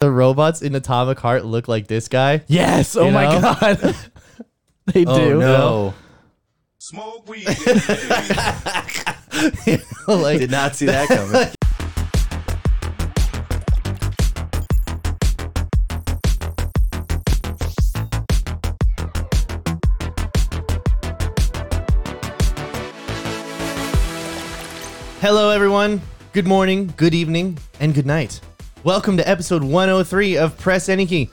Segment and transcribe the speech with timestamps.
[0.00, 2.42] the robots in Atomic Heart look like this guy.
[2.46, 2.96] Yes.
[2.96, 3.40] Oh You my know?
[3.40, 3.78] god.
[4.86, 5.38] they Oh do.
[5.38, 5.94] no!
[6.78, 7.46] Smoke weed.
[10.06, 11.48] like Did not see that coming.
[25.20, 26.00] Hello, everyone.
[26.32, 28.40] Good morning, good evening, and good night.
[28.84, 31.28] Welcome to episode 103 of Press Any Key.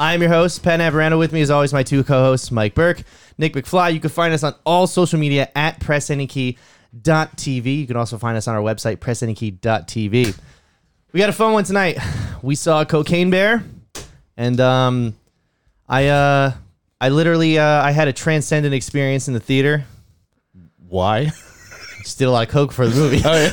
[0.00, 1.16] I'm your host, Pat Navarano.
[1.16, 3.02] With me, as always, my two co-hosts, Mike Burke,
[3.38, 3.94] Nick McFly.
[3.94, 6.56] You can find us on all social media at PressAnyKey.tv.
[7.78, 10.38] You can also find us on our website, PressAnyKey.tv.
[11.12, 11.98] We got a fun one tonight.
[12.40, 13.64] We saw Cocaine Bear,
[14.36, 15.16] and um,
[15.88, 16.52] I uh,
[17.00, 19.84] I literally uh, I had a transcendent experience in the theater.
[20.88, 21.32] Why?
[22.08, 23.20] Just did a lot of coke for the movie.
[23.22, 23.48] Oh yeah.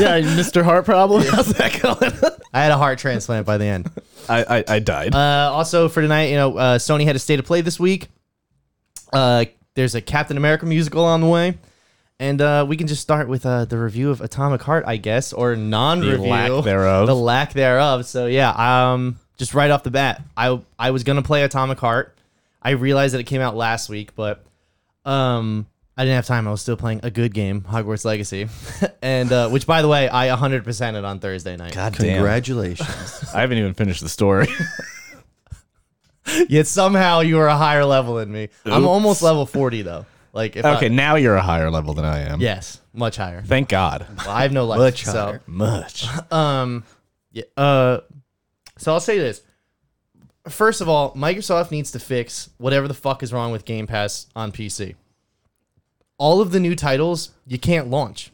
[0.20, 0.64] yeah, Mr.
[0.64, 1.22] Heart problem.
[1.22, 2.12] How's that going?
[2.52, 3.88] I had a heart transplant by the end.
[4.28, 5.14] I, I I died.
[5.14, 8.08] Uh, also for tonight, you know, uh, Sony had a state of play this week.
[9.12, 11.56] Uh, there's a Captain America musical on the way,
[12.18, 15.32] and uh, we can just start with uh, the review of Atomic Heart, I guess,
[15.32, 17.06] or non-review, The lack thereof.
[17.06, 18.06] the lack thereof.
[18.06, 18.50] So yeah,
[18.92, 22.18] um, just right off the bat, I I was gonna play Atomic Heart.
[22.60, 24.44] I realized that it came out last week, but
[25.04, 25.66] um,
[26.00, 26.48] I didn't have time.
[26.48, 28.48] I was still playing a good game, Hogwarts Legacy,
[29.02, 31.74] and uh, which, by the way, I 100% it on Thursday night.
[31.74, 32.14] God damn.
[32.14, 33.26] Congratulations.
[33.34, 34.48] I haven't even finished the story.
[36.48, 38.48] Yet somehow you are a higher level than me.
[38.64, 38.88] I'm Oops.
[38.88, 40.06] almost level 40 though.
[40.32, 42.40] Like if okay, I, now you're a higher level than I am.
[42.40, 43.42] yes, much higher.
[43.42, 44.06] Thank God.
[44.16, 44.78] Well, I have no life.
[44.78, 45.42] Much so, higher.
[45.46, 46.06] Much.
[46.32, 46.82] um,
[47.30, 48.00] yeah, uh,
[48.78, 49.42] so I'll say this.
[50.48, 54.28] First of all, Microsoft needs to fix whatever the fuck is wrong with Game Pass
[54.34, 54.94] on PC.
[56.20, 58.30] All of the new titles you can't launch.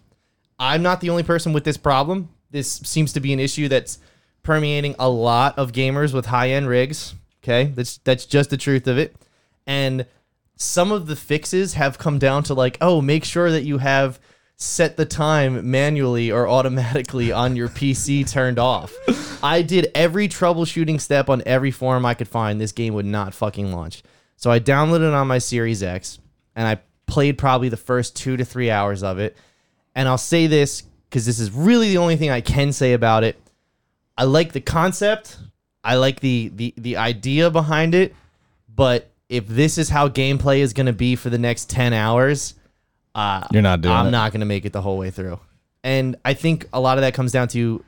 [0.59, 2.31] I'm not the only person with this problem.
[2.51, 4.01] This seems to be an issue that's
[4.43, 7.15] permeating a lot of gamers with high-end rigs.
[7.45, 9.15] Okay, that's that's just the truth of it.
[9.69, 10.05] And
[10.57, 14.19] some of the fixes have come down to like, oh, make sure that you have
[14.57, 18.93] set the time manually or automatically on your PC turned off.
[19.45, 22.61] I did every troubleshooting step on every forum I could find.
[22.61, 24.03] This game would not fucking launch.
[24.35, 26.19] So I downloaded it on my Series X
[26.57, 29.37] and I played probably the first two to three hours of it.
[29.95, 33.25] And I'll say this because this is really the only thing I can say about
[33.25, 33.41] it.
[34.19, 35.39] I like the concept.
[35.85, 38.15] I like the the the idea behind it,
[38.75, 42.55] but if this is how gameplay is going to be for the next 10 hours,
[43.15, 44.11] uh, You're not doing I'm it.
[44.11, 45.39] not going to make it the whole way through.
[45.83, 47.85] And I think a lot of that comes down to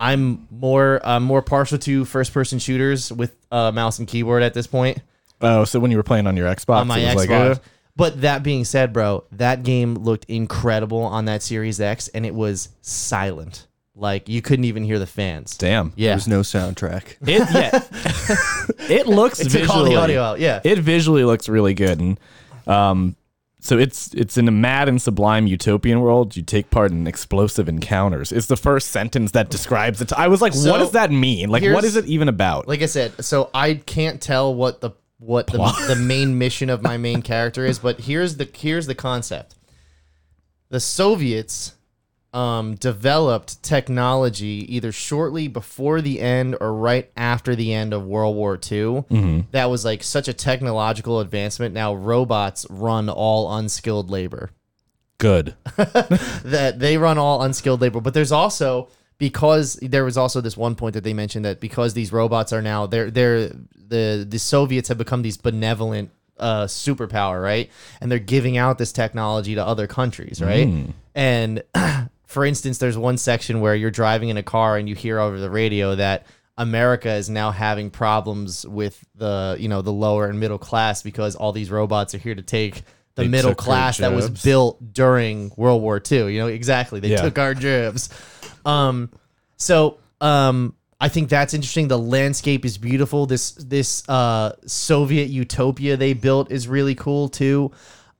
[0.00, 4.52] I'm more uh, more partial to first person shooters with uh, mouse and keyboard at
[4.54, 4.98] this point
[5.40, 7.48] Oh, so when you were playing on your Xbox, on my it was Xbox.
[7.50, 7.62] like,
[7.96, 12.34] but that being said, bro, that game looked incredible on that Series X, and it
[12.34, 13.66] was silent.
[13.96, 15.56] Like you couldn't even hear the fans.
[15.56, 15.92] damn.
[15.94, 17.16] Yeah, There's no soundtrack.
[17.22, 18.88] It yeah.
[18.92, 19.90] it looks it took all visually.
[19.90, 20.40] the audio out.
[20.40, 22.18] Yeah, It visually looks really good, and
[22.66, 23.14] um,
[23.60, 26.36] so it's it's in a mad and sublime utopian world.
[26.36, 28.32] You take part in explosive encounters.
[28.32, 30.12] It's the first sentence that describes it.
[30.12, 31.48] I was like, So, what does that mean?
[31.48, 32.66] Like, what is it even about?
[32.66, 34.90] like I said, so I can't tell what the
[35.24, 38.94] what the, the main mission of my main character is, but here's the here's the
[38.94, 39.54] concept.
[40.68, 41.74] The Soviets
[42.32, 48.34] um, developed technology either shortly before the end or right after the end of World
[48.34, 49.04] War II.
[49.52, 51.74] That was like such a technological advancement.
[51.74, 54.50] Now robots run all unskilled labor
[55.18, 55.54] good.
[55.76, 58.00] that they run all unskilled labor.
[58.00, 58.88] But there's also
[59.24, 62.60] because there was also this one point that they mentioned that because these robots are
[62.60, 67.70] now they're they're the the Soviets have become these benevolent uh superpower, right?
[68.02, 70.68] And they're giving out this technology to other countries, right?
[71.14, 71.62] And
[72.26, 75.40] for instance, there's one section where you're driving in a car and you hear over
[75.40, 76.26] the radio that
[76.58, 81.34] America is now having problems with the, you know, the lower and middle class because
[81.34, 82.82] all these robots are here to take
[83.16, 86.32] the They middle class that was built during World War II.
[86.34, 87.00] You know, exactly.
[87.00, 87.22] They Yeah.
[87.22, 88.08] took our jobs.
[88.64, 89.10] Um,
[89.56, 91.88] so um, I think that's interesting.
[91.88, 93.26] The landscape is beautiful.
[93.26, 97.70] This this uh, Soviet utopia they built is really cool too.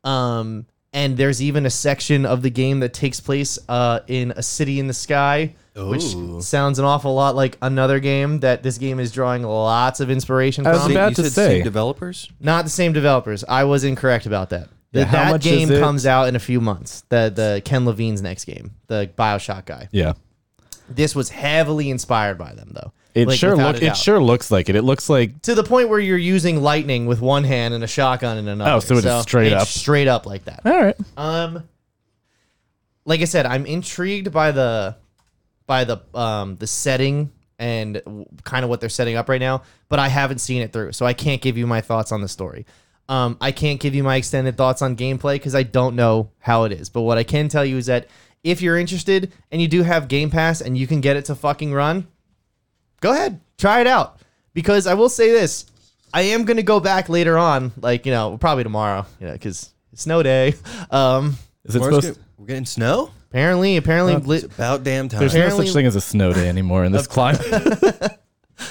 [0.05, 4.43] Um, and there's even a section of the game that takes place uh, in a
[4.45, 6.05] city in the sky, which
[6.45, 10.65] sounds an awful lot like another game that this game is drawing lots of inspiration
[10.67, 10.93] I was from.
[10.93, 11.57] about you to say.
[11.57, 12.29] same developers?
[12.39, 13.43] Not the same developers.
[13.49, 14.69] I was incorrect about that.
[14.95, 15.81] Yeah, how that much game is it?
[15.81, 17.05] comes out in a few months.
[17.09, 19.89] The the Ken Levine's next game, the Bioshock guy.
[19.91, 20.15] Yeah.
[20.89, 22.93] This was heavily inspired by them, though.
[23.15, 23.83] It Like, sure look.
[23.83, 24.77] It sure looks like it.
[24.77, 27.87] It looks like to the point where you're using lightning with one hand and a
[27.87, 28.73] shotgun in another.
[28.73, 29.69] Oh, so it is straight it's up.
[29.69, 30.61] straight up like that.
[30.65, 30.97] all right.
[31.17, 31.65] Um,
[33.05, 34.97] like I said, I'm intrigued by the
[35.67, 38.03] by the um the setting and
[38.43, 41.07] kind of what they're setting up right now, but I haven't seen it through, so
[41.07, 42.67] I can't give you my thoughts on the story.
[43.09, 46.65] Um, I can't give you my extended thoughts on gameplay because I don't know how
[46.65, 46.89] it is.
[46.89, 48.09] But what I can tell you is that
[48.43, 51.35] if you're interested and you do have Game Pass and you can get it to
[51.35, 52.07] fucking run,
[53.01, 54.21] go ahead, try it out.
[54.55, 55.67] Because I will say this,
[56.15, 59.71] I am gonna go back later on, like you know, probably tomorrow, you know, because
[59.93, 60.55] it's snow day.
[60.91, 62.03] Um, Is it supposed?
[62.15, 63.11] gonna- we're getting snow.
[63.31, 65.21] apparently, apparently, Li- It's about damn time.
[65.21, 67.41] There's no such thing as a snow day anymore in this climate.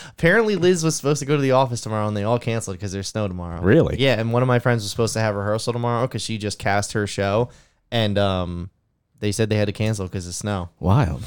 [0.10, 2.92] apparently Liz was supposed to go to the office tomorrow, and they all canceled because
[2.92, 3.62] there's snow tomorrow.
[3.62, 3.98] Really?
[4.00, 6.60] Yeah, and one of my friends was supposed to have rehearsal tomorrow because she just
[6.60, 7.50] cast her show,
[7.92, 8.70] and um,
[9.20, 10.70] they said they had to cancel because of snow.
[10.80, 11.24] Wild.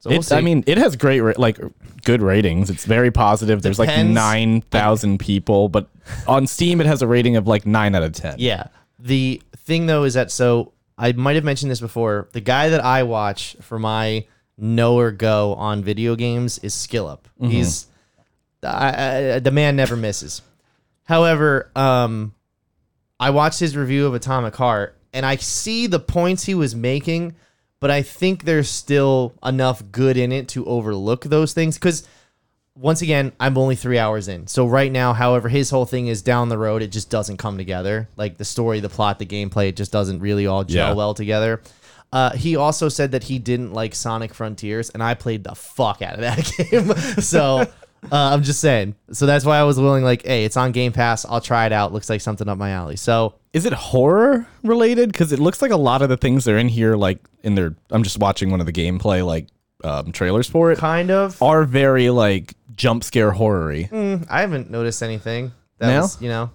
[0.00, 0.34] So we'll It- see.
[0.36, 1.58] I mean, it has great, ra- like,
[2.04, 2.70] good ratings.
[2.70, 3.62] It's very positive.
[3.62, 4.14] There's like Depends.
[4.14, 5.88] nine thousand people, but
[6.26, 8.36] on Steam, it has a rating of like nine out of ten.
[8.38, 8.68] Yeah.
[9.00, 12.28] The thing though is that so I might have mentioned this before.
[12.32, 14.24] The guy that I watch for my
[14.58, 17.20] know or go on video games is SkillUp.
[17.40, 17.86] He's
[18.62, 20.42] I, I, the man never misses.
[21.04, 22.34] However, um,
[23.20, 27.34] I watched his review of Atomic Heart and I see the points he was making,
[27.80, 32.06] but I think there's still enough good in it to overlook those things because
[32.74, 34.46] once again, I'm only three hours in.
[34.46, 36.80] So right now, however, his whole thing is down the road.
[36.82, 38.08] It just doesn't come together.
[38.16, 40.94] Like the story, the plot, the gameplay, it just doesn't really all gel Yeah.
[40.94, 41.60] well together.
[42.12, 46.00] Uh, he also said that he didn't like Sonic Frontiers, and I played the fuck
[46.02, 46.92] out of that game.
[47.22, 47.66] so uh,
[48.10, 48.94] I'm just saying.
[49.12, 50.04] So that's why I was willing.
[50.04, 51.24] Like, hey, it's on Game Pass.
[51.26, 51.92] I'll try it out.
[51.92, 52.96] Looks like something up my alley.
[52.96, 55.12] So Is it horror related?
[55.12, 57.54] Because it looks like a lot of the things that are in here, like in
[57.56, 59.48] their, I'm just watching one of the gameplay like
[59.84, 61.40] um, trailers for it, kind of.
[61.42, 63.88] are very like jump scare horror-y.
[63.92, 65.52] Mm, I haven't noticed anything.
[65.78, 66.00] That No?
[66.02, 66.50] was, you know.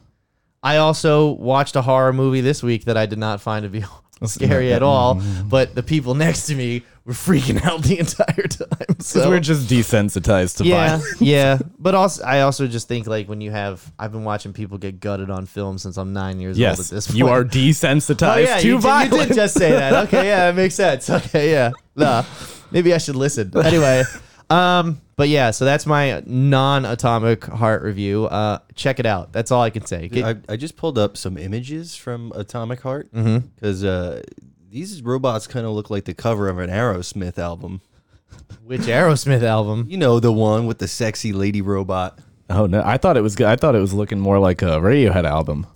[0.64, 3.84] I also watched a horror movie this week that I did not find to be
[4.26, 9.00] scary at all, but the people next to me were freaking out the entire time.
[9.00, 11.22] So we're just desensitized to yeah, violence.
[11.22, 11.60] yeah.
[11.80, 15.02] But also, I also just think like when you have, I've been watching people get
[15.02, 17.18] gutted on film since I'm nine years old at this point.
[17.18, 20.08] you are desensitized Oh yeah, to you did, you did just say that.
[20.08, 21.10] Okay, yeah, it makes sense.
[21.10, 21.72] Okay, yeah.
[21.96, 22.24] Nah,
[22.72, 23.52] maybe I should listen.
[23.58, 24.04] Anyway,
[24.50, 28.26] um, but yeah, so that's my non-atomic heart review.
[28.26, 29.32] Uh, check it out.
[29.34, 30.08] That's all I can say.
[30.08, 34.24] Get- I, I just pulled up some images from Atomic Heart because uh,
[34.70, 37.82] these robots kind of look like the cover of an Aerosmith album.
[38.66, 39.86] which Aerosmith album?
[39.90, 42.18] You know, the one with the sexy lady robot.
[42.50, 43.48] oh no, I thought it was good.
[43.48, 45.68] I thought it was looking more like a Radiohead album.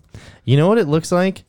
[0.43, 1.43] You know what it looks like?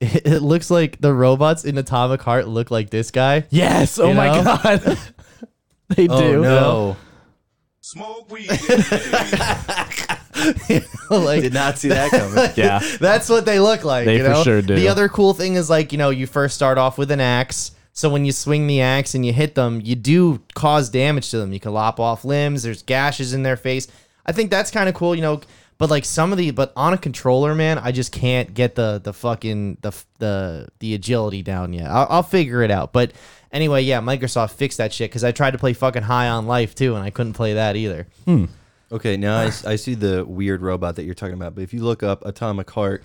[0.00, 3.44] It, it looks like the robots in Atomic Heart look like this guy.
[3.50, 3.98] Yes.
[3.98, 4.44] Oh You my know?
[4.44, 4.98] god.
[5.96, 6.42] they Oh do.
[6.42, 6.96] no!
[7.80, 8.48] Smoke weed.
[11.10, 12.50] like Did not see that coming.
[12.56, 12.80] Yeah.
[12.98, 14.06] That's what they look like.
[14.06, 14.74] They you for sure do.
[14.74, 17.72] The other cool thing is like you know you first start off with an axe.
[17.92, 21.38] So when you swing the axe and you hit them, you do cause damage to
[21.38, 21.52] them.
[21.52, 22.64] You can lop off limbs.
[22.64, 23.86] There's gashes in their face.
[24.26, 25.40] I think that's kind of cool, you know.
[25.84, 29.02] But like some of the, but on a controller, man, I just can't get the
[29.04, 31.90] the fucking the the the agility down yet.
[31.90, 32.94] I'll, I'll figure it out.
[32.94, 33.12] But
[33.52, 36.74] anyway, yeah, Microsoft fixed that shit because I tried to play fucking High on Life
[36.74, 38.06] too, and I couldn't play that either.
[38.24, 38.46] Hmm.
[38.90, 41.84] Okay, now I, I see the weird robot that you're talking about, but if you
[41.84, 43.04] look up Atomic Heart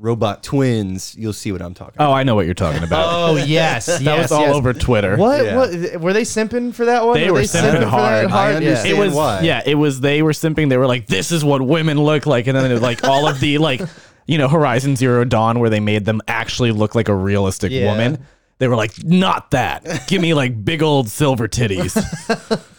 [0.00, 2.10] robot twins, you'll see what I'm talking oh, about.
[2.10, 3.10] Oh, I know what you're talking about.
[3.20, 4.54] Oh yes, that yes, was all yes.
[4.54, 5.16] over Twitter.
[5.16, 5.44] What?
[5.44, 5.56] Yeah.
[5.56, 7.14] What were they simping for that one?
[7.14, 8.28] They were simping for hard.
[8.28, 8.88] that I understand.
[8.88, 9.40] It was why.
[9.42, 9.62] yeah.
[9.64, 10.68] It was they were simping.
[10.68, 13.40] They were like, "This is what women look like," and then it, like all of
[13.40, 13.82] the like,
[14.26, 17.90] you know, Horizon Zero Dawn, where they made them actually look like a realistic Yeah.
[17.90, 18.26] woman.
[18.58, 20.06] They were like, "Not that.
[20.06, 21.96] Give me like big old silver titties."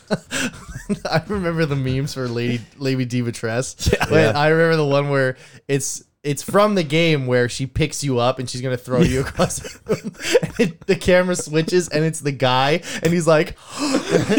[1.09, 4.11] I remember the memes for Lady Lady Dimitrescu.
[4.11, 4.31] Yeah.
[4.35, 8.37] I remember the one where it's it's from the game where she picks you up
[8.39, 10.13] and she's gonna throw you across the room.
[10.43, 13.57] And it- the camera switches and it's the guy and he's like,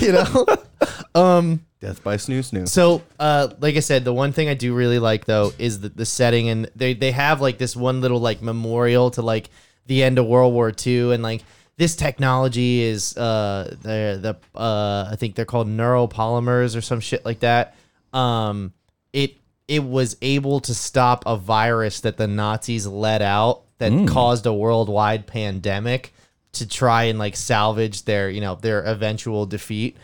[0.00, 0.46] you know.
[1.14, 1.64] Um.
[1.80, 2.66] Death by Snoo Snoo.
[2.66, 5.90] So, uh, like I said, the one thing I do really like though is the,
[5.90, 9.50] the setting, and they they have like this one little like memorial to like
[9.86, 11.42] the end of World War II, and like
[11.76, 14.18] this technology is uh the
[14.54, 17.76] the uh I think they're called neuropolymers or some shit like that.
[18.14, 18.72] Um,
[19.12, 19.36] it
[19.68, 24.52] it was able to stop a virus that the Nazis let out that caused a
[24.52, 26.12] worldwide pandemic
[26.52, 29.96] to try and like salvage their you know their eventual defeat.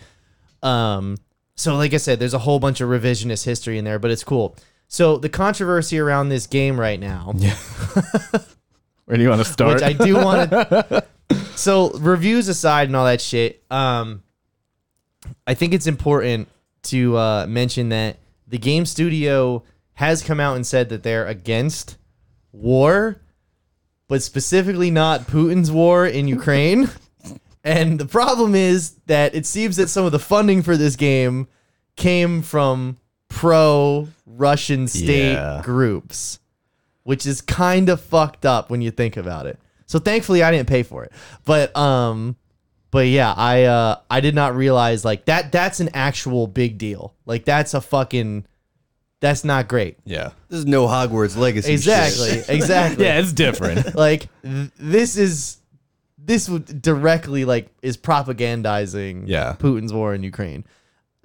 [0.62, 1.16] Um,
[1.54, 4.24] so like I said, there's a whole bunch of revisionist history in there, but it's
[4.24, 4.56] cool.
[4.88, 7.54] So the controversy around this game right now, Yeah.
[9.04, 9.74] Where do you want to start?
[9.74, 11.04] which I do want to.
[11.56, 14.22] so reviews aside and all that shit, um,
[15.46, 16.48] I think it's important
[16.84, 18.16] to uh, mention that
[18.50, 19.62] the game studio
[19.94, 21.96] has come out and said that they're against
[22.52, 23.20] war,
[24.08, 26.90] but specifically not Putin's war in Ukraine.
[27.62, 31.46] And the problem is that it seems that some of the funding for this game
[31.94, 32.96] came from
[33.28, 35.60] pro Russian state Yeah.
[35.62, 36.38] groups,
[37.02, 39.58] which is kind of fucked up when you think about it.
[39.84, 41.12] So thankfully I didn't pay for it.
[41.44, 42.36] But um
[42.90, 47.14] but yeah, I uh I did not realize like that that's an actual big deal.
[47.26, 48.46] Like that's a fucking
[49.20, 49.98] that's not great.
[50.04, 50.30] Yeah.
[50.48, 51.72] This is no Hogwarts Legacy.
[51.72, 52.30] Exactly.
[52.30, 52.48] shit.
[52.48, 53.04] Exactly.
[53.04, 53.94] Yeah, it's different.
[54.06, 55.58] like th- this is
[56.18, 59.56] this would directly like is propagandizing Yeah.
[59.58, 60.64] Putin's war in Ukraine.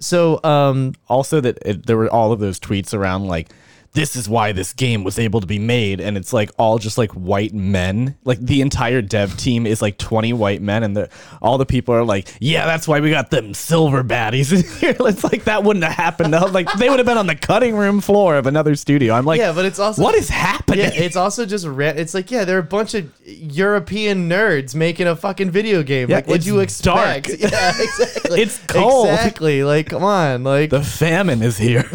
[0.00, 3.48] So um also that it, there were all of those tweets around like
[3.96, 6.98] this is why this game was able to be made and it's like all just
[6.98, 11.08] like white men like the entire dev team is like 20 white men and
[11.42, 14.94] all the people are like yeah that's why we got them silver baddies in here
[15.00, 18.00] it's like that wouldn't have happened like they would have been on the cutting room
[18.00, 21.16] floor of another studio i'm like yeah, but it's also what is happening yeah, it's
[21.16, 25.50] also just ra- it's like yeah, they're a bunch of European nerds making a fucking
[25.50, 26.10] video game.
[26.10, 27.26] Yeah, like what'd you expect?
[27.26, 27.26] dark.
[27.38, 28.40] Yeah, exactly.
[28.42, 29.08] It's cold.
[29.08, 29.64] Exactly.
[29.64, 31.88] Like come on, like the famine is here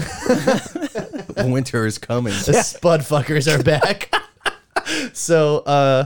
[1.45, 2.33] Winter is coming.
[2.45, 4.13] the spud fuckers are back.
[5.13, 6.05] so, uh,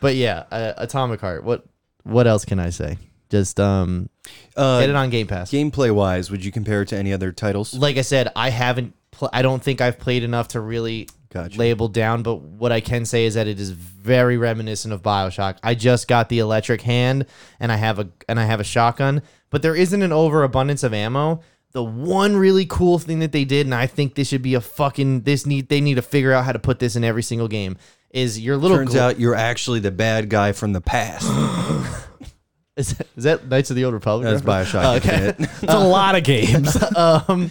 [0.00, 1.44] but yeah, uh, Atomic Heart.
[1.44, 1.64] What
[2.04, 2.98] what else can I say?
[3.30, 4.08] Just um,
[4.56, 5.50] Uh, get it on Game Pass.
[5.50, 7.74] gameplay wise, would you compare it to any other titles?
[7.74, 8.94] Like I said, I haven't.
[9.10, 11.58] Pl- I don't think I've played enough to really Gotcha.
[11.58, 12.22] label down.
[12.22, 15.56] But what I can say is that it is very reminiscent of Bioshock.
[15.62, 17.26] I just got the electric hand,
[17.58, 19.22] and I have a and I have a shotgun.
[19.50, 21.40] But there isn't an overabundance of ammo.
[21.76, 24.62] The one really cool thing that they did, and I think this should be a
[24.62, 27.48] fucking this need they need to figure out how to put this in every single
[27.48, 27.76] game.
[28.08, 31.26] Is your little Turns gl- out you're actually the bad guy from the past.
[32.76, 34.24] is that, is that Knights of the Old Republic?
[34.24, 34.72] That's reference?
[34.72, 34.84] Bioshock.
[34.84, 35.34] Oh, okay.
[35.62, 37.50] It's a lot of games um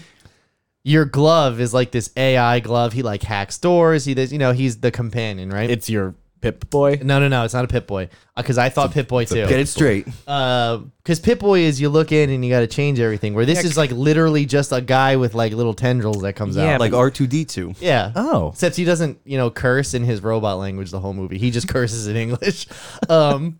[0.83, 2.93] your glove is like this AI glove.
[2.93, 4.05] He like hacks doors.
[4.05, 5.69] He does, you know, he's the companion, right?
[5.69, 6.15] it's your
[6.51, 7.43] pip boy no, no, no.
[7.43, 9.35] It's not a Pip Boy because I thought Pip Boy too.
[9.47, 10.05] Get it straight.
[10.25, 13.33] Because Pip Boy is you look in and you got to change everything.
[13.33, 16.75] Where this is like literally just a guy with like little tendrils that comes Yeah,
[16.75, 16.79] out.
[16.79, 17.77] Like R2D2.
[17.79, 18.11] yeah.
[18.15, 21.37] oh Except he doesn't, you know, curse in his robot language the whole movie.
[21.37, 22.67] He just curses in English.
[23.09, 23.59] Um,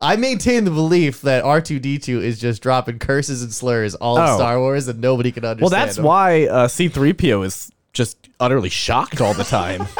[0.00, 3.94] I maintain the belief that R two D two is just dropping curses and slurs
[3.94, 4.36] all in Oh.
[4.36, 5.60] Star Wars, and nobody can understand.
[5.70, 6.04] Well, that's them.
[6.04, 9.86] why uh, C-3PO is just utterly shocked all the time.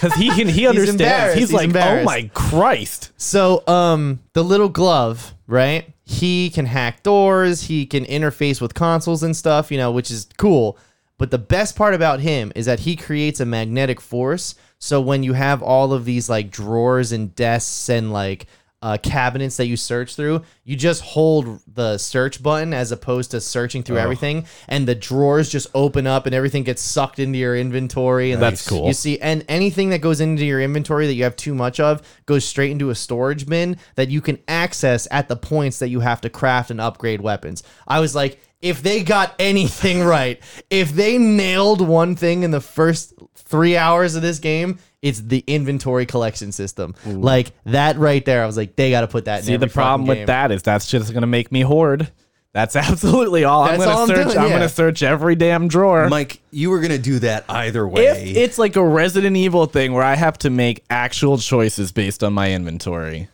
[0.00, 1.34] Because he can, he understands.
[1.34, 2.02] He's, He's like, embarrassed.
[2.02, 3.12] oh my Christ.
[3.16, 5.92] So, um, the little glove, right?
[6.04, 7.62] He can hack doors.
[7.62, 10.78] He can interface with consoles and stuff, you know, which is cool.
[11.18, 14.54] But the best part about him is that he creates a magnetic force.
[14.78, 18.46] So when you have all of these like drawers and desks and like
[18.80, 23.40] uh, cabinets that you search through, you just hold the search button as opposed to
[23.40, 27.56] searching through everything, and the drawers just open up and everything gets sucked into your
[27.56, 28.30] inventory.
[28.30, 28.86] And That's cool.
[28.86, 32.02] You see, and anything that goes into your inventory that you have too much of
[32.26, 36.00] goes straight into a storage bin that you can access at the points that you
[36.00, 37.62] have to craft and upgrade weapons.
[37.86, 42.60] I was like, if they got anything right, if they nailed one thing in the
[42.60, 46.94] first three hours of this game, it's the inventory collection system.
[47.06, 49.44] Like that right there, I was like, they got to put that.
[49.44, 52.10] See, in the problem fucking with that is that's just going to make me hoard.
[52.52, 54.26] That's absolutely all I'm That's going all I'm to search.
[54.32, 56.08] doing, I'm going to search every damn drawer.
[56.08, 58.06] Mike, you were gonna do that either way.
[58.06, 62.24] if it's like a Resident Evil thing where I have to make actual choices based
[62.24, 63.28] on my inventory,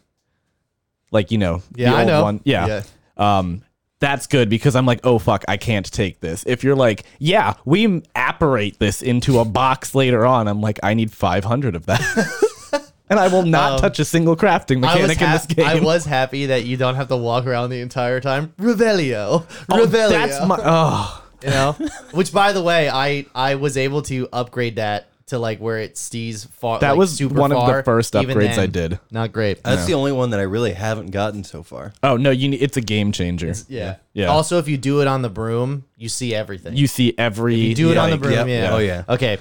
[1.10, 2.22] like you know, Yeah, the I old know.
[2.24, 2.82] one, yeah,
[3.16, 3.62] um,
[4.04, 6.44] that's good because I'm like, oh fuck, I can't take this.
[6.46, 10.94] If you're like, yeah, we apparate this into a box later on, I'm like, I
[10.94, 15.30] need 500 of that, and I will not Um, touch a single crafting mechanic in
[15.30, 15.66] this game.
[15.66, 18.52] I was happy that you don't have to walk around the entire time.
[18.58, 19.46] Revelio.
[19.70, 20.10] Oh, Revelio.
[20.10, 21.24] that's my oh.
[21.42, 21.72] you know
[22.12, 25.94] which by the way i i was able to upgrade that to like where it
[25.94, 28.98] stees far That like, was super one of the first Even upgrades I did.
[29.10, 31.92] not great That's the only one that I really haven't gotten so far.
[32.02, 33.54] Oh no, you need, it's a game changer.
[33.68, 34.26] yeah Yeah.
[34.26, 37.74] also if you do it on the broom you see everything You see every you
[37.74, 39.04] do it on the broom yep, yeah Oh yeah.
[39.08, 39.38] okay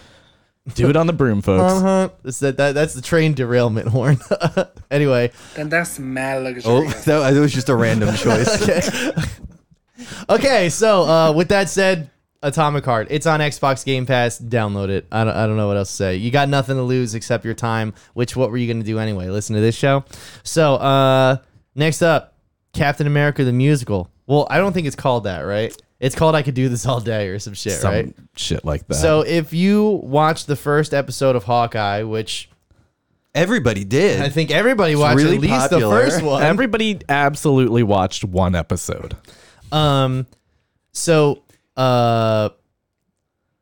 [0.76, 1.74] do it on the broom, folks.
[1.74, 4.18] uh-huh that's that, that that's the train derailment horn
[4.90, 7.04] anyway And that's mad Oh, luxurious.
[7.04, 9.12] that, that was just a random choice.
[10.30, 12.10] okay so uh with that said
[12.44, 13.08] Atomic Heart.
[13.10, 14.40] It's on Xbox Game Pass.
[14.40, 15.08] Download it.
[15.12, 16.16] I don't, I don't know what else to say.
[16.18, 19.00] You got nothing to lose except your time, which what were you going to do
[19.00, 19.30] anyway?
[19.30, 20.04] Listen to this show.
[20.44, 21.38] So, uh
[21.76, 22.36] next up,
[22.74, 24.10] Captain America the musical.
[24.28, 25.76] Well, I don't think it's called that, right?
[26.00, 28.16] It's called I could do this all day or some shit, Some right?
[28.36, 28.96] shit like that.
[28.96, 32.50] So, if you watched the first episode of Hawkeye, which
[33.36, 34.22] Everybody did.
[34.22, 35.96] I think everybody watched really at least popular.
[35.96, 36.44] the first one.
[36.44, 39.16] everybody absolutely watched one episode.
[39.72, 40.28] Um,
[40.92, 41.42] so
[41.78, 42.50] uh,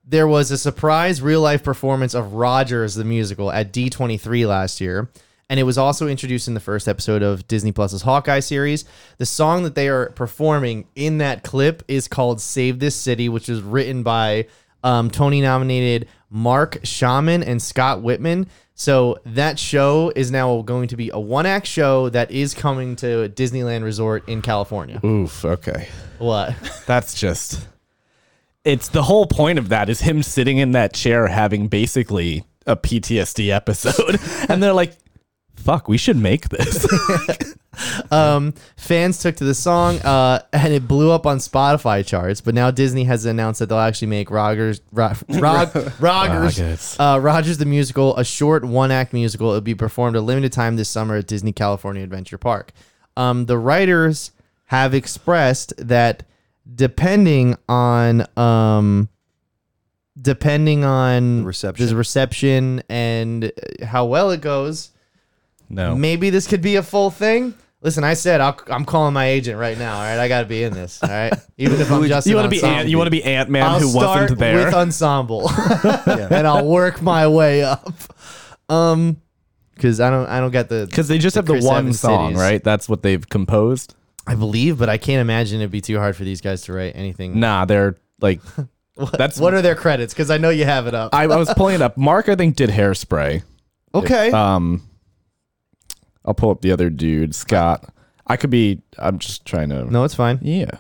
[0.06, 5.10] there was a surprise real life performance of Rogers the musical at D23 last year,
[5.50, 8.86] and it was also introduced in the first episode of Disney Plus's Hawkeye series.
[9.18, 13.48] The song that they are performing in that clip is called "Save This City," which
[13.50, 14.48] is written by
[14.84, 18.48] um, Tony nominated Marc Shaiman and Scott Wittman.
[18.74, 22.96] So that show is now going to be a one act show that is coming
[22.98, 25.00] to Disneyland Resort in California.
[25.06, 25.46] Oof.
[25.46, 25.88] Okay.
[26.18, 26.56] What?
[26.88, 27.68] That's just.
[28.64, 32.76] It's the whole point of that is him sitting in that chair having basically a
[32.76, 34.94] PTSD episode, and they're like,
[35.56, 36.86] "Fuck, we should make this."
[38.12, 42.42] um, fans took to the song, uh, and it blew up on Spotify charts.
[42.42, 47.58] But now Disney has announced that they'll actually make Rogers, Ro- Rog, Rogers, uh, Rogers
[47.58, 49.50] the musical, a short one-act musical.
[49.50, 52.72] It'll be performed a limited time this summer at Disney California Adventure Park.
[53.18, 54.32] Um, the writers
[54.66, 56.24] have expressed that
[56.76, 59.10] depending on um,
[60.22, 61.88] depending on reception.
[61.88, 64.92] the reception and uh, how well it goes,
[65.70, 65.96] no.
[65.96, 67.54] Maybe this could be a full thing.
[67.84, 69.96] Listen, I said I'll, I'm calling my agent right now.
[69.96, 71.02] All right, I got to be in this.
[71.02, 73.24] All right, even if I'm just you want to be Ant, you want to be
[73.24, 74.66] Ant Man I'll who start wasn't there.
[74.66, 75.50] with ensemble,
[76.06, 77.90] and I'll work my way up.
[78.70, 79.22] Um,
[79.74, 82.00] because I don't I don't get the Because they just the have the one Evans
[82.02, 82.42] song, cities.
[82.42, 82.64] right?
[82.64, 83.96] That's what they've composed.
[84.28, 86.96] I believe, but I can't imagine it'd be too hard for these guys to write
[86.96, 87.40] anything.
[87.40, 88.42] Nah, they're like.
[88.96, 90.14] What, that's- what are their credits?
[90.14, 91.16] Because I know you have it up.
[91.16, 91.98] I, I was pulling it up.
[91.98, 93.42] Mark, I think, did hairspray.
[93.96, 94.84] okay, Um,
[96.26, 97.86] I'll pull up the other dude, Scott.
[98.28, 98.82] I could be.
[99.00, 99.86] I'm just trying to.
[99.86, 100.40] no, it's fine.
[100.44, 100.72] Yeah.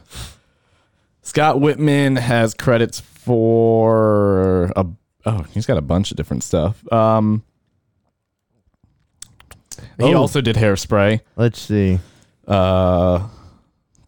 [1.23, 4.85] Scott Wittman has credits for a.
[5.25, 6.83] Oh, he's got a bunch of different stuff.
[6.91, 7.43] Um,
[9.97, 10.17] he Oh.
[10.17, 11.21] also did hairspray.
[11.37, 11.99] Let's see.
[12.51, 13.27] Uh,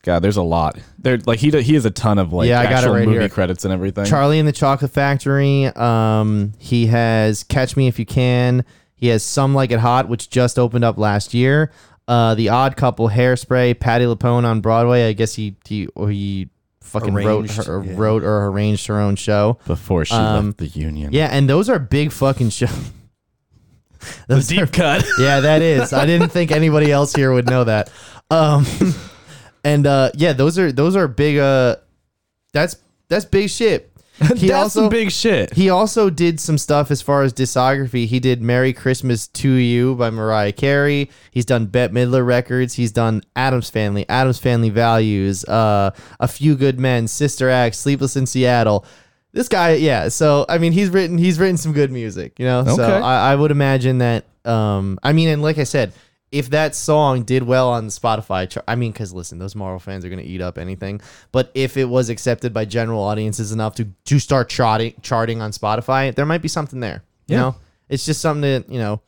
[0.03, 0.77] God, there's a lot.
[0.99, 3.05] There, like he he has a ton of like Yeah, I got it actual right
[3.07, 3.29] movie here.
[3.29, 4.05] credits and everything.
[4.05, 5.65] Charlie and the Chocolate Factory.
[5.67, 8.65] Um, he has Catch Me If You Can.
[8.95, 11.71] He has Some Like It Hot, which just opened up last year.
[12.07, 15.07] Uh, the Odd Couple, Hairspray, Patti LuPone on Broadway.
[15.07, 16.49] I guess he he he
[16.81, 17.93] fucking Arranged, wrote her, yeah.
[17.95, 19.57] wrote or arranged her own show.
[19.65, 21.13] before she Um, left the union.
[21.13, 22.91] Yeah, and those are big fucking shows.
[24.27, 25.05] the Those are cut.
[25.19, 25.93] yeah, that is.
[25.93, 27.89] I didn't think anybody else here would know that.
[28.29, 28.65] Um,
[29.63, 31.37] and uh, yeah, those are those are big.
[31.37, 31.77] Uh,
[32.53, 32.77] that's
[33.09, 33.89] that's big shit.
[34.35, 35.53] He That's also some big shit.
[35.53, 38.05] he also did some stuff as far as discography.
[38.05, 41.09] He did "Merry Christmas to You" by Mariah Carey.
[41.31, 42.75] He's done Bette Midler records.
[42.75, 48.15] He's done Addams Family, Addams Family Values, uh, A Few Good Men, Sister Act, Sleepless
[48.15, 48.85] in Seattle.
[49.31, 50.09] This guy, yeah.
[50.09, 52.63] So I mean, he's written he's written some good music, you know.
[52.65, 54.25] So I, I would imagine that.
[54.45, 55.91] Um, I mean, and like I said,
[56.33, 60.09] if that song did well on Spotify, I mean, because listen, those Marvel fans are
[60.09, 60.99] gonna eat up anything.
[61.31, 65.51] But if it was accepted by general audiences enough to to start charting charting on
[65.51, 67.03] Spotify, there might be something there.
[67.27, 67.41] You Yeah.
[67.41, 67.55] know,
[67.87, 69.01] it's just something to you know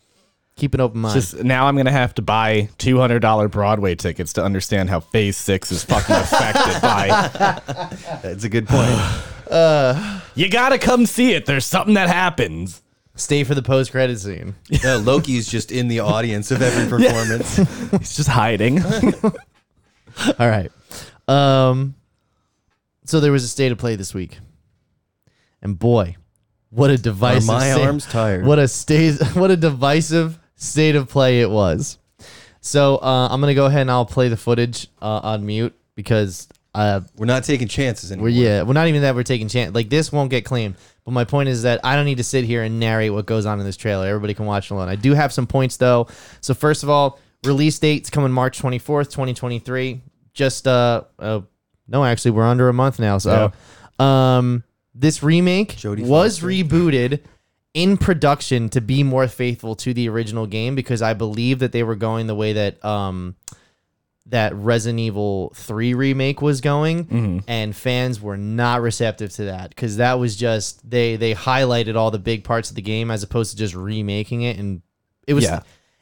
[0.55, 1.15] keep an open mind.
[1.15, 4.99] Just now, I'm gonna have to buy two hundred dollar Broadway tickets to understand how
[4.99, 7.07] Phase Six is fucking affected by.
[8.21, 8.99] That's a good point.
[10.35, 11.45] You gotta come see it.
[11.45, 12.81] There's something that happens.
[13.15, 14.55] Stay for the post credit scene.
[14.69, 17.55] yeah, Loki's just in the audience of every performance.
[17.99, 18.83] He's just hiding.
[18.83, 20.71] All right.
[21.27, 21.95] Um.
[23.05, 24.39] So there was a state of play this week,
[25.61, 26.15] and boy,
[26.71, 27.47] what a Are divisive.
[27.47, 28.45] my state- arms tired?
[28.45, 29.19] What a state.
[29.35, 31.97] What a divisive state of play it was.
[32.61, 36.47] So uh, I'm gonna go ahead and I'll play the footage uh, on mute because
[36.73, 38.29] uh, We're not taking chances anymore.
[38.29, 39.73] Yeah, we're yeah, well not even that we're taking chance.
[39.75, 40.75] Like this won't get claimed.
[41.05, 43.45] But my point is that I don't need to sit here and narrate what goes
[43.45, 44.07] on in this trailer.
[44.07, 44.89] Everybody can watch alone.
[44.89, 46.07] I do have some points though.
[46.41, 50.01] So first of all, release date's coming March 24th, 2023.
[50.33, 51.41] Just uh, uh
[51.87, 53.19] no, actually we're under a month now.
[53.19, 53.51] So
[53.99, 54.63] um
[54.95, 56.47] this remake Jodie was Foster.
[56.47, 57.19] rebooted
[57.75, 61.83] in production to be more faithful to the original game because I believe that they
[61.83, 63.35] were going the way that um
[64.27, 69.97] that Resident Evil 3 remake was going and fans were not receptive to that cuz
[69.97, 73.51] that was just they they highlighted all the big parts of the game as opposed
[73.51, 74.81] to just remaking it and
[75.27, 75.59] it was Yeah.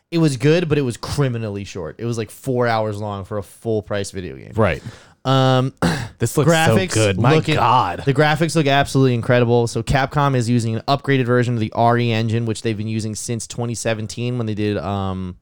[0.09, 1.95] it was good but it was criminally short.
[1.99, 4.53] It was like 4 hours long for a full price video game.
[4.55, 4.81] right.
[5.25, 5.73] Um
[6.19, 7.19] This looks graphics so good.
[7.19, 8.03] My God.
[8.05, 9.67] the graphics look absolutely incredible.
[9.67, 13.15] So Capcom is using an upgraded version of the RE engine, which they've been using
[13.15, 15.35] since 2017 when they did um,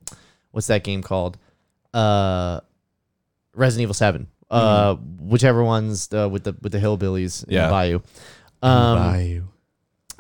[0.52, 1.38] what's that game called?
[1.94, 2.62] Uh,
[3.56, 4.28] Resident Evil 7.
[4.50, 7.66] Uh, whichever one's uh, with the with the hillbillies Yeah.
[7.66, 8.00] in Bayou.
[8.62, 9.44] Um, Bayou.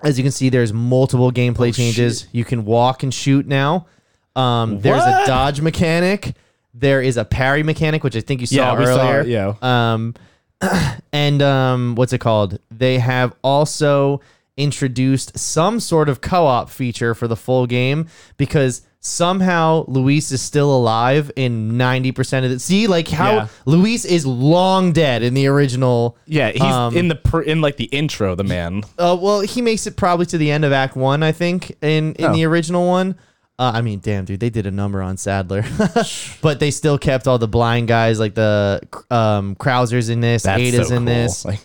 [0.04, 2.28] as you can see, there's multiple gameplay Oh, changes.
[2.32, 3.88] You can walk and shoot now.
[4.36, 5.28] Um, there's a What?
[5.28, 6.34] dodge mechanic.
[6.74, 9.22] There is a parry mechanic, which I think you saw Yeah, we saw earlier.
[9.22, 9.54] it, yeah.
[9.62, 10.14] Um,
[11.12, 12.58] and um, what's it called?
[12.72, 14.22] They have also
[14.56, 20.76] introduced some sort of co-op feature for the full game because Somehow Luis is still
[20.76, 23.48] alive in 90% of the See, like how Yeah.
[23.66, 26.16] Luis is long dead in the original.
[26.28, 28.36] Yeah, he's Um, in the pr- in like the intro.
[28.36, 28.84] The man.
[29.00, 32.14] Uh, well, he makes it probably to the end of Act One, I think, in
[32.14, 32.34] in Oh.
[32.34, 33.16] the original one.
[33.58, 35.64] Uh, I mean, damn, dude, they did a number on Sadler,
[36.42, 40.60] but they still kept all the blind guys, like the um, Krausers in this, That's
[40.62, 41.14] Ada's so in cool.
[41.14, 41.60] this, Like,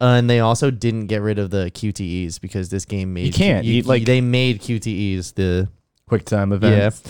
[0.00, 3.64] uh, and they also didn't get rid of the QTEs because this game made can't.
[3.66, 5.68] You, like- they made QTEs the
[6.10, 7.00] quick time event.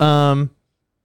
[0.00, 0.30] yeah.
[0.30, 0.50] Um,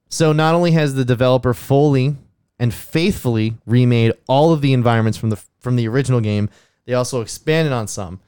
[0.07, 2.15] so not only has the developer fully
[2.57, 6.49] and faithfully remade all of the environments from the from the original game,
[6.85, 8.21] they also expanded on some.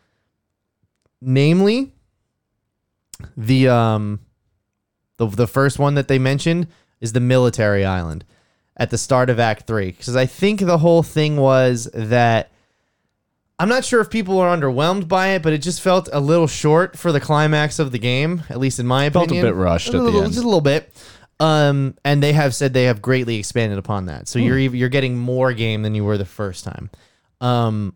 [1.22, 1.94] Namely,
[3.38, 4.20] the um,
[5.16, 6.68] the the first one that they mentioned
[7.00, 8.26] is the military island
[8.76, 12.52] at the start of Act Three, because I think the whole thing was that.
[13.58, 16.48] I'm not sure if people are underwhelmed by it, but it just felt a little
[16.48, 19.14] short for the climax of the game, at least in my opinion.
[19.14, 19.46] Felt a opinion.
[19.46, 20.34] bit rushed at the little, end.
[20.34, 20.94] Just a little bit.
[21.40, 24.28] Um, and they have said they have greatly expanded upon that.
[24.28, 26.90] So you're ev- you're getting more game than you were the first time.
[27.42, 27.96] Um,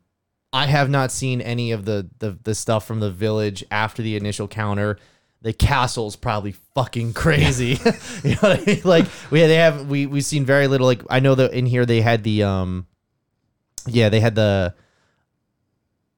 [0.52, 4.16] I have not seen any of the the the stuff from the village after the
[4.16, 4.98] initial counter.
[5.42, 7.80] The castle's probably fucking crazy.
[8.24, 8.82] you know what I mean?
[8.84, 10.88] Like we they have we we've seen very little.
[10.88, 12.88] Like I know that in here they had the um,
[13.88, 14.74] yeah they had the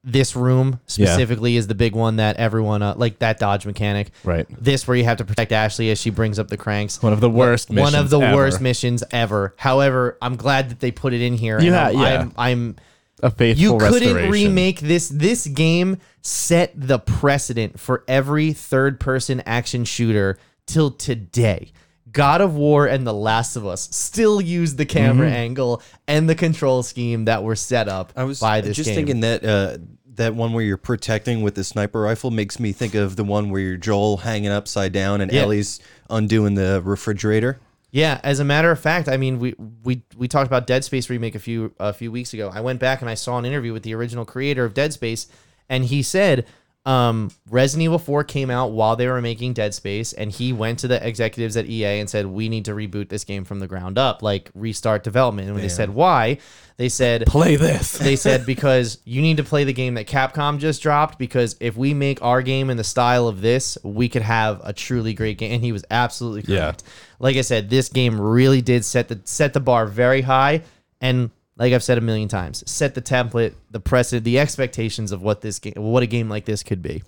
[0.04, 4.10] this room specifically is the big one that everyone uh, like that dodge mechanic.
[4.24, 4.48] Right.
[4.50, 7.02] This where you have to protect Ashley as she brings up the cranks.
[7.04, 7.70] One of the worst.
[7.70, 8.36] One of missions the ever.
[8.36, 9.54] worst missions ever.
[9.58, 11.58] However, I'm glad that they put it in here.
[11.60, 12.20] And ha- I'm, yeah.
[12.22, 12.76] I'm, I'm
[13.22, 14.32] A faithful you couldn't restoration.
[14.32, 15.08] remake this.
[15.10, 21.72] This game set the precedent for every third person action shooter till today.
[22.12, 25.36] God of War and The Last of Us still use the camera Mm-hmm.
[25.36, 28.95] angle and the control scheme that were set up I was by this just game.
[28.95, 29.78] thinking that uh,
[30.15, 33.50] that one where you're protecting with the sniper rifle makes me think of the one
[33.50, 35.41] where you're Joel hanging upside down and Yeah.
[35.43, 37.60] Ellie's undoing the refrigerator.
[37.91, 41.10] Yeah, as a matter of fact, I mean, we we we talked about Dead Space
[41.10, 42.50] remake a few a few weeks ago.
[42.54, 45.28] I went back and I saw an interview with the original creator of Dead Space,
[45.67, 46.45] and he said
[46.84, 50.80] um, Resident Evil 4 came out while they were making Dead Space, and he went
[50.80, 53.67] to the executives at EA and said, "We need to reboot this game from the
[53.67, 56.39] ground up, like restart development." And when they said why,
[56.78, 57.91] they said Play this.
[58.00, 61.78] they said because you need to play the game that Capcom just dropped because if
[61.78, 65.38] we make our game in the style of this, we could have a truly great
[65.38, 65.52] game.
[65.52, 66.62] And he was absolutely Yeah.
[66.62, 66.84] correct.
[67.20, 70.63] Like I said, this game really did set the set the bar very high
[71.00, 71.30] and
[71.62, 75.41] like I've said a million times, set the template, the precedent, the expectations of what
[75.41, 77.04] this game what a game like this could be.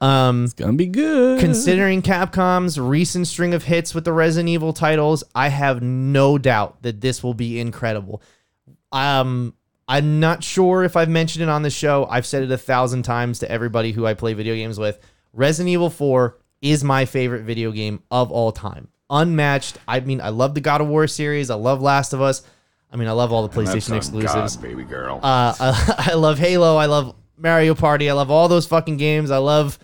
[0.00, 1.38] Um it's Gonna be good.
[1.38, 6.82] Considering Capcom's recent string of hits with the Resident Evil titles, I have no doubt
[6.82, 8.20] that this will be incredible.
[8.90, 9.54] Um,
[9.86, 12.06] I'm not sure if I've mentioned it on the show.
[12.10, 14.98] I've said it a thousand times to everybody who I play video games with.
[15.32, 18.88] Resident Evil 4 is my favorite video game of all time.
[19.10, 19.78] Unmatched.
[19.86, 21.50] I mean, I love the God of War series.
[21.50, 22.42] I love Last of Us.
[22.92, 24.56] I mean, I love all the PlayStation exclusives.
[24.56, 25.18] baby girl.
[25.22, 26.76] Uh, I, I love Halo.
[26.76, 28.10] I love Mario Party.
[28.10, 29.30] I love all those fucking games.
[29.30, 29.78] I love,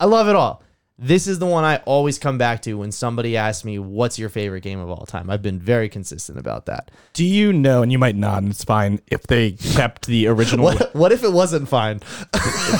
[0.00, 0.62] I love it all.
[0.96, 4.28] This is the one I always come back to when somebody asks me, "What's your
[4.28, 6.92] favorite game of all time?" I've been very consistent about that.
[7.14, 7.82] Do you know?
[7.82, 8.44] And you might not.
[8.44, 10.66] And it's fine if they kept the original.
[10.66, 12.00] What, what if it wasn't fine?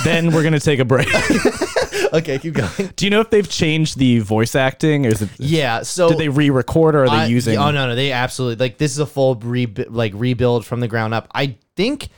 [0.04, 1.08] then we're gonna take a break.
[2.12, 2.70] okay, keep going.
[2.96, 5.06] Do you know if they've changed the voice acting?
[5.06, 5.30] Or is it?
[5.38, 5.82] Yeah.
[5.82, 7.56] So Did they re-record or are they I- using?
[7.58, 10.88] Oh no, no, they absolutely like this is a full re- like rebuild from the
[10.88, 11.28] ground up.
[11.34, 12.08] I think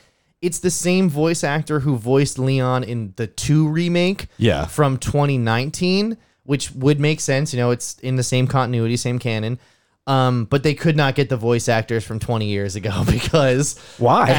[0.41, 4.27] it's the same voice actor who voiced Leon in the two remake.
[4.37, 4.65] Yeah.
[4.65, 7.53] From 2019, which would make sense.
[7.53, 9.59] You know, it's in the same continuity, same canon.
[10.07, 14.29] Um, but they could not get the voice actors from 20 years ago because Why?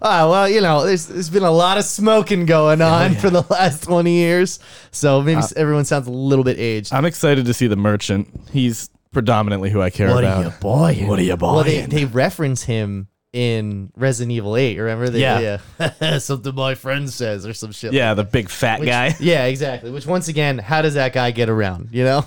[0.00, 3.42] oh well, you know, there's there's been a lot of smoking going on for the
[3.50, 4.58] last 20 years,
[4.90, 6.94] so maybe everyone sounds a little bit aged.
[6.94, 8.28] I'm excited to see the merchant.
[8.50, 10.16] He's predominantly who I care about.
[10.16, 10.94] What are your boy?
[11.06, 11.52] What are you boy?
[11.56, 14.78] Well, they, they reference him in Resident Evil 8.
[14.78, 15.08] Remember?
[15.10, 15.58] They, Yeah.
[16.00, 16.18] yeah.
[16.18, 17.92] Something my friend says or some shit.
[17.92, 19.14] Yeah, the big fat Which- guy.
[19.20, 19.90] Yeah, exactly.
[19.90, 21.90] Which once again, how does that guy get around?
[21.92, 22.24] You know,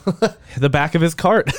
[0.57, 1.51] The back of his cart.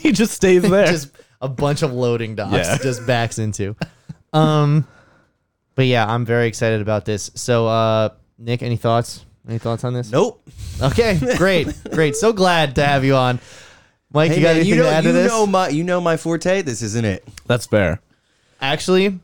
[0.02, 0.86] he just stays there.
[0.86, 1.10] just
[1.40, 2.78] a bunch of loading docks Yeah.
[2.82, 3.76] just backs into.
[4.32, 4.86] Um,
[5.74, 7.30] but yeah, I'm very excited about this.
[7.34, 9.24] So, uh, Nick, any thoughts?
[9.48, 10.10] Any thoughts on this?
[10.10, 10.46] Nope.
[10.82, 12.14] Okay, great, great.
[12.16, 13.40] So glad to have you on,
[14.12, 14.30] Mike.
[14.30, 15.28] Hey you got man, anything you know to add to this?
[15.30, 16.62] know my you know my forte.
[16.62, 17.26] This isn't it.
[17.46, 18.00] That's fair.
[18.60, 19.18] Actually,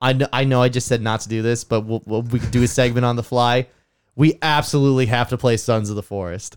[0.00, 2.38] I know, I know I just said not to do this, but we'll, we'll, we
[2.40, 3.66] could do a segment on the fly.
[4.14, 6.56] We absolutely have to play Sons of the Forest.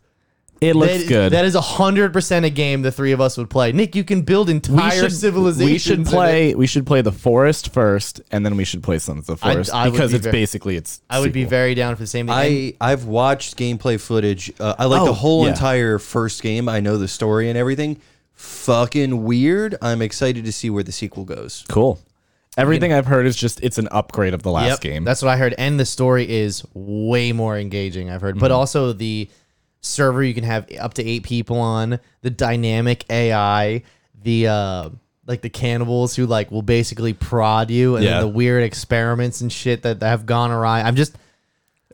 [0.70, 1.32] It looks That- good.
[1.34, 3.72] That is hundred percent a game the three of us would play.
[3.72, 5.72] Nick, you can build entire civilizations.
[5.72, 6.10] We should in it.
[6.10, 6.56] play.
[6.56, 9.74] We should play the forest first, and then we should play Sons of the Forest
[9.74, 11.02] I would because be it's very- basically it's.
[11.10, 12.36] I would be very down for the same thing.
[12.36, 14.52] I I've watched gameplay footage.
[14.60, 15.52] Uh, I like Oh, the whole yeah.
[15.52, 16.68] entire first game.
[16.70, 17.98] I know the story and everything.
[18.34, 19.76] Fucking weird.
[19.82, 21.64] I'm excited to see where the sequel goes.
[21.70, 22.00] cool.
[22.58, 25.04] Everything I've heard is just it's an upgrade of the last Yep, game.
[25.04, 25.54] That's what I heard.
[25.58, 28.40] And the story is way more engaging, I've heard.
[28.40, 28.56] But Mm-hmm.
[28.60, 29.30] also the
[29.86, 33.84] server you can have up to eight people on, the dynamic AI,
[34.24, 34.90] the uh
[35.28, 38.12] like the cannibals who like will basically prod you and Yeah.
[38.12, 40.82] then the weird experiments and shit that, that have gone awry.
[40.82, 41.16] I'm just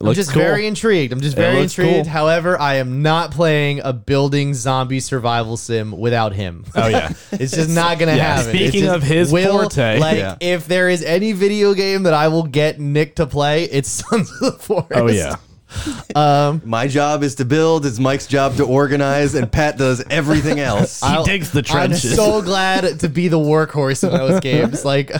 [0.01, 0.41] I'm looks just cool.
[0.41, 1.13] very intrigued.
[1.13, 2.05] I'm just very looks intrigued.
[2.05, 2.11] cool.
[2.11, 6.65] However, I am not playing a building zombie survival sim without him.
[6.75, 7.13] Oh yeah.
[7.31, 8.55] It's just not gonna Yeah, happen.
[8.55, 9.99] It's speaking just of his forte.
[9.99, 10.35] like Yeah.
[10.41, 14.29] if there is any video game that I will get Nick to play, it's Sons
[14.31, 14.91] of the Forest.
[14.93, 15.35] Oh yeah.
[16.15, 17.85] My job is to build.
[17.85, 20.99] It's Mike's job to organize, and Pat does everything else.
[21.01, 22.03] He I'll- digs the trenches.
[22.11, 22.15] I'm trenches.
[22.15, 24.83] so glad to be the workhorse in those games.
[24.91, 25.11] Like,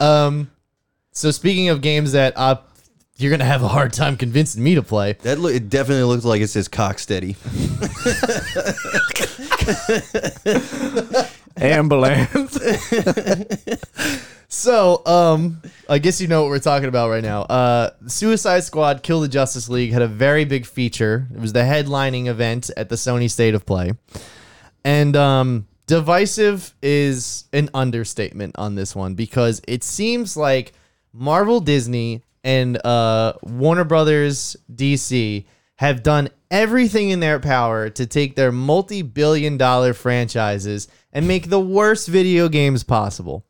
[0.00, 0.50] um,
[1.12, 2.56] so speaking of games that uh,
[3.16, 5.12] you're gonna have a hard time convincing me to play.
[5.22, 7.36] that lo- it definitely looks like it says cock steady.
[11.56, 12.58] Ambulance.
[14.52, 17.42] So, um, I guess you know what we're talking about right now.
[17.42, 21.28] Uh, Suicide Squad Kill the Justice League had a very big feature.
[21.32, 23.92] It was the headlining event at the Sony State of Play.
[24.84, 30.72] And um, divisive is an understatement on this one because it seems like
[31.12, 35.44] Marvel Disney and uh, Warner Brothers DC
[35.76, 41.50] have done everything in their power to take their multi billion dollar franchises and make
[41.50, 43.44] the worst video games possible.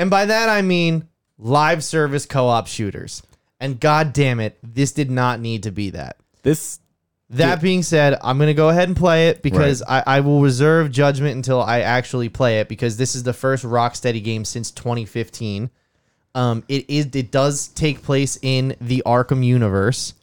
[0.00, 3.22] And by that I mean live service co-op shooters.
[3.60, 6.16] And god damn it, this did not need to be that.
[6.42, 6.80] this
[7.28, 10.90] That being said, I'm gonna go ahead and play it because I, I will reserve
[10.90, 15.68] judgment until I actually play it because this is the first Rocksteady game since 2015.
[16.34, 20.14] Um, it is it does take place in the Arkham universe,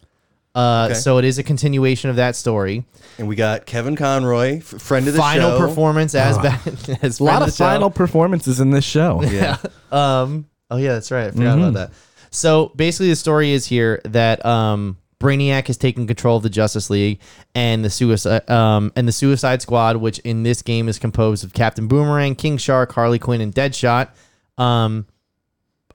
[0.58, 0.94] uh, Okay.
[1.00, 2.84] so it is a continuation of that story.
[3.20, 5.24] And we got Kevin Conroy, f- friend of the show.
[5.24, 5.68] Final show.
[5.68, 6.60] performance as ba-
[7.02, 7.64] as a lot friend of the show.
[7.66, 9.22] final performances in this show.
[9.32, 9.58] Yeah.
[9.92, 10.48] Um.
[10.70, 11.28] Oh yeah, that's right.
[11.28, 11.92] I forgot about that.
[12.32, 16.90] So basically, the story is here that um Brainiac has taken control of the Justice
[16.90, 17.20] League
[17.56, 21.54] and the suicide um and the Suicide Squad, which in this game is composed of
[21.54, 24.10] Captain Boomerang, King Shark, Harley Quinn, and Deadshot,
[24.58, 25.08] um,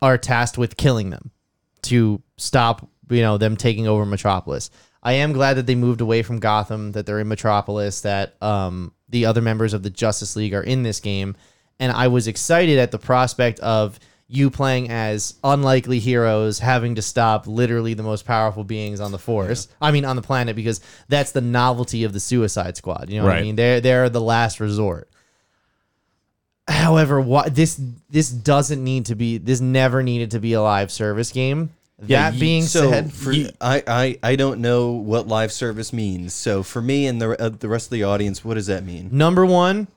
[0.00, 1.30] are tasked with killing them
[1.82, 4.70] to stop you know them taking over Metropolis.
[5.02, 8.92] I am glad that they moved away from Gotham, that they're in Metropolis, that um,
[9.08, 11.36] the other members of the Justice League are in this game,
[11.80, 13.98] and I was excited at the prospect of
[14.32, 19.18] you playing as unlikely heroes having to stop literally the most powerful beings on the
[19.18, 19.68] force.
[19.78, 23.10] I mean on the planet because that's the novelty of the Suicide Squad.
[23.10, 23.56] You know what I mean?
[23.56, 25.10] They're they're the last resort.
[26.66, 30.90] However, what this this doesn't need to be this never needed to be a live
[30.90, 31.70] service game.
[32.06, 36.34] Yeah, that being So said, for, I, I I don't know what live service means.
[36.34, 39.08] So for me and the uh, the rest of the audience, what does that mean?
[39.12, 39.88] number one,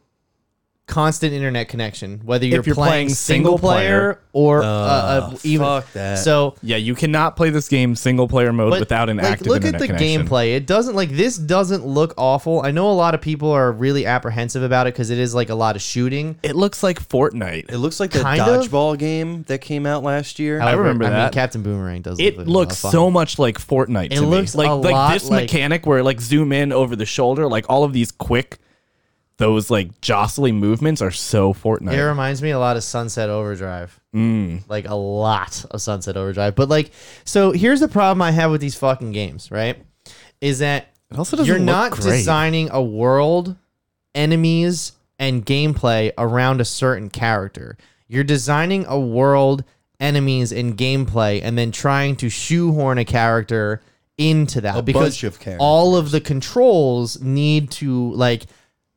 [0.87, 2.21] constant internet connection.
[2.25, 6.19] Whether you're, you're playing, playing single single player or uh, uh, even fuck that.
[6.19, 6.55] so.
[6.61, 9.65] Yeah, you cannot play this game single player mode But, without an like, active look
[9.65, 10.27] at the connection.
[10.27, 10.55] gameplay.
[10.55, 12.61] It doesn't like this doesn't look awful.
[12.63, 15.49] I know a lot of people are really apprehensive about it because it is like
[15.49, 16.37] a lot of shooting.
[16.43, 17.71] It looks like Fortnite.
[17.71, 18.47] It looks like the Kind of.
[18.67, 20.59] dodgeball game that came out last year.
[20.59, 21.33] However, remember I mean, that.
[21.33, 22.19] Captain Boomerang does.
[22.19, 24.05] It look looks so much like Fortnite.
[24.11, 24.27] It to me.
[24.27, 27.47] looks like a like lot this like- mechanic where like zoom in over the shoulder,
[27.47, 28.57] like all of these quick,
[29.37, 31.93] those like jostling movements are so Fortnite.
[31.93, 33.99] It reminds me a lot of Sunset Overdrive.
[34.13, 34.63] Mm.
[34.69, 36.55] Like a lot of Sunset Overdrive.
[36.55, 36.91] But like,
[37.25, 39.77] so here's the problem I have with these fucking games, right?
[40.39, 42.03] Is that It also doesn't you're not great.
[42.03, 43.55] designing a world,
[44.13, 47.77] enemies, and gameplay around a certain character.
[48.07, 49.63] You're designing a world,
[49.99, 53.81] enemies, and gameplay, and then trying to shoehorn a character
[54.17, 58.45] into that A because of all of the controls need to like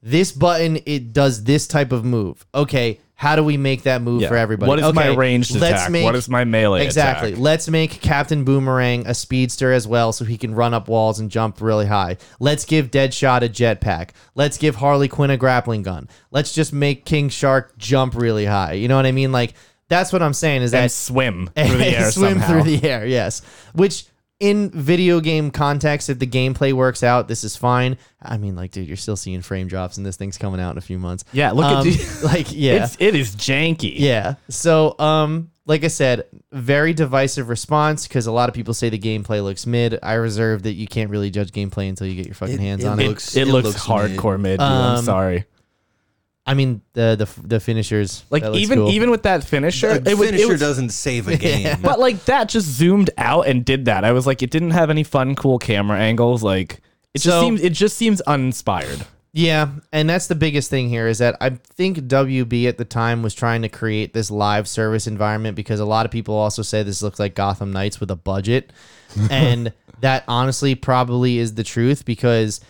[0.02, 4.22] this button it does this type of move okay how do we make that move
[4.22, 4.28] Yeah.
[4.28, 5.90] for everybody What is my Okay, ranged attack?
[5.90, 7.40] What is my melee exactly attack?
[7.42, 11.28] let's make captain boomerang a speedster as well so he can run up walls and
[11.30, 16.08] jump really high let's give deadshot a jetpack let's give harley quinn a grappling gun
[16.30, 19.54] let's just make king shark jump really high you know what i mean like
[19.88, 22.46] that's what i'm saying is and that swim through the air swim somehow.
[22.48, 23.04] through the air.
[23.04, 24.04] Yes, which
[24.40, 27.96] in video game context, if the gameplay works out, this is fine.
[28.22, 30.79] I mean, like, dude, you're still seeing frame drops, and this thing's coming out in
[30.79, 31.24] a few months.
[31.33, 33.94] Yeah, look at Um, the- like, yeah, It's it is janky.
[33.98, 34.35] yeah.
[34.48, 38.98] So, um, like I said, very divisive response because a lot of people say the
[38.98, 39.98] gameplay looks mid.
[40.03, 42.85] I reserve that you can't really judge gameplay until you get your fucking It- hands
[42.85, 43.09] it on it.
[43.09, 44.61] looks- It, it looks, looks hardcore mid.
[44.61, 45.44] dude, I'm Um, sorry.
[46.48, 48.90] I mean, the the the finishers, Like that looks even cool.
[48.90, 51.76] even with that finisher, The it was, it finisher was- doesn't save a game.
[51.82, 54.02] but like that just zoomed out and did that.
[54.04, 56.42] I was like, it didn't have any fun, cool camera angles.
[56.42, 56.80] Like
[57.14, 59.04] it just So- seems it just seems uninspired.
[59.34, 63.22] Yeah, and that's the biggest thing here is that I think WB at the time
[63.22, 66.82] was trying to create this live service environment because a lot of people also say
[66.82, 68.72] this looks like Gotham Knights with a budget.
[69.30, 72.61] and that honestly probably is the truth because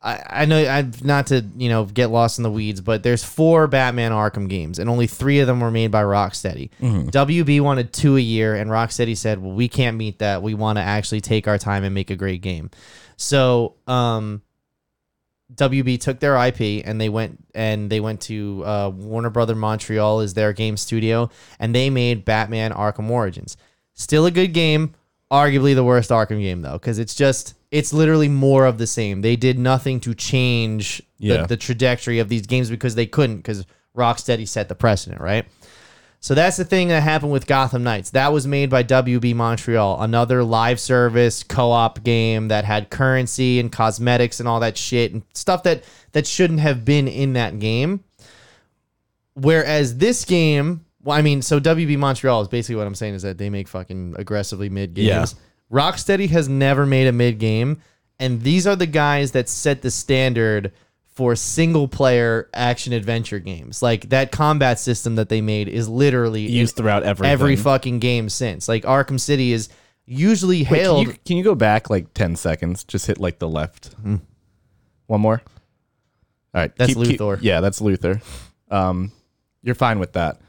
[0.00, 3.24] I, I know I not to, you know, get lost in the weeds, but there's
[3.24, 6.70] four Batman Arkham games and only three of them were made by Rocksteady.
[7.10, 10.40] WB wanted two a year and Rocksteady said, Well, we can't meet that.
[10.42, 12.70] We want to actually take our time and make a great game.
[13.16, 14.42] So um
[15.54, 20.20] WB took their IP and they went and they went to uh, Warner Brother Montreal
[20.20, 23.56] as their game studio and they made Batman Arkham Origins.
[23.94, 24.94] Still a good game,
[25.30, 29.20] arguably the worst Arkham game though, because it's just it's literally more of the same.
[29.20, 31.42] They did nothing to change Yeah.
[31.42, 35.44] the, the trajectory of these games because they couldn't because Rocksteady set the precedent, right?
[36.20, 38.10] So that's the thing that happened with Gotham Knights.
[38.10, 43.70] That was made by WB Montreal, another live service co-op game that had currency and
[43.70, 48.02] cosmetics and all that shit and stuff that that shouldn't have been in that game.
[49.34, 53.22] Whereas this game, well, I mean, so WB Montreal is basically what I'm saying is
[53.22, 55.06] that they make fucking aggressively mid games.
[55.06, 55.24] Yeah.
[55.72, 57.80] Rocksteady has never made a mid game,
[58.18, 60.72] and these are the guys that set the standard
[61.14, 63.82] for single player action adventure games.
[63.82, 67.32] Like that combat system that they made is literally Used throughout everything.
[67.32, 68.68] every fucking game since.
[68.68, 69.68] Like Arkham City is
[70.06, 71.06] usually Wait, can, hailed.
[71.08, 72.84] you, can you go back like ten seconds?
[72.84, 73.90] Just hit like the left.
[75.06, 75.42] One more.
[76.54, 77.38] All right, That's Luthor.
[77.42, 78.22] yeah, that's Luthor.
[78.70, 79.12] Um,
[79.62, 80.40] you're fine with that.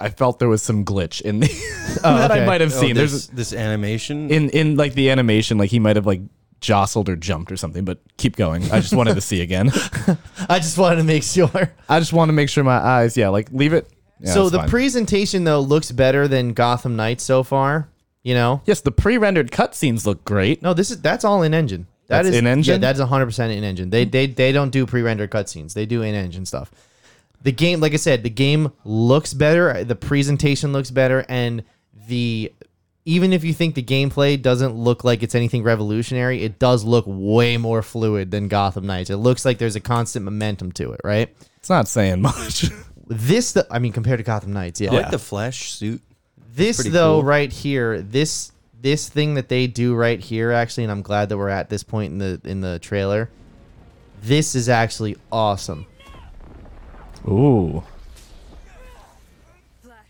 [0.00, 1.48] I felt there was some glitch in the
[2.04, 2.42] oh, that okay.
[2.42, 2.94] I might have Oh, seen.
[2.94, 4.30] this, There's this animation.
[4.30, 6.22] in in like the animation, like he might have like
[6.60, 7.84] jostled or jumped or something.
[7.84, 8.64] But keep going.
[8.70, 9.70] I just wanted to see again.
[10.48, 11.72] I just wanted to make sure.
[11.88, 13.16] I just want to make sure my eyes.
[13.16, 13.88] Yeah, like leave it.
[14.20, 14.68] Yeah, so the fine.
[14.68, 17.88] presentation though looks better than Gotham Knights so far.
[18.22, 20.60] You know, yes, the pre-rendered cutscenes look great.
[20.60, 21.86] no, this is that's all in engine.
[22.08, 22.72] That That's is in-engine?
[22.72, 23.88] Yeah, that's 100 percent in engine.
[23.90, 25.72] They they they don't do pre-rendered cutscenes.
[25.74, 26.70] They do in engine stuff.
[27.42, 29.82] The game, like I said, the game looks better.
[29.84, 31.64] The presentation looks better, and
[32.06, 32.52] the
[33.06, 37.04] even if you think the gameplay doesn't look like it's anything revolutionary, it does look
[37.08, 39.10] way more fluid than Gotham Knights.
[39.10, 41.34] It looks like there's a constant momentum to it, right?
[41.56, 42.70] It's not saying much.
[43.12, 44.92] This, the, I mean, compared to Gotham Knights, yeah.
[44.92, 46.00] I like the Flash suit.
[46.54, 47.24] This though, cool.
[47.24, 51.36] right here, this this thing that they do right here, actually, and I'm glad that
[51.36, 53.28] we're at this point in the in the trailer.
[54.22, 55.86] This is actually awesome.
[57.28, 57.82] Ooh.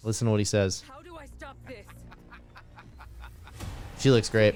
[0.02, 0.82] Listen to what he says.
[0.88, 1.84] how do I stop this?
[3.98, 4.54] She looks great.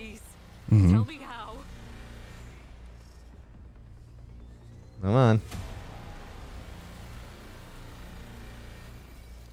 [0.71, 0.93] Mm-hmm.
[0.93, 1.57] tell me how.
[5.03, 5.41] Come on.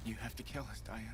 [0.06, 1.08] You have to kill us, Diana.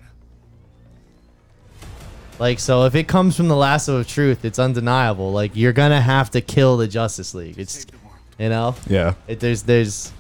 [2.39, 5.33] Like so, if it comes from the lasso of truth, it's undeniable.
[5.33, 7.59] Like you're gonna have to kill the Justice League.
[7.59, 8.17] It's Save the world.
[8.39, 9.15] you know, Yeah.
[9.27, 10.13] it, there's there's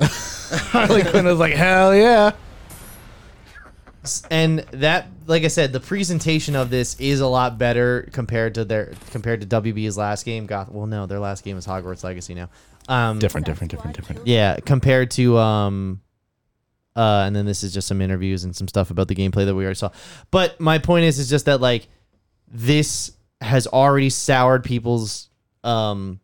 [0.00, 2.32] Harley Quinn was like, hell yeah.
[4.30, 8.64] and that like I said, the presentation of this is a lot better compared to
[8.64, 10.46] their compared to WB's last game.
[10.46, 10.70] Goth.
[10.70, 12.48] Well, no, their last game is Hogwarts Legacy now.
[12.88, 14.26] Um, Different, different, different, different.
[14.26, 16.00] Yeah, compared to um
[16.94, 19.54] uh and then this is just some interviews and some stuff about the gameplay that
[19.54, 19.90] we already saw.
[20.30, 21.88] But my point is is just that like
[22.48, 25.28] this has already soured people's
[25.64, 26.20] um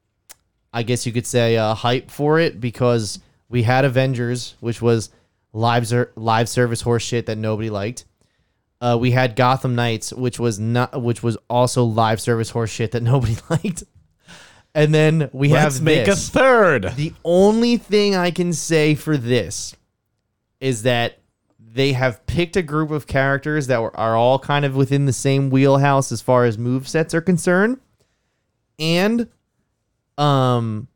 [0.73, 3.19] I guess you could say uh, hype for it because
[3.53, 5.11] we had Avengers, which was
[5.53, 8.07] live live service horse shit that nobody liked.
[8.81, 12.91] Uh, we had Gotham Knights, which was not, which was also live service horse shit
[12.93, 13.85] that nobody liked.
[14.75, 16.29] And then we Let's have make this.
[16.29, 16.93] a third.
[16.97, 19.77] The only thing I can say for this
[20.59, 21.19] is that
[21.59, 25.12] they have picked a group of characters that were, are all kind of within the
[25.12, 27.81] same wheelhouse as far as move sets are concerned.
[28.79, 29.29] And
[30.17, 30.88] um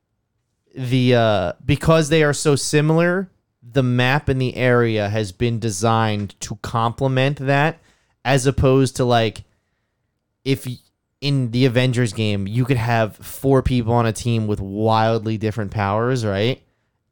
[0.77, 3.31] the uh because they are so similar,
[3.63, 7.81] the map in the area has been designed to complement that
[8.25, 9.45] as opposed to like
[10.45, 10.69] if
[11.21, 15.71] in the Avengers game you could have four people on a team with wildly different
[15.71, 16.63] powers, right?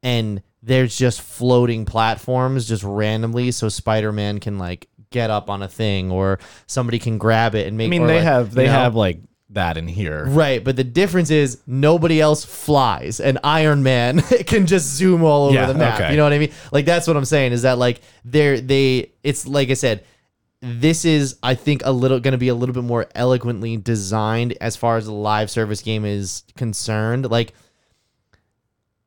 [0.02, 5.68] And there's just floating platforms just randomly so Spider-Man can like get up on a
[5.68, 8.68] thing or somebody can grab it and make I mean, they like, have they you
[8.68, 8.74] know?
[8.74, 9.18] have like
[9.50, 10.24] that in here.
[10.26, 15.46] Right, but the difference is nobody else flies, and Iron Man can just zoom all
[15.46, 16.00] over Yeah, the map.
[16.00, 16.10] okay.
[16.10, 16.52] You know what I mean?
[16.72, 20.04] Like that's what I'm saying is that like they're they it's like I said,
[20.60, 24.56] this is I think a little going to be a little bit more eloquently designed
[24.60, 27.30] as far as the live service game is concerned.
[27.30, 27.52] Like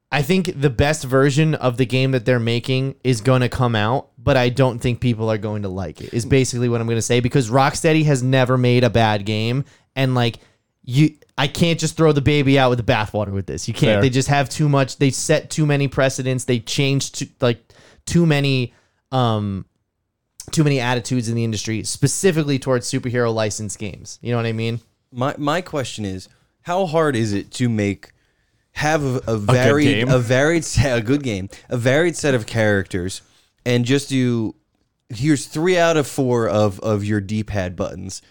[0.09, 3.75] I think the best version of the game that they're making is going to come
[3.75, 6.13] out, but I don't think people are going to like it.
[6.13, 9.65] Is basically what I'm going to say because Rocksteady has never made a bad game
[9.98, 10.39] and like
[10.84, 13.68] you I can't just throw the baby out with the bathwater with this.
[13.68, 13.95] You can't.
[13.95, 14.02] Fair.
[14.02, 14.98] They just have too much.
[14.98, 16.45] They set too many precedents.
[16.45, 17.62] They changed too, like
[18.06, 18.74] too many
[19.12, 19.66] um
[20.52, 24.18] too many attitudes in the industry specifically towards superhero licensed games.
[24.22, 24.80] You know what I mean?
[25.12, 26.30] My my question is,
[26.62, 28.12] how hard is it to make
[28.72, 30.10] have a, a varied game?
[30.10, 33.22] a varied set, a good game, a varied set of characters,
[33.66, 34.56] and just do
[35.10, 38.22] here's three out of four of of your D pad buttons,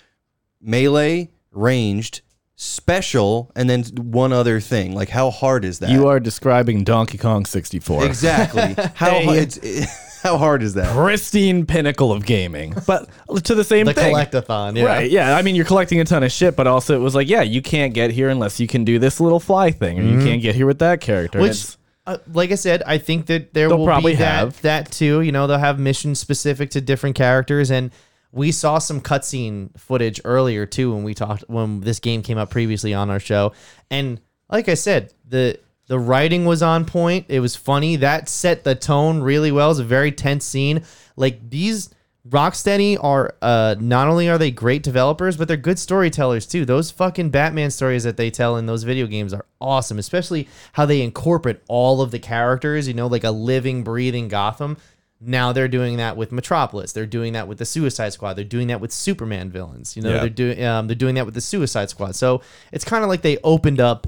[0.60, 2.20] melee, ranged,
[2.54, 4.94] special, and then one other thing.
[4.94, 5.90] Like how hard is that?
[5.90, 8.04] You are describing Donkey Kong 64.
[8.06, 9.24] exactly how Hey.
[9.24, 10.94] hard, it's, how hard is that?
[10.94, 12.74] Pristine pinnacle of gaming.
[12.86, 13.08] But
[13.44, 13.94] to the same thing.
[13.94, 14.14] The thing.
[14.14, 14.84] collectathon, yeah.
[14.84, 15.36] Right, yeah.
[15.36, 17.62] I mean, you're collecting a ton of shit, but also it was like, yeah, you
[17.62, 20.54] can't get here unless you can do this little fly thing, or you can't get
[20.54, 21.40] here with that character.
[21.40, 21.78] Which, It's-
[22.08, 24.62] uh, like I said, I think that there They'll will probably be that, have.
[24.62, 25.22] that too.
[25.22, 27.90] You know, they'll have missions specific to different characters, and
[28.32, 32.50] we saw some cutscene footage earlier too when we talked when this game came up
[32.50, 33.52] previously on our show.
[33.90, 34.20] And
[34.50, 35.58] like I said, the
[35.88, 37.26] the writing was on point.
[37.28, 37.96] It was funny.
[37.96, 39.68] That set the tone really well.
[39.68, 40.84] It was a very tense scene.
[41.16, 41.90] Like these
[42.28, 46.64] Rocksteady are uh not only are they great developers, but they're good storytellers too.
[46.64, 50.86] Those fucking Batman stories that they tell in those video games are awesome, especially how
[50.86, 54.76] they incorporate all of the characters, you know, like a living, breathing Gotham.
[55.20, 56.92] Now they're doing that with Metropolis.
[56.92, 58.34] They're doing that with the Suicide Squad.
[58.34, 59.96] They're doing that with Superman villains.
[59.96, 60.20] You know, Yeah.
[60.20, 62.14] they're doing um, they're doing that with the Suicide Squad.
[62.16, 62.42] So
[62.72, 64.06] it's kind of like they opened up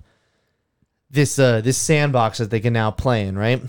[1.11, 3.61] this uh this sandbox that they can now play in, right?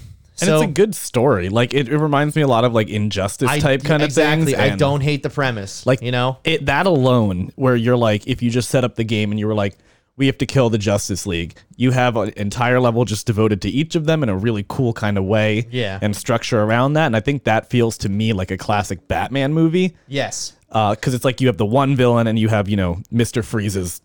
[0.42, 1.50] and it's a good story.
[1.50, 4.18] Like it, it reminds me a lot of like injustice I- type kind of things.
[4.48, 4.54] exactly.
[4.54, 4.74] things.
[4.74, 5.86] I don't hate the premise.
[5.86, 9.04] Like you know, it that alone where you're like if you just set up the
[9.06, 9.78] game and you were like
[10.20, 13.70] we have to kill the justice league you have an entire level just devoted to
[13.70, 15.98] each of them in a really cool kind of way Yeah.
[16.02, 19.54] and structure around that and i think that feels to me like a classic batman
[19.54, 23.02] movie yes, because it's like you have the one villain and you have you know
[23.12, 24.02] mr freeze's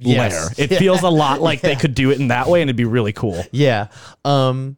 [0.00, 0.32] Yes.
[0.58, 2.76] lair it feels a lot like they could do it in that way and it'd
[2.76, 3.88] be really cool yeah.
[4.24, 4.76] Um,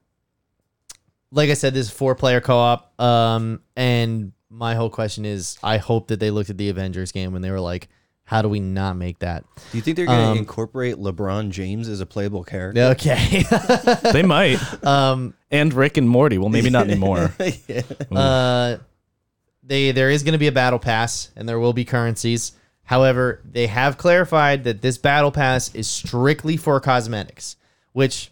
[1.32, 3.00] like I said, this is four player co op.
[3.00, 7.32] Um, and my whole question is, I hope that they looked at the Avengers game
[7.32, 7.88] when they were like,
[8.30, 9.42] how do we not make that?
[9.72, 12.80] Do you think they're going to Um, incorporate LeBron James as a playable character?
[12.92, 13.42] Okay.
[14.12, 17.34] they might um, and rick and morty well maybe not anymore
[18.12, 18.76] uh,
[19.64, 22.52] they there is going to be a battle pass and there will be currencies.
[22.84, 27.56] However, they have clarified that this battle pass is strictly for cosmetics,
[27.94, 28.30] which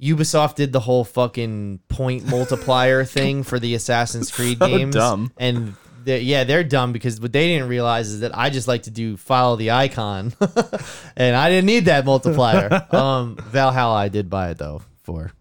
[0.00, 4.94] Ubisoft did the whole fucking point multiplier thing for the Assassin's Creed So games.
[4.94, 5.32] dumb.
[5.36, 5.74] And
[6.04, 8.90] they're- yeah, they're dumb because what they didn't realize is that I just like to
[8.90, 10.32] do follow the icon,
[11.16, 12.86] and I didn't need that multiplier.
[12.94, 15.32] um, Valhalla, I did buy it though for.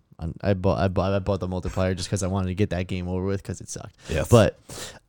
[0.42, 2.86] I bought I bought I bought the multiplier just because I wanted to get that
[2.86, 3.96] game over with because it sucked.
[4.08, 4.30] Yes.
[4.30, 4.60] But,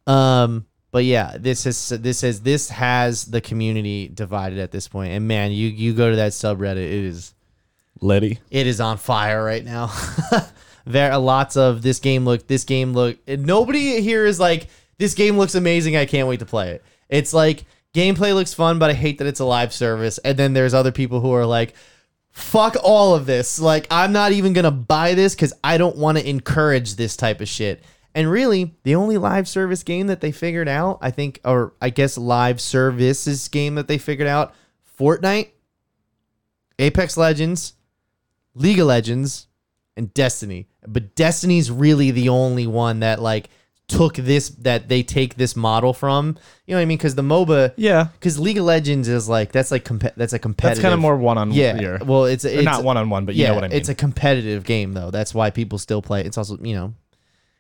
[0.06, 5.12] um, but yeah, this is this is this has the community divided at this point.
[5.12, 7.34] and man, you you go to that subreddit, it is
[8.00, 9.92] letty it is on fire right now.
[10.86, 14.66] there are lots of this game look this game look nobody here is like
[15.02, 15.96] this game looks amazing.
[15.96, 16.84] I can't wait to play it.
[17.08, 20.18] It's like gameplay looks fun but i hate that it's a live service.
[20.18, 21.74] And then there's other people who are like
[22.30, 23.58] fuck all of this.
[23.58, 27.40] Like i'm not even gonna buy this because i don't want to encourage this type
[27.40, 27.82] of shit.
[28.14, 31.90] And really the only live service game that they figured out i think or i
[31.90, 34.54] guess live services game that they figured out
[34.98, 35.48] fortnite
[36.78, 37.74] apex legends
[38.54, 39.46] League of Legends
[39.96, 40.68] and Destiny.
[40.86, 43.48] But Destiny's really the only one that like
[43.88, 46.38] took this that they take this model from.
[46.66, 46.98] You know what I mean?
[46.98, 50.38] Because the MOBA, yeah because League of Legends is like that's like comp- that's a
[50.38, 50.76] competitive.
[50.76, 51.76] that's kind of more one-on-one yeah.
[51.76, 51.98] here.
[52.04, 54.64] Well, it's, it's not one-on-one but you yeah, know what i mean it's a competitive
[54.64, 55.10] game though.
[55.10, 56.22] That's why people still play.
[56.24, 56.94] It's also you know,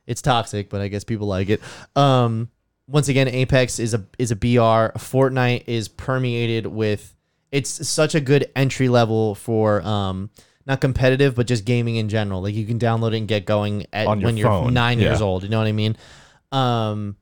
[0.06, 1.60] it's toxic, but I guess people like it.
[1.96, 2.50] Um,
[2.86, 4.96] once again, Apex is a is a BR.
[4.98, 7.14] Fortnite is permeated with.
[7.50, 10.30] It's such a good entry level for um
[10.66, 12.42] not competitive, but just gaming in general.
[12.42, 15.00] Like you can download it and get going at On your when you're phone, nine
[15.00, 15.26] years yeah.
[15.26, 15.42] old.
[15.42, 15.96] You know what I mean?
[16.50, 17.16] Um,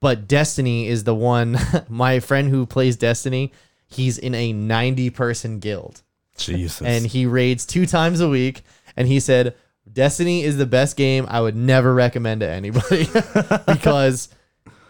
[0.00, 1.58] but Destiny is the one.
[1.88, 3.52] my friend who plays Destiny,
[3.86, 6.02] he's in a ninety person guild
[6.36, 8.62] jesus and he raids two times a week.
[8.96, 9.54] And he said,
[9.90, 13.08] Destiny is the best game I would never recommend to anybody
[13.66, 14.28] because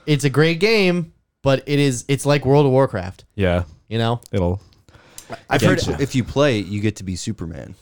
[0.07, 1.13] it's a great game,
[1.43, 3.25] but it is it's like World of Warcraft.
[3.35, 4.61] yeah You know, it'll
[5.49, 6.01] I've heard Getcha.
[6.01, 7.75] if you play it, you get to be Superman.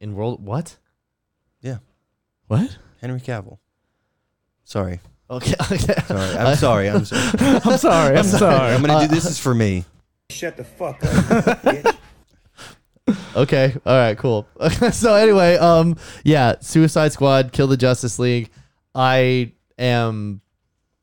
[0.00, 0.76] In world what?
[1.60, 1.78] Yeah,
[2.48, 2.76] What?
[3.00, 3.58] Henry Cavill.
[4.64, 5.00] Sorry,
[5.30, 5.54] Okay.
[5.72, 5.76] okay.
[6.06, 6.36] sorry.
[6.36, 6.88] I'm sorry.
[6.90, 7.30] I'm sorry.
[7.64, 8.16] I'm sorry.
[8.18, 8.74] I'm sorry.
[8.74, 9.24] I'm gonna do this.
[9.24, 9.84] Is for me.
[10.28, 11.10] Shut the fuck up,
[11.62, 11.96] bitch.
[13.34, 13.74] Okay.
[13.86, 14.16] All right.
[14.18, 14.46] Cool.
[14.92, 18.50] so anyway, um, yeah, Suicide Squad, Kill the Justice League.
[18.94, 20.41] I am.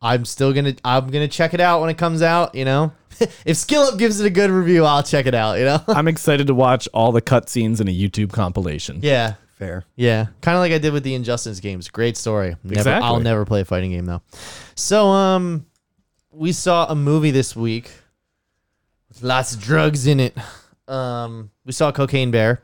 [0.01, 0.75] I'm still gonna.
[0.85, 2.55] I'm gonna check it out when it comes out.
[2.55, 2.91] You know,
[3.45, 5.59] if Skill Up gives it a good review, I'll check it out.
[5.59, 5.83] You know.
[5.87, 8.99] I'm excited to watch all the cutscenes in a YouTube compilation.
[9.01, 9.35] yeah.
[9.57, 9.83] Fair.
[9.97, 11.89] Yeah, kind of like I did with the Injustice games.
[11.89, 12.55] Great story.
[12.63, 13.05] Never, Exactly.
[13.05, 14.21] I'll never play a fighting game though.
[14.75, 15.65] So, um,
[16.31, 17.91] we saw a movie this week
[19.09, 20.37] with lots of drugs in it.
[20.87, 22.61] Um, we saw Cocaine Bear.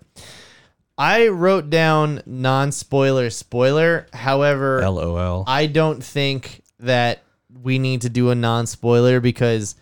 [0.97, 4.07] I wrote down non-spoiler spoiler.
[4.13, 5.43] However, LOL.
[5.47, 7.23] I don't think that
[7.61, 9.75] we need to do a non-spoiler because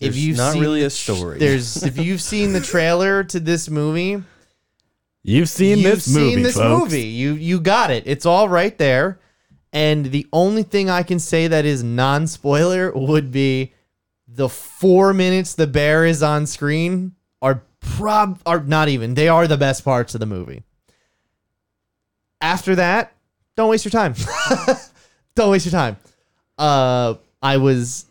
[0.00, 1.38] if you've not seen really the a story.
[1.38, 4.22] there's if you've seen the trailer to this movie,
[5.24, 6.84] You've seen You've this movie, seen this folks.
[6.84, 7.02] movie.
[7.08, 8.04] You you got it.
[8.06, 9.20] It's all right there.
[9.72, 13.74] And the only thing I can say that is non-spoiler would be
[14.26, 17.12] the four minutes the bear is on screen
[17.42, 19.14] are prob are not even.
[19.14, 20.62] They are the best parts of the movie.
[22.40, 23.12] After that,
[23.56, 24.14] don't waste your time.
[25.34, 25.96] don't waste your time.
[26.58, 28.06] Uh, I was,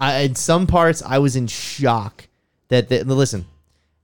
[0.00, 2.28] I in some parts I was in shock
[2.68, 3.46] that that listen,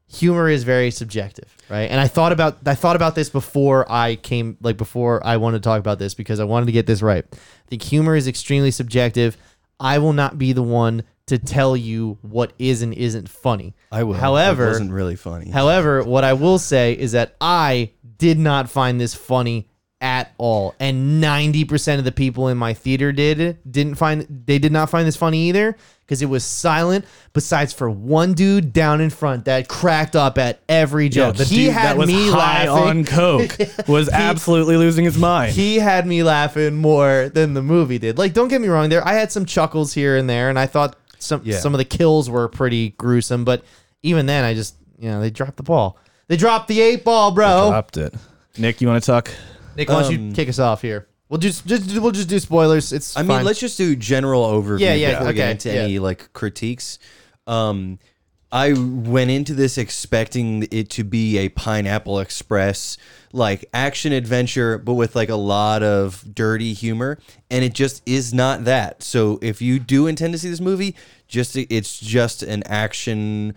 [0.07, 1.90] humor is very subjective, right?
[1.90, 5.62] And I thought about I thought about this before I came like before I wanted
[5.62, 7.24] to talk about this because I wanted to get this right.
[7.32, 9.36] I think humor is extremely subjective.
[9.80, 13.74] I will not be the one to tell you what is and isn't funny.
[13.90, 14.14] I will.
[14.14, 15.51] However, it wasn't really funny.
[15.51, 19.68] However, what I will say is that I did not find this funny
[20.03, 24.59] at all, and ninety percent of the people in my theater did didn't find they
[24.59, 27.07] did not find this funny either because it was silent.
[27.32, 31.36] Besides for one dude down in front that cracked up at every Yeah, joke.
[31.36, 32.98] the he dude had that was me high laughing.
[32.98, 33.57] on coke
[33.88, 35.53] was absolutely losing his mind.
[35.55, 38.18] He had me laughing more than the movie did.
[38.18, 40.66] Like, don't get me wrong, there I had some chuckles here and there, and I
[40.66, 41.59] thought some Yeah.
[41.61, 43.64] some of the kills were pretty gruesome, but
[44.03, 45.96] even then, I just you know they dropped the ball.
[46.28, 47.68] They dropped the eight ball, bro.
[47.70, 48.14] Dropped it.
[48.59, 49.30] Nick, you want to talk?
[49.77, 51.09] Nick, why don't you Um, kick us off here?
[51.29, 52.93] We'll just, just we'll just do spoilers.
[52.93, 53.45] It's I mean, fine.
[53.45, 55.81] let's just do general overview Yeah, yeah, before we get okay, into yeah.
[55.83, 56.99] any like critiques.
[57.47, 57.99] Um,
[58.53, 62.99] I went into this expecting it to be a Pineapple Express
[63.33, 67.18] like action adventure, but with like a lot of dirty humor,
[67.51, 69.03] and it just is not that.
[69.03, 70.95] So if you do intend to see this movie,
[71.29, 73.55] just it's just an action.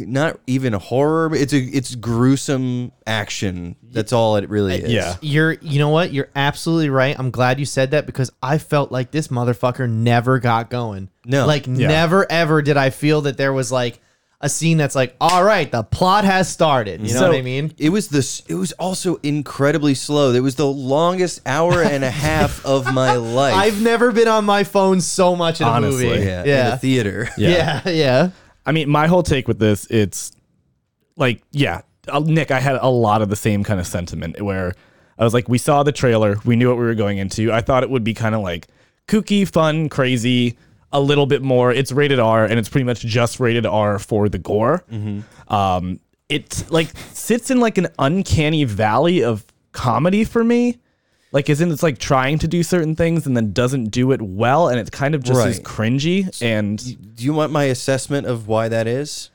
[0.00, 1.34] Not even a horror.
[1.34, 3.76] It's a it's gruesome action.
[3.82, 4.92] That's all it really uh, is.
[4.92, 5.16] Yeah.
[5.20, 6.12] You're, you know what?
[6.14, 7.14] You're absolutely right.
[7.18, 11.10] I'm glad you said that because I felt like this motherfucker never got going.
[11.26, 11.46] No.
[11.46, 11.88] like Yeah.
[11.88, 14.00] never ever did I feel that there was like
[14.40, 17.00] a scene that's like, all right, the plot has started.
[17.06, 17.72] You know So- what I mean?
[17.78, 18.42] It was this.
[18.48, 20.32] It was also incredibly slow.
[20.32, 23.54] It was the longest hour and a half of my life.
[23.54, 26.24] I've never been on my phone so much in Honestly, a movie.
[26.24, 27.28] yeah, in the theater.
[27.38, 28.30] yeah, yeah.
[28.64, 30.32] I mean, my whole take with this, it's
[31.16, 34.74] like, yeah, uh, Nick, I had a lot of the same kind of sentiment where
[35.18, 37.52] I was like, we saw the trailer, we knew what we were going into.
[37.52, 38.68] I thought it would be kind of like
[39.08, 40.56] kooky, fun, crazy,
[40.92, 41.72] a little bit more.
[41.72, 44.84] It's rated R, and it's pretty much just rated R for the gore.
[45.48, 50.78] Um, it like sits in like an uncanny valley of comedy for me.
[51.32, 54.68] Like, isn't it's like trying to do certain things and then doesn't do it well,
[54.68, 55.64] and it's kind of just is Right.
[55.64, 56.42] cringy.
[56.42, 56.78] And
[57.16, 59.30] Do you want my assessment of why that is?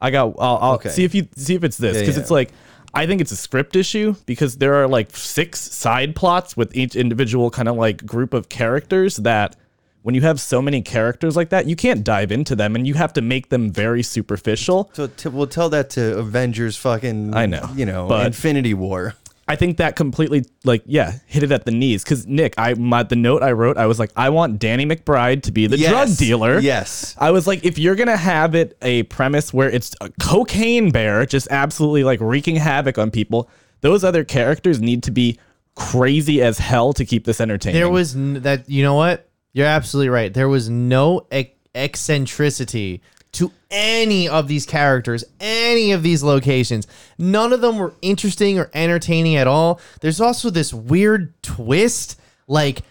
[0.00, 0.34] I got.
[0.38, 0.90] I'll, I'll Okay.
[0.90, 2.22] see if you see if it's this Yeah, because yeah.
[2.22, 2.50] it's like
[2.94, 6.94] I think it's a script issue because there are like six side plots with each
[6.96, 9.56] individual kind of like group of characters that
[10.02, 12.94] when you have so many characters like that you can't dive into them and you
[12.94, 14.90] have to make them very superficial.
[14.92, 16.76] So t- we'll tell that to Avengers.
[16.76, 17.34] Fucking.
[17.34, 19.14] I know, You know, but- Infinity War.
[19.52, 23.02] I think that completely like yeah hit it at the knees because Nick I my
[23.02, 26.16] the note I wrote I was like I want Danny McBride to be the drug
[26.16, 26.58] dealer.
[26.58, 27.14] Yes.
[27.18, 31.26] I was like, if you're gonna have it a premise where it's a cocaine bear
[31.26, 33.50] just absolutely like wreaking havoc on people,
[33.82, 35.38] those other characters need to be
[35.74, 37.78] crazy as hell to keep this entertaining.
[37.78, 38.70] There was n- that.
[38.70, 39.28] You know what?
[39.52, 40.32] You're absolutely right.
[40.32, 46.86] There was no ec- eccentricity to any of these characters, any of these locations.
[47.18, 49.80] None of them were interesting or entertaining at all.
[50.00, 52.82] There's also this weird twist, like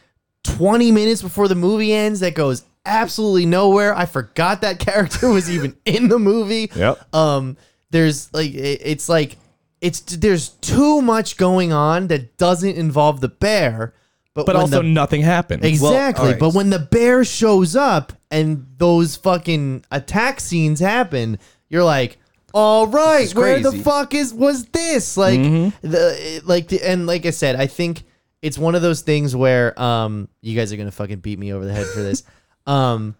[0.43, 3.93] 20 minutes before the movie ends, that goes absolutely nowhere.
[3.95, 6.71] I forgot that character was even in the movie.
[6.75, 7.13] Yep.
[7.13, 7.57] Um,
[7.91, 9.37] there's like it- it's like
[9.79, 13.93] it's there's too much going on that doesn't involve the bear.
[14.33, 15.65] But, but also the, nothing happened.
[15.65, 16.25] Exactly.
[16.25, 16.39] all right.
[16.39, 21.37] But when the bear shows up, and those fucking attack scenes happen,
[21.69, 22.17] you're like,
[22.53, 23.83] all right, where the crazy.
[23.83, 25.15] fuck is was this?
[25.17, 25.87] Like Mm-hmm.
[25.87, 28.03] the like the, and like I said, I think
[28.41, 31.65] it's one of those things where um you guys are gonna fucking beat me over
[31.65, 32.23] the head for this.
[32.65, 33.15] um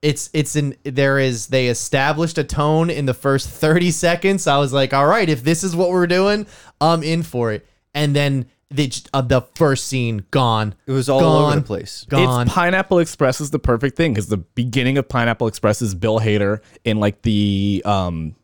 [0.00, 4.46] it's it's an there is they established a tone in the first 30 seconds.
[4.46, 6.46] I was like, all right, if this is what we're doing,
[6.80, 7.66] I'm in for it.
[7.94, 10.74] And then the uh, the first scene gone.
[10.86, 12.04] It was all gone, over the place.
[12.08, 12.46] Gone.
[12.46, 16.20] It's Pineapple Express is the perfect thing because the beginning of Pineapple Express is Bill
[16.20, 18.34] Hader in like the um,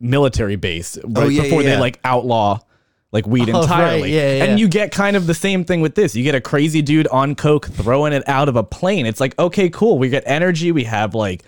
[0.00, 1.80] military base right Oh, yeah, before yeah, they yeah.
[1.80, 2.58] like outlaw
[3.12, 4.14] like weed Oh, right, entirely.
[4.14, 4.56] yeah, yeah, And yeah.
[4.56, 6.14] you get kind of the same thing with this.
[6.14, 9.06] You get a crazy dude on coke throwing it out of a plane.
[9.06, 9.98] It's like okay, cool.
[9.98, 10.70] We get energy.
[10.72, 11.42] We have like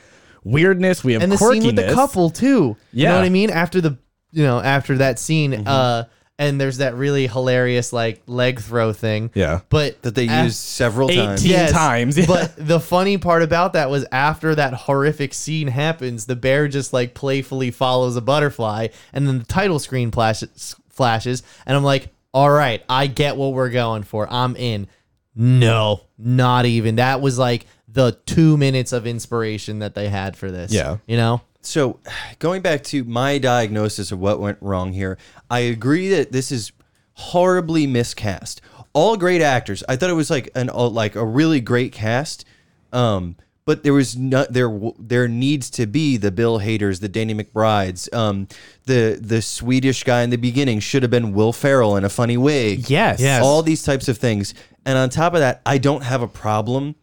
[0.44, 1.04] weirdness.
[1.04, 1.52] We have and the quirkiness.
[1.52, 2.76] scene with the couple too.
[2.92, 3.14] You know Yeah.
[3.16, 3.50] what I mean?
[3.50, 3.98] After the
[4.32, 5.68] you know, after that scene, Mm-hmm.
[5.68, 6.04] uh
[6.39, 9.30] and there's that really hilarious like leg throw thing.
[9.34, 9.61] Yeah.
[9.68, 11.45] But That they af- used several times.
[11.45, 12.16] 18 times.
[12.18, 12.26] Yeah.
[12.26, 16.93] But the funny part about that was after that horrific scene happens, the bear just
[16.93, 22.09] like playfully follows a butterfly, and then the title screen flashes, flashes, and I'm like,
[22.32, 24.32] all right, I get what we're going for.
[24.32, 24.86] I'm in.
[25.34, 26.97] No, not even.
[26.97, 30.72] That was like the two minutes of inspiration that they had for this.
[30.72, 30.99] Yeah.
[31.07, 31.41] You know?
[31.68, 32.00] So,
[32.38, 35.18] going back to my diagnosis of what went wrong here,
[35.50, 36.72] I agree that this is
[37.12, 38.60] horribly miscast.
[38.92, 39.84] All great actors.
[39.88, 42.44] I thought it was like an like a really great cast.
[42.92, 44.80] Um, but there was not there.
[44.98, 48.48] There needs to be the Bill Haders, the Danny McBrides, um,
[48.86, 52.38] the the Swedish guy in the beginning should have been Will Ferrell in a funny
[52.38, 52.88] wig.
[52.88, 53.20] Yes.
[53.20, 53.42] Yes.
[53.42, 54.54] all these types of things.
[54.86, 56.94] And on top of that, I don't have a problem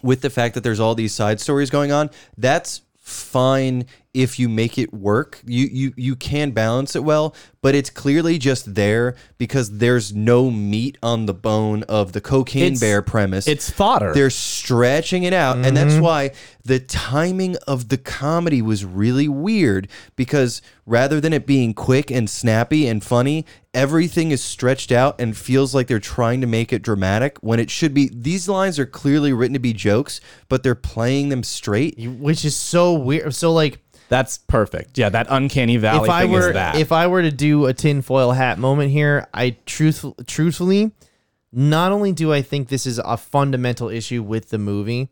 [0.00, 2.10] with the fact that there's all these side stories going on.
[2.36, 5.40] That's fine if you make it work.
[5.46, 10.50] You you you can balance it well, but it's clearly just there because there's no
[10.50, 13.46] meat on the bone of the cocaine It's- bear premise.
[13.46, 14.12] it's fodder.
[14.14, 15.74] They're stretching it out, and Mm-hmm.
[15.74, 16.30] that's why
[16.64, 22.28] the timing of the comedy was really weird because rather than it being quick and
[22.28, 23.44] snappy and funny,
[23.74, 27.70] everything is stretched out and feels like they're trying to make it dramatic when it
[27.70, 31.98] should be these lines are clearly written to be jokes, but they're playing them straight.
[31.98, 33.34] Which is so weird.
[33.34, 33.78] So like
[34.08, 34.96] That's perfect.
[34.96, 36.76] Yeah, that uncanny valley if I thing were is that.
[36.76, 40.92] if I were to do a tinfoil hat moment here, I truth truthfully,
[41.52, 45.08] not only do I think this is a fundamental issue with the movie,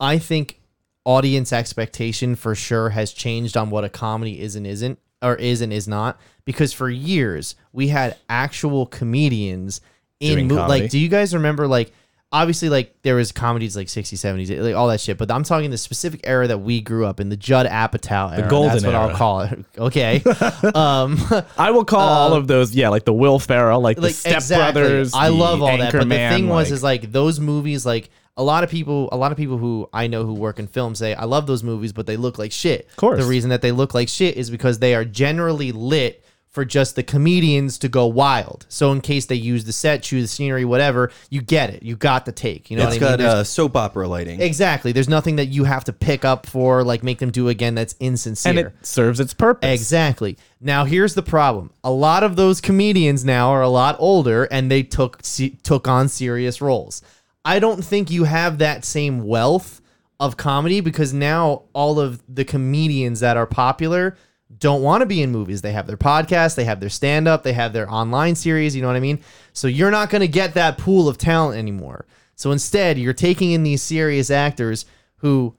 [0.00, 0.60] I think
[1.04, 5.60] audience expectation for sure has changed on what a comedy is and isn't or is
[5.60, 9.80] and is not because for years we had actual comedians
[10.20, 11.92] in mo- like do you guys remember like
[12.32, 15.70] obviously like there was comedies like 60s 70s like all that shit but i'm talking
[15.70, 18.84] the specific era that we grew up in the judd apatow era the golden that's
[18.84, 20.22] what i'll call it okay
[20.74, 21.18] um
[21.58, 24.34] I will call all of those, yeah, like the Will Ferrell, like, the like Step
[24.34, 24.80] exactly.
[24.82, 25.12] Brothers.
[25.14, 25.92] I the love all that.
[25.92, 29.08] But the Anchorman, thing was, like- is like those movies, like a lot of people,
[29.12, 31.62] a lot of people who I know who work in film say, I love those
[31.62, 32.88] movies, but they look like shit.
[32.90, 33.20] Of course.
[33.20, 36.96] The reason that they look like shit is because they are generally lit for just
[36.96, 38.66] the comedians to go wild.
[38.68, 41.82] So in case they use the set, choose the scenery, whatever, you get it.
[41.82, 42.70] You got the take.
[42.70, 43.10] You know It's what I mean?
[43.12, 44.40] got There's- uh, soap opera lighting.
[44.42, 44.92] exactly.
[44.92, 47.74] There's nothing that you have to pick up for, like make them do again.
[47.74, 48.50] That's insincere.
[48.50, 49.70] and it serves its purpose.
[49.72, 50.36] Exactly.
[50.60, 51.70] Now here's the problem.
[51.82, 55.88] A lot of those comedians now are a lot older and they took se- took
[55.88, 57.00] on serious roles.
[57.46, 59.80] I don't think you have that same wealth
[60.20, 64.16] of comedy because now all of the comedians that are popular
[64.58, 65.62] don't want to be in movies.
[65.62, 68.82] They have their podcast, they have their stand up, they have their online series, you
[68.82, 69.20] know what I mean?
[69.52, 72.06] So you're not going to get that pool of talent anymore.
[72.36, 74.84] So instead, you're taking in these serious actors
[75.16, 75.54] who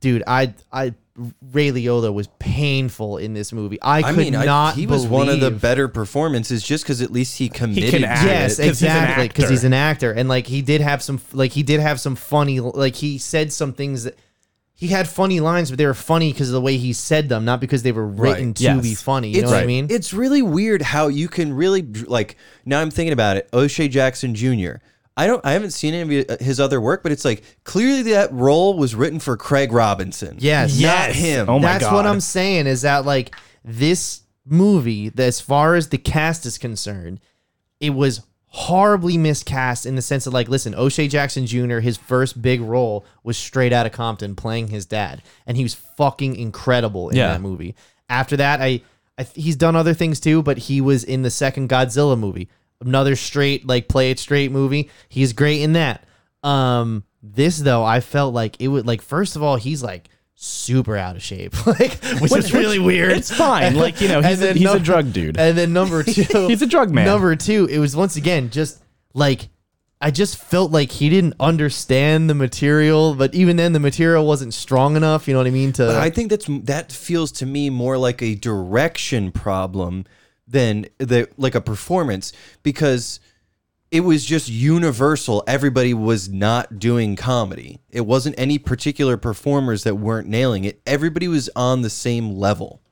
[0.00, 0.94] dude, I I
[1.50, 3.80] Ray Liotta was painful in this movie.
[3.82, 4.74] I I could mean, I, not.
[4.76, 8.04] he was one of the better performances just because at least he committed.
[8.04, 8.24] act.
[8.24, 8.68] Yes, it.
[8.68, 9.28] 'cause he's an exactly.
[9.28, 9.52] Because actor.
[9.52, 12.60] he's an actor, and like he did have some, like he did have some funny,
[12.60, 14.16] like he said some things that
[14.80, 17.44] he had funny lines, but they were funny because of the way he said them,
[17.44, 18.56] not because they were written Right.
[18.56, 18.80] to Yes.
[18.82, 19.30] be funny.
[19.30, 19.88] You It's, know what I mean?
[19.90, 22.36] It's really weird how you can really like.
[22.64, 23.48] Now I'm thinking about it.
[23.52, 24.76] O'Shea Jackson Jr.
[25.16, 25.44] I don't.
[25.44, 28.78] I haven't seen any of uh, his other work, but it's like clearly that role
[28.78, 30.36] was written for Craig Robinson.
[30.38, 30.74] Yes.
[30.74, 31.16] not Yes.
[31.16, 31.48] him.
[31.50, 32.06] Oh my That's what God.
[32.06, 37.18] I'm saying is that like this movie, that as far as the cast is concerned,
[37.80, 38.20] it was
[38.50, 41.78] horribly miscast in the sense of like, listen, O'Shea Jackson Jr.
[41.80, 45.74] His first big role was straight out of Compton playing his dad, and he was
[45.74, 47.28] fucking incredible in Yeah.
[47.32, 47.74] that movie.
[48.08, 48.80] After that, I,
[49.18, 52.48] I he's done other things too, but he was in the second Godzilla movie,
[52.80, 54.90] another straight like play it straight movie.
[55.08, 56.04] He's great in that.
[56.42, 60.08] Um, this though, I felt like it would like first of all, he's like
[60.40, 63.12] super out of shape, like which is really weird.
[63.12, 63.74] It's fine.
[63.74, 65.36] Like, you know, he's, a, he's no- a drug dude.
[65.36, 67.06] And then number two, He's a drug man.
[67.06, 68.80] Number two, it was once again just
[69.14, 69.48] like
[70.00, 74.54] I just felt like he didn't understand the material, but even then the material wasn't
[74.54, 75.72] strong enough, you know what I mean?
[75.72, 80.04] To But I think that's that feels to me more like a direction problem
[80.46, 82.32] than the like a performance
[82.62, 83.18] because
[83.90, 85.42] it was just universal.
[85.46, 87.80] Everybody was not doing comedy.
[87.90, 90.80] It wasn't any particular performers that weren't nailing it.
[90.86, 92.82] Everybody was on the same level.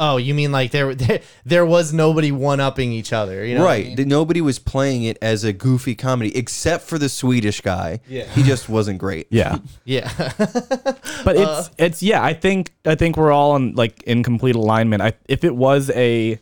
[0.00, 3.62] Oh, you mean like there there, there was nobody one upping each other, you know?
[3.62, 3.98] what I right.
[3.98, 4.06] mean?
[4.08, 7.98] Nobody was playing it as a goofy comedy except for the Swedish guy.
[8.08, 8.26] Yeah.
[8.26, 9.26] He just wasn't great.
[9.32, 9.58] Yeah.
[9.84, 10.08] Yeah.
[11.24, 11.62] but Uh.
[11.66, 15.14] it's it's yeah i think i think we're all in like in complete alignment i
[15.28, 16.38] if it was a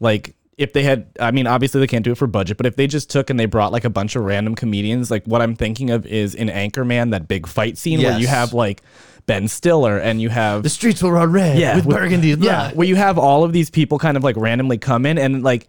[0.00, 2.76] like if they had i mean obviously they can't do it for budget but if
[2.76, 5.56] they just took and they brought like a bunch of random comedians like what i'm
[5.56, 8.30] thinking of is in anchorman that big fight scene where you Yes.
[8.30, 8.82] have like
[9.26, 12.76] ben stiller and you have the streets will run red yeah with burgundy yeah blood.
[12.76, 15.66] where you have all of these people kind of like randomly come in and like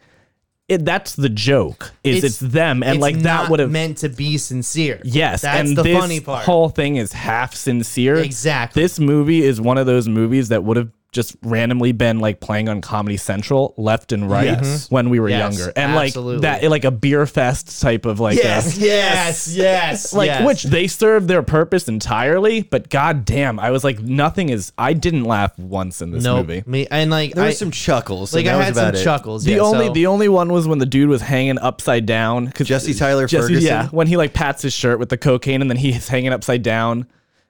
[0.69, 3.97] it that's the joke is it's, them and it's like that not would have meant
[3.97, 5.01] to be sincere.
[5.03, 6.45] Yes, That's and the this funny part.
[6.45, 8.15] whole thing is half sincere.
[8.15, 8.81] Exactly.
[8.81, 12.67] This movie is one of those movies that would have just randomly been like playing
[12.67, 14.65] on Comedy Central left and right Yes.
[14.85, 14.95] Mm-hmm.
[14.95, 16.45] when we were Yes, younger, and absolutely.
[16.47, 18.77] like that, like a Beerfest type of like, Yes.
[18.77, 20.13] a- yes, yes.
[20.13, 20.45] like yes.
[20.45, 22.63] which they served their purpose entirely.
[22.63, 24.73] But god damn, I was like, nothing is.
[24.77, 26.47] I didn't laugh once in this nope.
[26.47, 26.63] movie.
[26.65, 28.33] Me and like There I, was some chuckles.
[28.33, 29.03] like I had some it.
[29.03, 29.43] chuckles.
[29.43, 32.51] The yeah, only so- the only one was when the dude was hanging upside down.
[32.51, 33.63] 'cause- Jesse Tyler Jesse, Ferguson?
[33.67, 36.63] Yeah, when he like pats his shirt with the cocaine and then he's hanging upside
[36.63, 37.05] down,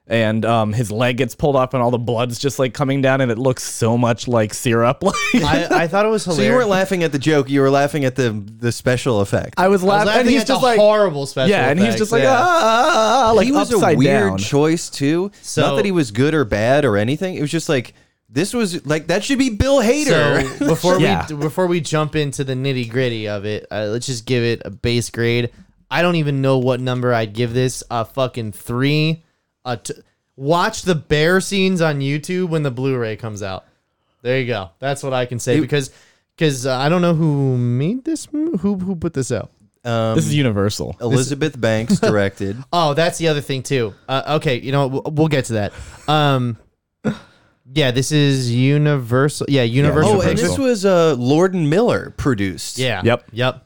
[0.06, 3.22] and um his leg gets pulled off and all the blood's just like coming down
[3.22, 5.02] and it looks so much like syrup.
[5.34, 6.46] Like I, I thought it was hilarious.
[6.46, 7.48] So you weren't laughing at the joke.
[7.48, 9.54] You were laughing at the the special effect.
[9.56, 11.50] I was I was laughing, laughing and he's at just the like horrible special.
[11.50, 12.36] yeah, and he's effects, just like yeah.
[12.38, 14.38] ah, ah, ah, like he was a upside weird down.
[14.38, 15.30] choice too.
[15.42, 17.34] So- Not that he was good or bad or anything.
[17.34, 17.94] It was just like
[18.28, 20.58] this was like that should be Bill Hader.
[20.58, 21.26] So before Yeah.
[21.30, 24.60] we before we jump into the nitty gritty of it, uh, let's just give it
[24.64, 25.50] a base grade.
[25.90, 27.82] I don't even know what number I'd give this.
[27.90, 29.22] A fucking three.
[29.64, 29.94] A t-
[30.36, 33.64] watch the bear scenes on YouTube when the Blu-ray comes out.
[34.22, 34.70] There you go.
[34.78, 35.90] That's what I can say It- because
[36.36, 38.32] because uh, I don't know who made this.
[38.32, 39.50] mo- Who who put this out?
[39.84, 40.96] um, This is Universal.
[41.00, 42.56] Elizabeth Banks directed.
[42.72, 43.94] Oh, that's the other thing too.
[44.08, 45.72] Uh, okay, you know we'll, we'll get to that.
[46.08, 46.56] Um,
[47.72, 49.46] yeah, this is Universal.
[49.48, 50.10] Yeah, Universal.
[50.16, 50.48] oh, and Pictures.
[50.50, 52.78] this was uh, Lord and Miller produced.
[52.78, 53.00] Yeah.
[53.04, 53.28] Yep.
[53.32, 53.63] Yep.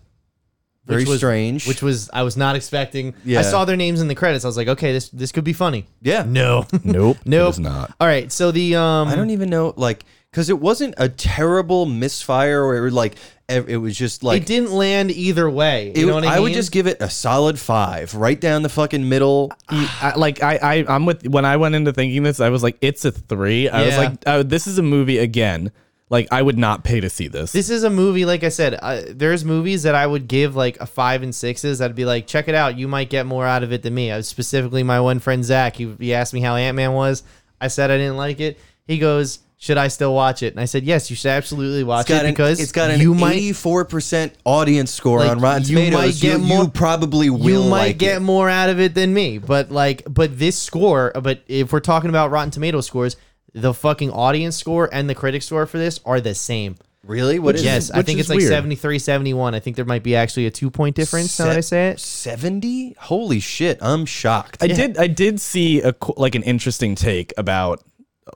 [0.89, 1.69] Very Which was- strange.
[1.69, 3.15] Which was I was not expecting.
[3.25, 3.39] Yeah.
[3.41, 4.45] I saw their names in the credits.
[4.45, 5.87] I was like, okay, this this could be funny.
[6.03, 6.67] yeah, No.
[6.83, 7.19] Nope.
[7.25, 7.47] Nope.
[7.49, 7.95] It is not.
[8.01, 8.33] All right.
[8.33, 12.77] So the um I don't even know like because it wasn't a terrible misfire or
[12.77, 13.15] it was like
[13.49, 15.87] it was just like it didn't land either way.
[15.97, 16.43] You it- know what I, mean?
[16.43, 19.51] would just give it a solid five, right down the fucking middle.
[19.71, 22.77] I, like I, I I'm with when I went into thinking this, I was like,
[22.83, 23.69] it's a three.
[23.71, 25.73] I was like, oh, this is a movie again.
[26.11, 27.53] Like I would not pay to see this.
[27.53, 30.79] This is a movie, like I said, uh, there's movies that I would give like
[30.81, 31.83] a five and sixes.
[31.83, 32.79] I'd be like, check it out.
[32.79, 34.11] You might get more out of it than me.
[34.11, 35.77] I was specifically my one friend Zach.
[35.77, 37.23] He, he asked me how Ant Man was.
[37.61, 38.59] I said I didn't like it.
[38.87, 40.55] He goes, should I still watch it?
[40.55, 42.91] And I said, yes, you should absolutely watch It's got it an, because it's got
[42.93, 46.21] an you might eighty-four percent audience score Like, on Rotten you might Tomatoes.
[46.23, 48.21] get you, more- you probably will you might like get it.
[48.21, 49.37] more out of it than me.
[49.39, 53.17] But like, but this score, but if we're talking about Rotten Tomato scores,
[53.55, 56.77] the fucking audience score and the critic score for this are the same.
[57.05, 57.39] Really?
[57.39, 57.95] What is yes, it?
[57.95, 58.51] I which think is it's like weird.
[58.51, 59.55] 73, 71.
[59.55, 62.01] I think there might be actually a two point difference now that I say it.
[62.01, 62.95] Seventy?
[62.99, 63.79] Holy shit!
[63.81, 64.63] I'm shocked.
[64.63, 67.83] I did I did see a co- like an interesting take about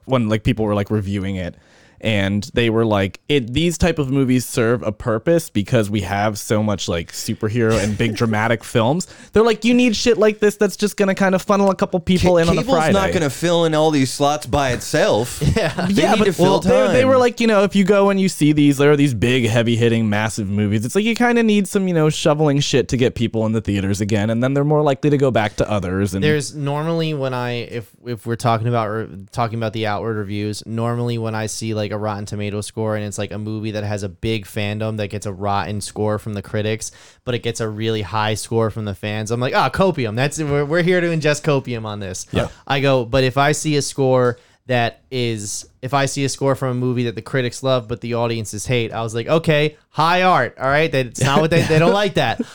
[0.05, 1.55] when like people were like reviewing it
[2.03, 6.37] and they were like it these type of movies serve a purpose because we have
[6.37, 9.07] so much like superhero and big dramatic films.
[9.31, 11.75] They're like you need shit like this that's just going to kind of funnel a
[11.75, 12.93] couple people in on the Cable's Friday.
[12.93, 15.41] not going to fill in all these slots by itself.
[15.53, 16.87] Yeah, they yeah, need but to fill well, time.
[16.87, 18.95] they, they were like, you know, if you go and you see these, there are
[18.95, 20.83] these big, heavy hitting, massive movies.
[20.83, 23.51] It's like you kind of need some, you know, shoveling shit to get people in
[23.51, 26.15] the theaters again, and then they're more likely to go back to others.
[26.15, 30.17] And There's normally when I if if we're talking about re- talking about the outward
[30.17, 33.71] reviews, normally when I see like a Rotten Tomato score and it's like a movie
[33.71, 36.91] that has a big fandom that gets a rotten score from the critics,
[37.23, 40.15] but it gets a really high score from the fans, I'm like, ah, copium.
[40.15, 42.27] That's we're, we're here to ingest copium on this.
[42.31, 42.49] Yeah.
[42.67, 46.55] I go, but if I see a score that is if I see a score
[46.55, 49.77] from a movie that the critics love but the audiences hate, I was like, okay,
[49.89, 50.57] high art.
[50.57, 52.41] All right, that's not what they they don't like that.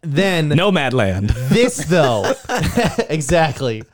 [0.00, 1.34] Then Nomadland.
[1.50, 2.32] this though,
[3.10, 3.84] exactly.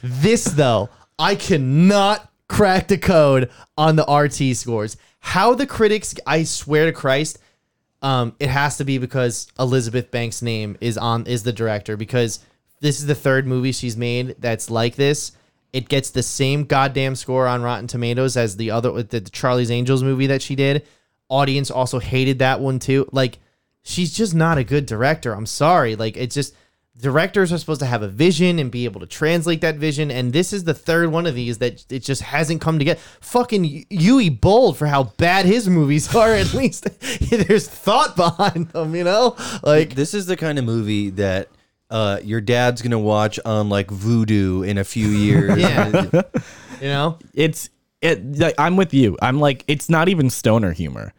[0.00, 3.48] This though, I cannot crack the code
[3.78, 4.96] on the RT scores.
[5.20, 7.38] How the critics, I swear to Christ,
[8.02, 12.40] um, it has to be because Elizabeth Banks' name is on is the director because
[12.80, 15.32] this is the third movie she's made that's like this.
[15.72, 19.70] It gets the same goddamn score on Rotten Tomatoes as the other the, the Charlie's
[19.70, 20.86] Angels movie that she did.
[21.28, 23.08] Audience also hated that one too.
[23.12, 23.38] Like
[23.82, 25.34] she's just not a good director.
[25.34, 25.94] I'm sorry.
[25.94, 26.54] Like it's just
[27.00, 30.10] directors are supposed to have a vision and be able to translate that vision.
[30.10, 33.00] And this is the third one of these that it just hasn't come together.
[33.20, 36.32] Fucking Uwe Boll for how bad his movies are.
[36.34, 36.88] At least
[37.30, 39.36] there's thought behind them, you know?
[39.62, 41.48] Like, this is the kind of movie that
[41.90, 45.58] uh, your dad's gonna watch on like Vudu in a few years.
[45.58, 46.22] Yeah.
[46.80, 47.18] you know?
[47.34, 47.70] It's
[48.00, 48.38] it.
[48.38, 49.18] Like, I'm with you.
[49.20, 51.12] I'm like, it's not even stoner humor.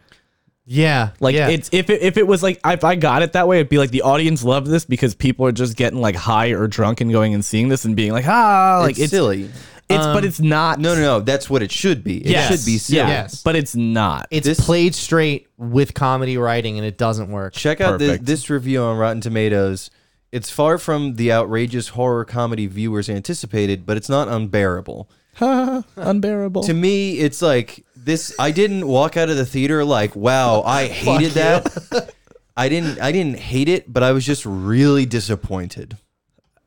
[0.65, 1.11] Yeah.
[1.19, 1.49] Like yeah.
[1.49, 3.77] it's if it, if it was like if I got it that way, it'd be
[3.77, 7.11] like the audience loved this because people are just getting like high or drunk and
[7.11, 9.49] going and seeing this and being like ah like it's, it's silly.
[9.89, 10.79] It's but it's not.
[10.79, 11.19] No, no, no.
[11.19, 12.17] That's what it should be.
[12.19, 12.47] It Yes.
[12.49, 12.99] should be silly.
[12.99, 13.43] Yeah, Yes.
[13.43, 14.27] but it's not.
[14.31, 17.53] it's this- played straight with comedy writing and it doesn't work.
[17.53, 18.25] Check out the, Perfect.
[18.25, 19.89] this review on Rotten Tomatoes.
[20.31, 25.09] It's far from the outrageous horror comedy viewers anticipated, but it's not unbearable.
[25.41, 26.63] unbearable.
[26.63, 28.33] To me, it's like this.
[28.39, 32.13] I didn't walk out of the theater like, "Wow, I hated that."
[32.55, 32.99] I didn't.
[32.99, 35.97] I didn't hate it, but I was just really disappointed.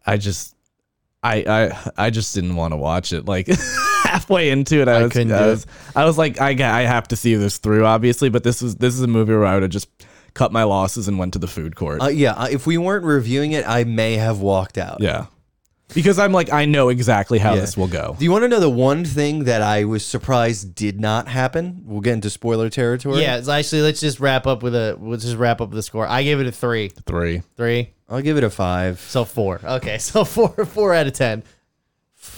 [0.06, 0.54] I just,
[1.22, 1.36] I,
[1.96, 3.24] I, I just didn't want to watch it.
[3.26, 3.46] Like
[4.04, 5.66] halfway into it, I, I was, I was,
[5.96, 8.28] I was like, I, I have to see this through, obviously.
[8.28, 9.88] But this was, this is a movie where I would have just
[10.34, 12.02] cut my losses and went to the food court.
[12.02, 15.00] Uh, yeah, uh, if we weren't reviewing it, I may have walked out.
[15.00, 15.26] yeah,
[15.92, 17.60] because I'm like, I know exactly how Yeah.
[17.60, 18.16] this will go.
[18.18, 21.82] Do you want to know the one thing that I was surprised did not happen?
[21.84, 23.20] We'll get into spoiler territory.
[23.20, 25.82] Yeah, it's actually let's just wrap up with a let's just wrap up with the
[25.82, 26.06] score.
[26.06, 26.88] I gave it a three.
[27.06, 27.42] Three.
[27.56, 27.90] Three.
[28.08, 29.00] I'll give it a five.
[29.00, 29.60] So four.
[29.64, 31.42] Okay, so four four out of ten.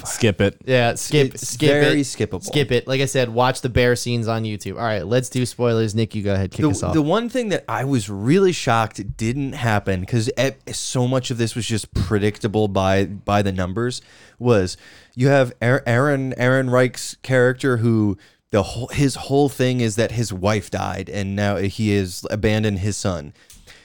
[0.05, 0.57] Skip it.
[0.67, 2.05] Yeah, skip It's skip very it.
[2.05, 2.43] skippable.
[2.43, 2.87] Skip it.
[2.87, 4.73] Like I said, watch the bear scenes on YouTube.
[4.77, 5.95] All right, let's do spoilers.
[5.95, 6.93] Nick, you go ahead, kick us The, off.
[6.95, 10.31] the one thing that I was really shocked didn't happen because
[10.73, 14.03] so much of this was just predictable by by the numbers
[14.39, 14.77] was
[15.15, 18.19] you have Aaron Aaron, Aaron Reich's character who
[18.51, 22.81] the whole his whole thing is that his wife died and now he has abandoned
[22.81, 23.33] his son.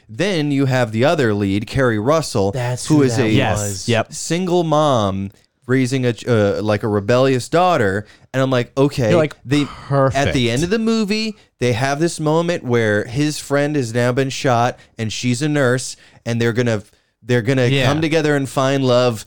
[0.10, 3.88] Then you have the other lead, Keri Russell, That's who who is that a Yes.
[3.88, 4.12] Yep.
[4.14, 5.32] single mom
[5.72, 10.34] raising a uh, like a rebellious daughter and i'm like okay You're like, they at
[10.34, 14.30] the end of the movie they have this moment where his friend has now been
[14.30, 15.96] shot and she's a nurse
[16.26, 16.84] and they're gonna
[17.24, 17.86] they're gonna Yeah.
[17.86, 19.26] come together and find love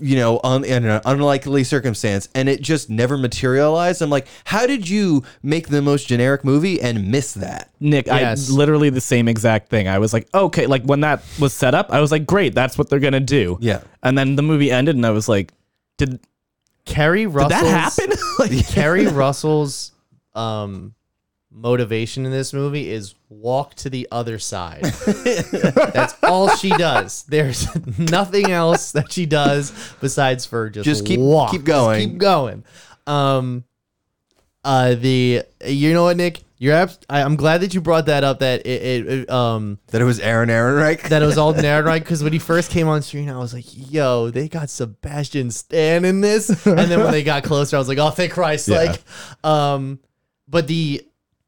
[0.00, 4.66] you know un, in an unlikely circumstance and it just never materialized i'm like how
[4.66, 8.50] did you make the most generic movie and miss that Nick, Yes.
[8.50, 9.86] I literally the same exact thing.
[9.86, 12.76] I was like, okay, like when that was set up, I was like, great, that's
[12.76, 13.56] what they're gonna do.
[13.60, 13.82] Yeah.
[14.02, 15.52] And then the movie ended, and I was like,
[15.98, 16.20] did,
[16.86, 18.16] Keri did that happen?
[18.38, 19.92] like, Keri Russell's
[20.34, 20.94] um
[21.50, 24.84] motivation in this movie is walk to the other side.
[24.84, 27.24] That's all she does.
[27.24, 27.66] There's
[27.98, 31.50] nothing else that she does besides for just, Just keep- walk.
[31.50, 32.10] keep Just going.
[32.10, 32.64] keep going.
[33.06, 33.64] Um
[34.64, 38.24] uh the you know what Nick you're abs- I, I'm glad that you brought that
[38.24, 41.38] up that it, it, it um that it was aaron aaron right that it was
[41.38, 44.48] all narrated right because when he first came on screen, I was like, "Yo, they
[44.48, 48.10] got Sebastian Stan in this." And then when they got closer, I was like, "Oh,
[48.10, 48.76] thank Christ!" Yeah.
[48.76, 49.02] Like,
[49.44, 50.00] um,
[50.48, 51.06] but the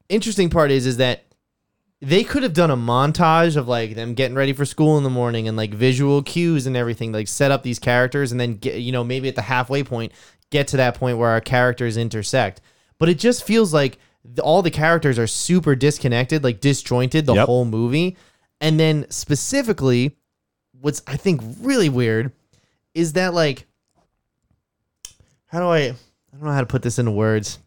[0.09, 1.25] interesting part is, is that
[2.01, 5.11] they could have done a montage of like them getting ready for school in the
[5.11, 8.77] morning and like visual cues and everything, like set up these characters, and then get
[8.77, 10.13] you know maybe at the halfway point
[10.51, 12.61] get to that point where our characters intersect.
[12.99, 17.35] But it just feels like the, all the characters are super disconnected, like disjointed the
[17.35, 17.47] Yep.
[17.47, 18.17] whole movie.
[18.61, 20.17] And then specifically,
[20.81, 22.33] what's I think really weird
[22.95, 23.67] is that like
[25.47, 25.95] how do I I
[26.33, 27.59] don't know how to put this into words.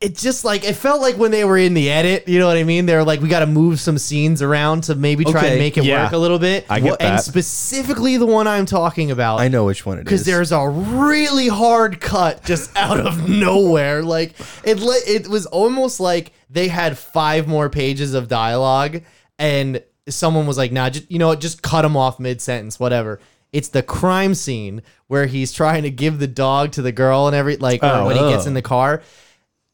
[0.00, 2.56] It- just like it felt like when they were in the edit, you know what
[2.56, 2.86] I mean?
[2.86, 5.76] They're like, we got to move some scenes around to maybe try Okay, and make
[5.76, 6.04] it yeah.
[6.04, 6.66] work a little bit.
[6.70, 7.24] I get and that.
[7.24, 10.68] specifically the one I'm talking about i know which one it is because there's a
[10.68, 14.02] really hard cut just out of nowhere.
[14.02, 19.02] Like it, li- it was almost like they had five more pages of dialogue,
[19.38, 22.78] and someone was like, "Nah, just you know, what, just cut him off mid sentence,
[22.78, 23.18] whatever."
[23.52, 27.36] It's the crime scene where he's trying to give the dog to the girl and
[27.36, 28.06] every like or Oh.
[28.06, 28.48] when he gets Oh.
[28.48, 29.02] in the car.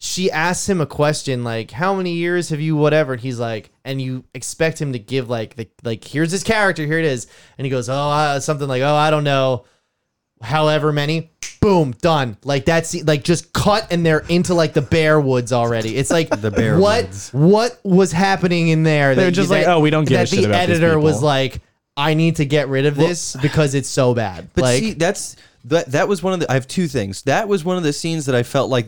[0.01, 3.71] She asks him a question like, "How many years have you whatever?" And he's like,
[3.85, 7.27] and you expect him to give like the like, "Here's his character, here it is,"
[7.59, 9.65] and he goes, "Oh, uh, something like, oh, I don't know."
[10.41, 15.21] however many boom done like that's like just cut and they're into like the bear
[15.21, 17.31] woods already it's like The bear what woods.
[17.33, 20.47] what was happening in there they're just that- like, "Oh, we don't a that the
[20.55, 21.61] editor was like
[21.97, 25.35] i need to get rid of this because it's so bad But like see, that's
[25.65, 25.93] that.
[25.93, 26.51] That was one of the.
[26.51, 27.23] I have two things.
[27.23, 28.87] That was one of the scenes that I felt like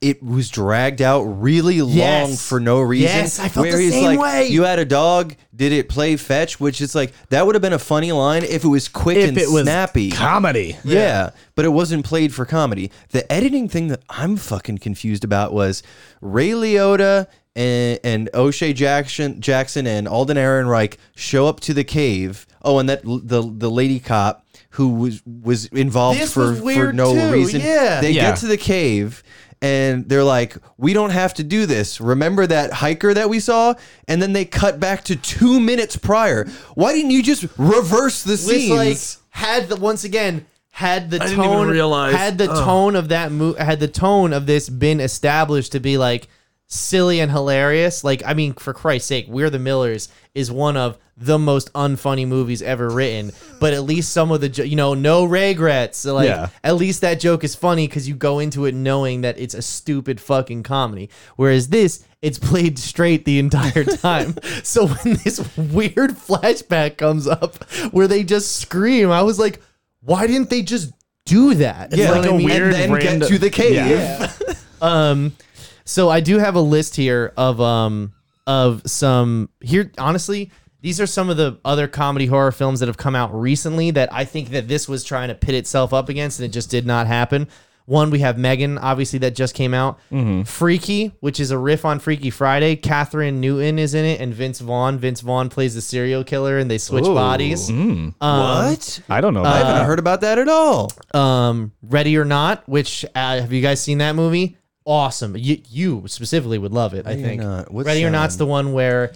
[0.00, 2.48] it was dragged out really long Yes.
[2.48, 3.08] for no reason.
[3.08, 4.48] Yes, I felt where the same like, way.
[4.48, 5.34] You had a dog.
[5.54, 6.58] Did it play fetch?
[6.60, 9.28] Which is like that would have been a funny line if it was quick if
[9.28, 10.10] and it was snappy.
[10.10, 10.76] comedy.
[10.84, 12.90] Yeah, but it wasn't played for comedy.
[13.10, 15.82] The editing thing that I'm fucking confused about was
[16.20, 22.46] Ray Liotta and, and O'Shea Jackson, Jackson and Alden Ehrenreich show up to the cave.
[22.62, 26.64] Oh, and that the the lady cop who was was involved This for was for
[26.64, 27.60] weird no too, reason.
[27.60, 28.00] yeah.
[28.00, 28.30] They Yeah.
[28.30, 29.22] get to the cave
[29.60, 32.00] and they're like, "We don't have to do this.
[32.00, 33.74] Remember that hiker that we saw?"
[34.08, 36.46] And then they cut back to two minutes prior.
[36.74, 38.70] Why didn't you just reverse the With scenes?
[38.70, 38.98] like
[39.30, 42.64] had the once again had the didn't even tone realize- had the Ugh.
[42.64, 46.28] tone of that mo- had the tone of this been established to be like
[46.66, 50.96] silly and hilarious like i mean for christ's sake we're the millers is one of
[51.24, 54.94] the most unfunny movies ever written but at least some of the jo- you know
[54.94, 56.48] no regrets like Yeah.
[56.64, 59.62] at least that joke is funny because you go into it knowing that it's a
[59.62, 66.12] stupid fucking comedy whereas this it's played straight the entire time so when this weird
[66.12, 67.62] flashback comes up
[67.92, 69.60] where they just scream i was like
[70.00, 70.92] why didn't they just
[71.24, 72.46] do that yeah, know what I a mean?
[72.46, 73.74] weird and then get to the cave.
[73.74, 74.32] Yeah.
[74.82, 75.36] Um,
[75.84, 78.12] so I do have a list here of um
[78.48, 79.92] of some here.
[79.96, 80.50] Honestly,
[80.82, 84.12] these are some of the other comedy horror films that have come out recently that
[84.12, 86.84] I think that this was trying to pit itself up against, and it just did
[86.86, 87.48] not happen.
[87.84, 89.98] One, we have Megan, obviously that just came out.
[90.44, 92.76] Freaky, which is a riff on Freaky Friday.
[92.76, 94.98] Kathryn Newton is in it, and Vince Vaughn.
[94.98, 97.14] Vince Vaughn plays the serial killer, and they switch Ooh.
[97.14, 97.68] bodies.
[97.70, 99.00] what?
[99.08, 99.40] I don't know.
[99.40, 99.66] I that.
[99.66, 100.90] haven't heard about that at all.
[101.12, 106.02] um ready or not which uh, have you guys seen that movie awesome you, you
[106.06, 107.70] specifically would love it i Ready or think Not.
[107.72, 109.12] What's ready or that not's the one where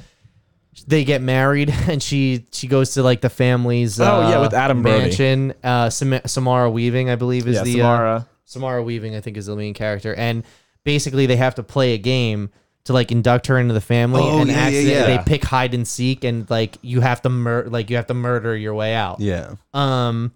[0.87, 4.55] they get married and she she goes to like the family's Oh, yeah, uh, with
[4.55, 5.03] Adam Brody.
[5.05, 8.29] mansion uh Sam- samara weaving i believe is yeah, the uh, Samara.
[8.45, 10.45] samara weaving i think is the main character and
[10.85, 12.51] basically they have to play a game
[12.85, 15.16] to like induct her into the family Oh, and yeah, yeah, accident- yeah.
[15.16, 18.14] they pick hide and seek and like you have to mur- like you have to
[18.14, 19.55] murder your way out Yeah.
[19.74, 20.33] um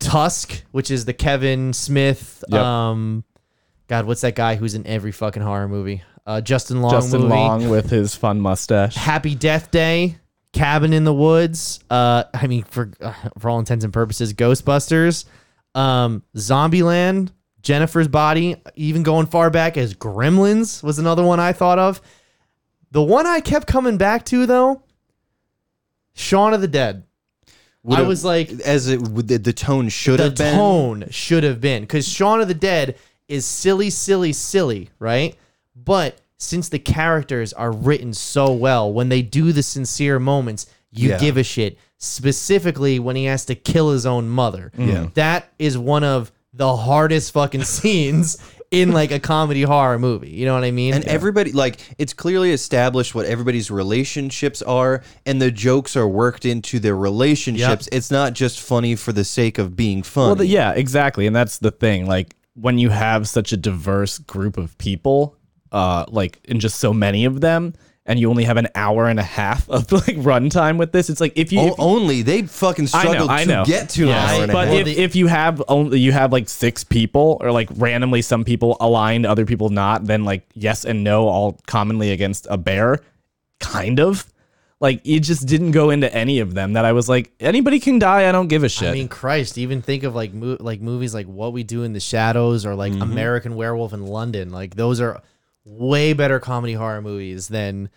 [0.00, 2.60] Tusk, which is the Kevin Smith Yep.
[2.60, 3.24] um
[3.88, 6.02] God, what's that guy who's in every fucking horror movie?
[6.26, 7.32] Uh Justin Long Justin movie.
[7.34, 8.94] Long with his fun mustache.
[8.94, 10.16] Happy Death Day,
[10.52, 15.24] Cabin in the Woods, uh I mean for uh, for all intents and purposes Ghostbusters,
[15.74, 17.30] um Zombieland,
[17.62, 22.00] Jennifer's Body, even going far back as Gremlins was another one I thought of.
[22.92, 24.82] The one I kept coming back to though,
[26.14, 27.04] Shaun of the Dead.
[27.84, 30.54] Would I it- was like as it the, the tone should the have been.
[30.54, 32.96] tone should have been because Shaun of the Dead
[33.28, 35.36] is silly, silly, silly, right?
[35.74, 41.10] But since the characters are written so well, when they do the sincere moments, you
[41.10, 41.18] Yeah.
[41.18, 41.78] give a shit.
[41.98, 45.06] Specifically, when he has to kill his own mother, Yeah.
[45.14, 48.36] that is one of the hardest fucking scenes
[48.70, 50.30] in like a comedy horror movie.
[50.30, 50.94] You know what I mean?
[50.94, 56.44] And everybody like it's clearly established what everybody's relationships are, and the jokes are worked
[56.44, 57.88] into their relationships.
[57.92, 60.26] It's not just funny for the sake of being funny.
[60.26, 62.06] Well, the, yeah, exactly, and that's the thing.
[62.06, 65.36] Like when you have such a diverse group of people,
[65.72, 67.74] uh, like in just so many of them,
[68.06, 71.20] and you only have an hour and a half of like runtime with this, it's
[71.20, 71.60] like if you.
[71.60, 74.34] O- if you- only they fucking I know, struggled I to get to Yeah, an
[74.36, 74.76] hour and a but half.
[74.86, 78.76] if, if you have only you have like six people or like randomly some people
[78.80, 83.00] aligned other people not then like yes and no all commonly against a bear
[83.60, 84.26] kind of
[84.80, 88.00] like it just didn't go into any of them that i was like anybody can
[88.00, 90.80] die i don't give a shit I mean, Christ, even think of like mo- like
[90.80, 94.50] movies like What We Do in the Shadows or like American Werewolf in London.
[94.50, 95.22] Like those are
[95.64, 97.88] way better comedy horror movies than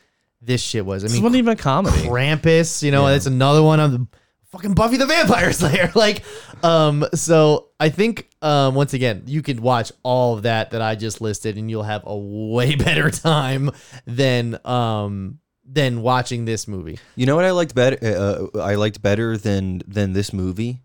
[0.41, 1.03] this shit was.
[1.03, 4.07] I this mean, wasn't even a comedy Krampus, you know, that's another one of the
[4.55, 5.91] fucking Buffy the Vampire Slayer.
[5.95, 6.23] like,
[6.63, 10.95] um, so I think um, once again, you could watch all of that that I
[10.95, 13.71] just listed, and you'll have a way better time
[14.05, 16.99] than um than watching this movie.
[17.15, 17.97] You know what I liked better?
[18.01, 20.81] Uh, I liked better than than this movie.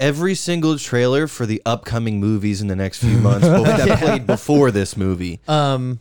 [0.00, 4.26] Every single trailer for the upcoming movies in the next few months bo- that played
[4.26, 5.40] before this movie.
[5.48, 6.00] Um,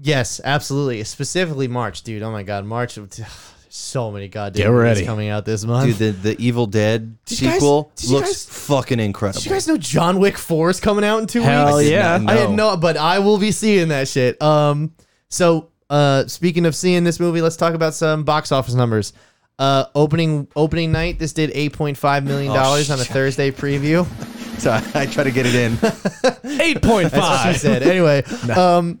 [0.00, 1.04] yes, absolutely.
[1.04, 2.22] Specifically March, dude.
[2.22, 2.98] Oh my god, March.
[3.70, 5.04] So many goddamn Get movies ready.
[5.04, 5.98] coming out this month.
[5.98, 9.40] Dude, the, the Evil Dead Did you guys- sequel did you looks guys- fucking incredible.
[9.40, 11.90] Did you guys know John Wick 4 is coming out in two Hell weeks?
[11.90, 12.16] yeah.
[12.16, 12.70] not I had know.
[12.70, 14.40] no, but I will be seeing that shit.
[14.40, 14.94] Um,
[15.28, 19.12] so uh, speaking of seeing this movie, let's talk about some box office numbers.
[19.58, 23.04] Uh, opening opening night, this did eight point five million dollars on a.
[23.04, 24.06] Thursday preview.
[24.58, 25.72] So I, I try to get it in.
[25.76, 27.84] 8.5 That's what she said.
[27.84, 28.24] Anyway,
[28.56, 29.00] um,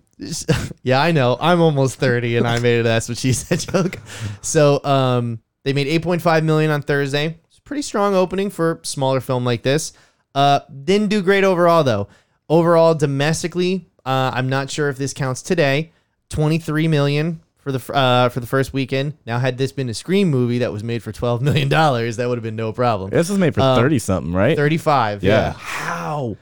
[0.84, 1.36] yeah, I know.
[1.40, 2.82] I'm almost 30 and I made it.
[2.84, 3.98] That's what she said joke.
[4.40, 7.40] So, um, they made 8.5 million on Thursday.
[7.48, 9.94] It's a pretty strong opening for a smaller film like this.
[10.32, 12.06] Uh, didn't do great overall though.
[12.48, 15.90] Overall, domestically, uh, I'm not sure if this counts today.
[16.30, 19.14] 23 million for the uh, for the first weekend.
[19.26, 22.28] Now, had this been a Scream movie that was made for 12 million dollars, that
[22.28, 23.10] would have been no problem.
[23.10, 25.22] this was made for Um, 30 something right 35.
[25.22, 25.30] Yeah.
[25.30, 25.52] Yeah.
[25.52, 26.36] How?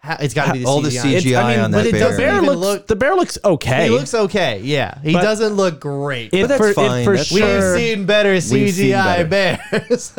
[0.00, 1.20] Ha- It's got to be the all the CGI.
[1.20, 2.00] CGI I mean, on but that it bear.
[2.00, 3.84] does, bear even looks, look- the bear looks okay.
[3.84, 4.60] He looks okay.
[4.62, 6.32] Yeah, he But- doesn't look great.
[6.32, 7.00] It But that's for, fine.
[7.00, 7.76] It for That's We've sure.
[7.76, 10.12] seen better We've seen CGI bears,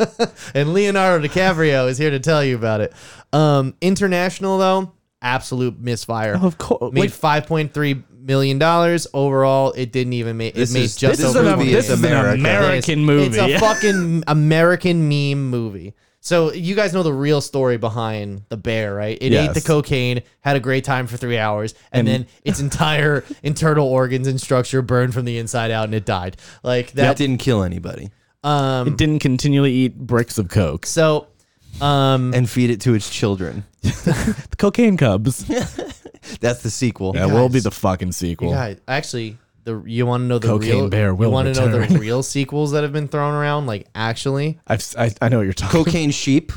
[0.54, 2.92] and Leonardo DiCaprio is here to tell you about it.
[3.32, 4.92] Um, international though,
[5.22, 6.34] absolute misfire.
[6.40, 9.72] Of course, made like- five point three million dollars overall.
[9.72, 10.54] It didn't even make.
[10.56, 11.64] It made is- just this is over a a movie.
[11.70, 11.74] million.
[11.74, 12.32] This is America.
[12.34, 13.26] an American movie.
[13.26, 15.94] It's a fucking American meme movie.
[16.22, 19.16] So you guys know the real story behind the bear, right?
[19.20, 19.54] It ate Yes.
[19.54, 24.26] the cocaine, had a great time for three hours, and, then its entire internal organs
[24.28, 26.36] and structure burned from the inside out, and it died.
[26.62, 27.16] Like That that.
[27.16, 28.10] didn't kill anybody.
[28.44, 28.88] um.
[28.88, 30.84] it didn't continually eat bricks of coke.
[30.86, 31.26] So,
[31.80, 32.34] um.
[32.34, 33.64] And feed it to its children.
[33.82, 35.44] The cocaine cubs.
[36.40, 37.12] That's the sequel.
[37.14, 38.50] that will be the fucking sequel.
[38.50, 41.60] Yeah, actually, the you want to know the Cocaine real Bear will you want to
[41.60, 41.96] know the return.
[42.00, 43.66] real sequels that have been thrown around?
[43.66, 45.84] Like actually, I've, I, I know what you're talking.
[45.84, 46.52] Cocaine sheep.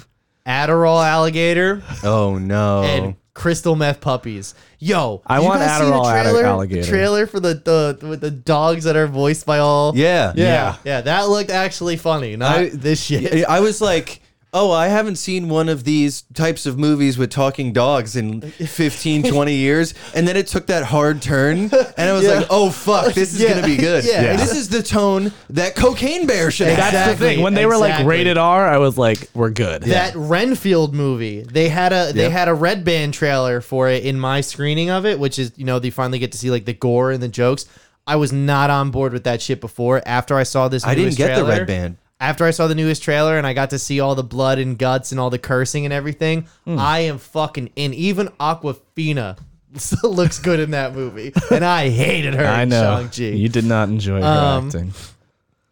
[0.45, 2.83] Adderall alligator Oh no.
[2.83, 4.53] and crystal meth puppies.
[4.77, 6.89] Yo, I did you want guys see the Adderall alli- trailer, alligator.
[6.89, 7.53] Trailer for the,
[7.99, 9.93] the with the dogs that are voiced by all.
[9.95, 10.33] yeah.
[10.35, 10.99] yeah, yeah.
[10.99, 12.35] That looked actually funny.
[12.35, 13.45] Not I- this shit.
[13.47, 14.19] I was like,
[14.53, 19.23] oh, I haven't seen one of these types of movies with talking dogs in 15,
[19.23, 19.93] 20 years.
[20.15, 21.71] And then it took that hard turn.
[21.97, 22.35] And I was Yeah.
[22.39, 23.49] like, oh, fuck, this is Yeah.
[23.49, 24.05] going to be good.
[24.05, 24.21] Yeah.
[24.21, 24.35] Yeah.
[24.37, 26.77] This is the tone that Cocaine Bear should have.
[26.77, 27.43] That's Exactly, the thing.
[27.43, 28.09] When they were like exactly.
[28.09, 29.81] rated R, I was like, we're good.
[29.83, 31.41] that Renfield movie.
[31.41, 32.31] They had a they Yep.
[32.31, 35.65] had a red band trailer for it in my screening of it, which is you
[35.65, 37.65] know they finally get to see like the gore and the jokes.
[38.05, 40.01] I was not on board with that shit before.
[40.05, 41.97] After I saw this, I didn't newest get the trailer- red band.
[42.23, 44.77] After I saw the newest trailer and I got to see all the blood and
[44.77, 46.79] guts and all the cursing and everything, Hmm.
[46.79, 47.93] I am fucking in.
[47.93, 49.37] Even Awkwafina
[50.03, 52.45] looks good in that movie, and I hated her.
[52.45, 52.81] I know.
[53.09, 53.35] Shang-Chi.
[53.35, 54.93] You did not enjoy her Um, acting.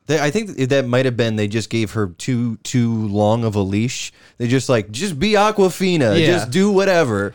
[0.07, 3.45] They, I think that that might have been they just gave her too too long
[3.45, 4.11] of a leash.
[4.37, 6.25] They just like just be Awkwafina, Yeah.
[6.27, 7.33] just do whatever.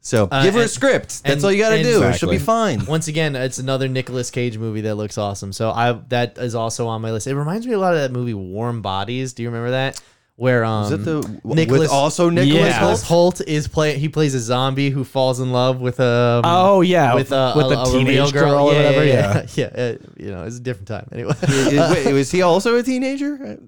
[0.00, 1.22] So give her a and- script.
[1.22, 1.90] That's and- all you got to and- do.
[2.02, 2.38] It should Exactly.
[2.38, 2.86] be fine.
[2.86, 5.52] Once again, it's another Nicolas Cage movie that looks awesome.
[5.52, 7.26] So I that is also on my list.
[7.26, 9.32] It reminds me a lot of that movie Warm Bodies.
[9.32, 10.00] Do you remember that?
[10.36, 12.78] Where um Is that the Nicholas- with also Nicholas Yeah.
[12.78, 13.38] Nicholas Hoult?
[13.38, 17.12] Hoult is play he plays a zombie who falls in love with a Oh yeah,
[17.14, 19.04] with a, with a, the a teenage real girl, girl, or yeah, whatever.
[19.04, 19.82] Yeah, yeah, yeah.
[19.82, 21.08] uh, you know, it's a different time.
[21.10, 23.58] Anyway, Wait, was he also a teenager?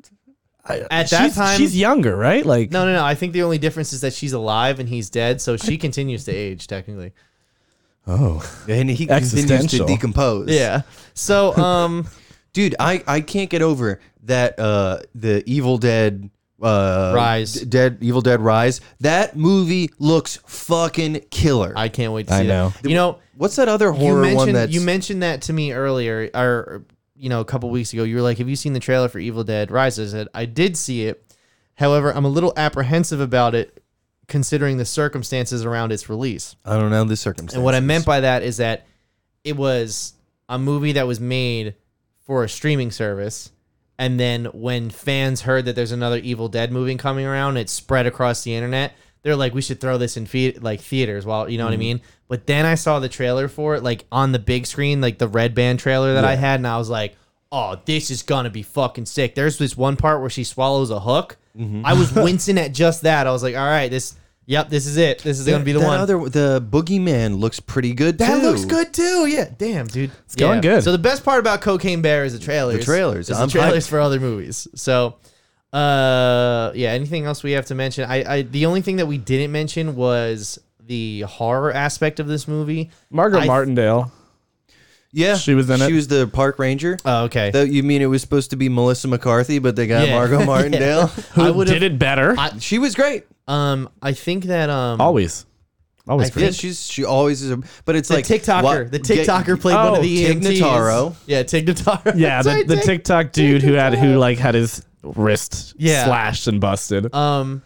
[0.90, 2.44] At that she's, time, she's younger, right?
[2.44, 3.04] Like no, no, no.
[3.04, 6.24] I think the only difference is that she's alive and he's dead, so she continues
[6.24, 7.12] to age technically.
[8.06, 10.48] oh, And he continues to decompose.
[10.50, 10.82] Yeah.
[11.14, 12.06] So um.
[12.52, 14.58] dude, I I can't get over that.
[14.58, 16.30] Uh, the Evil Dead.
[16.62, 17.54] Uh, Rise.
[17.54, 18.82] D- Dead Evil Dead Rise.
[19.00, 21.72] That movie looks fucking killer.
[21.74, 22.48] I can't wait to see I that.
[22.48, 22.72] know.
[22.82, 25.72] You know, What's that other you horror one mentioned that's you mentioned that to me
[25.72, 26.84] earlier, or
[27.20, 28.02] you know, a couple weeks ago.
[28.02, 30.46] You were like, "Have you seen the trailer for Evil Dead Rise?" I said, "I
[30.46, 31.22] did see it.
[31.74, 33.82] However, I'm a little apprehensive about it,
[34.26, 37.56] considering the circumstances around its release." I don't know the circumstances.
[37.56, 38.86] And what I meant by that is that
[39.44, 40.14] it was
[40.48, 41.74] a movie that was made
[42.26, 43.50] for a streaming service.
[43.98, 48.06] And then when fans heard that there's another Evil Dead movie coming around, it spread
[48.06, 48.94] across the internet.
[49.22, 51.74] They're like, we should throw this in fe- like theaters, while you know what I
[51.74, 51.80] mm-hmm.
[51.80, 52.00] mean.
[52.28, 55.28] But then I saw the trailer for it, like on the big screen, like the
[55.28, 57.16] red band trailer that I had, and I was like,
[57.52, 59.34] oh, this is gonna be fucking sick.
[59.34, 61.36] There's this one part where she swallows a hook.
[61.56, 61.84] Mm-hmm.
[61.84, 63.26] I was wincing at just that.
[63.26, 64.14] I was like, all right, this,
[64.46, 65.18] yep, this is it.
[65.22, 65.98] This is gonna be the one.
[65.98, 68.46] Other the Boogeyman looks pretty good That too.
[68.46, 69.26] looks good too.
[69.26, 70.84] Yeah, damn, dude, it's going good.
[70.84, 72.78] So the best part about Cocaine Bear is the trailers.
[72.78, 73.28] The trailers.
[73.30, 73.90] Is the trailers hyped.
[73.90, 74.68] for other movies.
[74.74, 75.16] So,
[75.72, 76.90] uh, yeah.
[76.90, 78.04] Anything else we have to mention?
[78.10, 82.48] I, I, the only thing that we didn't mention was the horror aspect of this
[82.48, 82.90] movie.
[83.10, 84.12] Margaret I- Martindale.
[85.12, 85.88] Yeah, She was in it.
[85.88, 86.96] She was the park ranger.
[87.04, 87.50] Oh, okay.
[87.50, 90.14] Though you mean it was supposed to be Melissa McCarthy, but they got Yeah.
[90.18, 91.08] Margot Martindale.
[91.08, 92.36] Who I would've- did it better?
[92.38, 93.24] I- she was great.
[93.48, 95.46] um, I think that um, always,
[96.06, 96.30] always.
[96.30, 96.44] I great.
[96.44, 97.50] Yeah, she's she always is.
[97.50, 100.24] A, but it's the like TikToker, what- the get- TikToker played one Oh, of the
[100.26, 100.58] Tig EMTs.
[100.60, 101.16] Notaro.
[101.26, 102.12] Yeah, Tig Notaro.
[102.16, 105.74] yeah, That's the, right, the Tig- TikTok dude who had who like had his wrist
[105.78, 106.04] Yeah.
[106.04, 107.14] slashed and busted.
[107.14, 107.62] Um,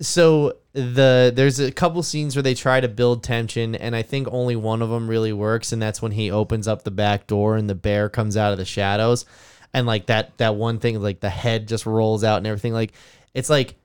[0.00, 4.28] so the there's a couple scenes where they try to build tension, and I think
[4.30, 7.56] only one of them really works, and that's when he opens up the back door
[7.56, 9.24] and the bear comes out of the shadows,
[9.72, 12.74] and like that that one thing, like the head just rolls out and everything.
[12.74, 12.92] Like
[13.32, 13.76] it's like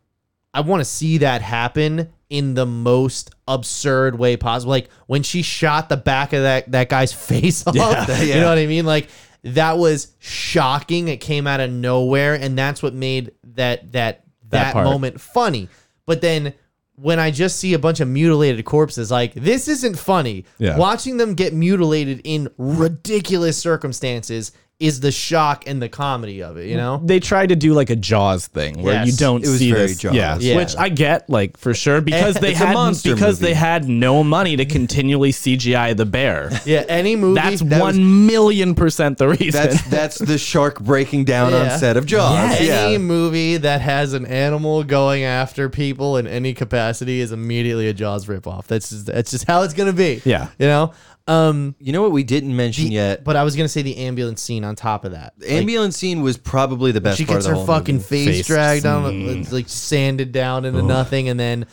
[0.53, 4.71] I want to see that happen in the most absurd way possible.
[4.71, 7.75] Like when she shot the back of that that guy's face off.
[7.75, 8.41] You yeah.
[8.41, 8.85] know what I mean?
[8.85, 9.07] Like
[9.43, 11.07] that was shocking.
[11.07, 14.85] It came out of nowhere, and that's what made that that that, part.
[14.85, 15.69] moment funny.
[16.05, 16.53] But then
[16.95, 20.45] when I just see a bunch of mutilated corpses, like this isn't funny.
[20.57, 20.77] Yeah.
[20.77, 24.51] Watching them get mutilated in ridiculous circumstances
[24.81, 26.67] is the shock and the comedy of it.
[26.67, 27.01] You know.
[27.03, 29.07] they tried to do like a Jaws thing where Yes.
[29.07, 30.13] you don't It was see very this, Jaws.
[30.15, 30.55] yeah, Yeah.
[30.57, 33.53] which I get like for sure because they It's a had monster because movie.
[33.53, 36.49] they had no money to continually CGI the bear.
[36.65, 36.83] Yeah.
[36.89, 39.51] Any movie That's that one was- million percent the reason.
[39.51, 41.73] That's that's the shark breaking down Yeah.
[41.73, 42.55] on set of Jaws.
[42.59, 42.97] Any Yeah.
[42.97, 48.25] movie that has an animal going after people in any capacity is immediately a Jaws
[48.25, 48.65] ripoff.
[48.67, 50.21] That's just, that's just how it's gonna be.
[50.25, 50.47] Yeah.
[50.57, 50.91] you know.
[51.27, 53.23] Um, You know what we didn't mention yet?
[53.23, 55.33] but I was gonna say the ambulance scene on top of that.
[55.37, 57.95] The ambulance scene was probably the best she part gets of the her whole fucking
[57.95, 58.07] movie.
[58.07, 59.47] face, Face dragged down, scene.
[59.51, 61.65] like sanded down into nothing, and then,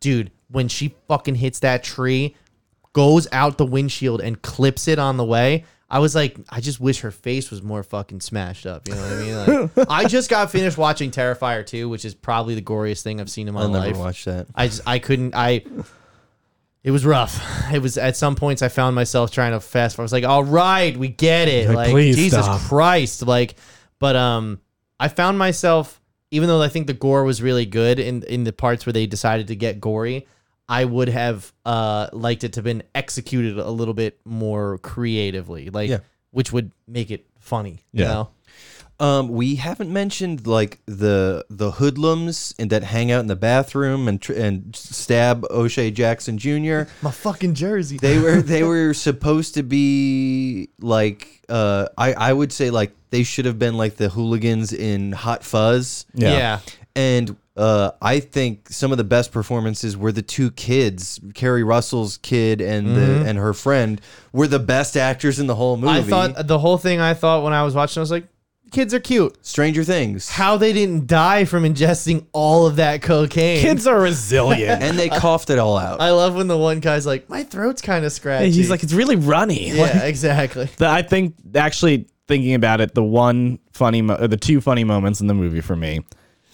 [0.00, 2.36] dude, when she fucking hits that tree,
[2.92, 5.64] goes out the windshield and clips it on the way.
[5.92, 8.86] I was like, I just wish her face was more fucking smashed up.
[8.86, 9.70] You know what I mean?
[9.74, 13.30] Like, I just got finished watching Terrifier 2, which is probably the goriest thing I've
[13.30, 13.88] seen in my I'll life.
[13.88, 14.46] never watch that.
[14.54, 15.64] I just I couldn't I
[16.82, 17.40] it was rough.
[17.72, 20.04] It was at some points I found myself trying to fast forward.
[20.04, 21.68] I was like, all right, we get it.
[21.68, 22.60] Like, Like, please Jesus stop.
[22.62, 23.22] Christ.
[23.26, 23.54] Like
[23.98, 24.60] but um
[24.98, 26.00] I found myself
[26.30, 29.06] even though I think the gore was really good in in the parts where they
[29.06, 30.26] decided to get gory,
[30.68, 35.70] I would have uh liked it to have been executed a little bit more creatively.
[35.70, 35.98] Like Yeah.
[36.30, 37.80] which would make it funny.
[37.92, 38.08] You Yeah.
[38.08, 38.28] know?
[39.00, 44.06] Um, we haven't mentioned like the the hoodlums and that hang out in the bathroom
[44.08, 46.82] and tr- and stab O'Shea Jackson Jr.
[47.00, 47.96] My fucking jersey.
[47.96, 53.22] They were they were supposed to be like uh I I would say like they
[53.22, 56.04] should have been like the hooligans in Hot Fuzz.
[56.14, 56.32] Yeah.
[56.32, 56.60] yeah.
[56.94, 62.16] And uh, I think some of the best performances were the two kids, Keri Russell's
[62.18, 64.00] kid and the, and her friend,
[64.32, 65.92] were the best actors in the whole movie.
[65.92, 68.26] I thought the whole thing I thought when I was watching, I was like,
[68.70, 69.36] kids are cute.
[69.44, 73.60] Stranger Things, How they didn't die from ingesting all of that cocaine.
[73.60, 74.82] Kids are resilient.
[74.82, 76.00] and they coughed it all out.
[76.02, 78.50] I love when the one guy's like, my throat's kind of scratchy.
[78.50, 79.70] He's like, it's really runny.
[79.70, 80.68] yeah, exactly.
[80.76, 84.84] The, I think actually thinking about it, the one funny, mo- or the two funny
[84.84, 86.00] moments in the movie for me,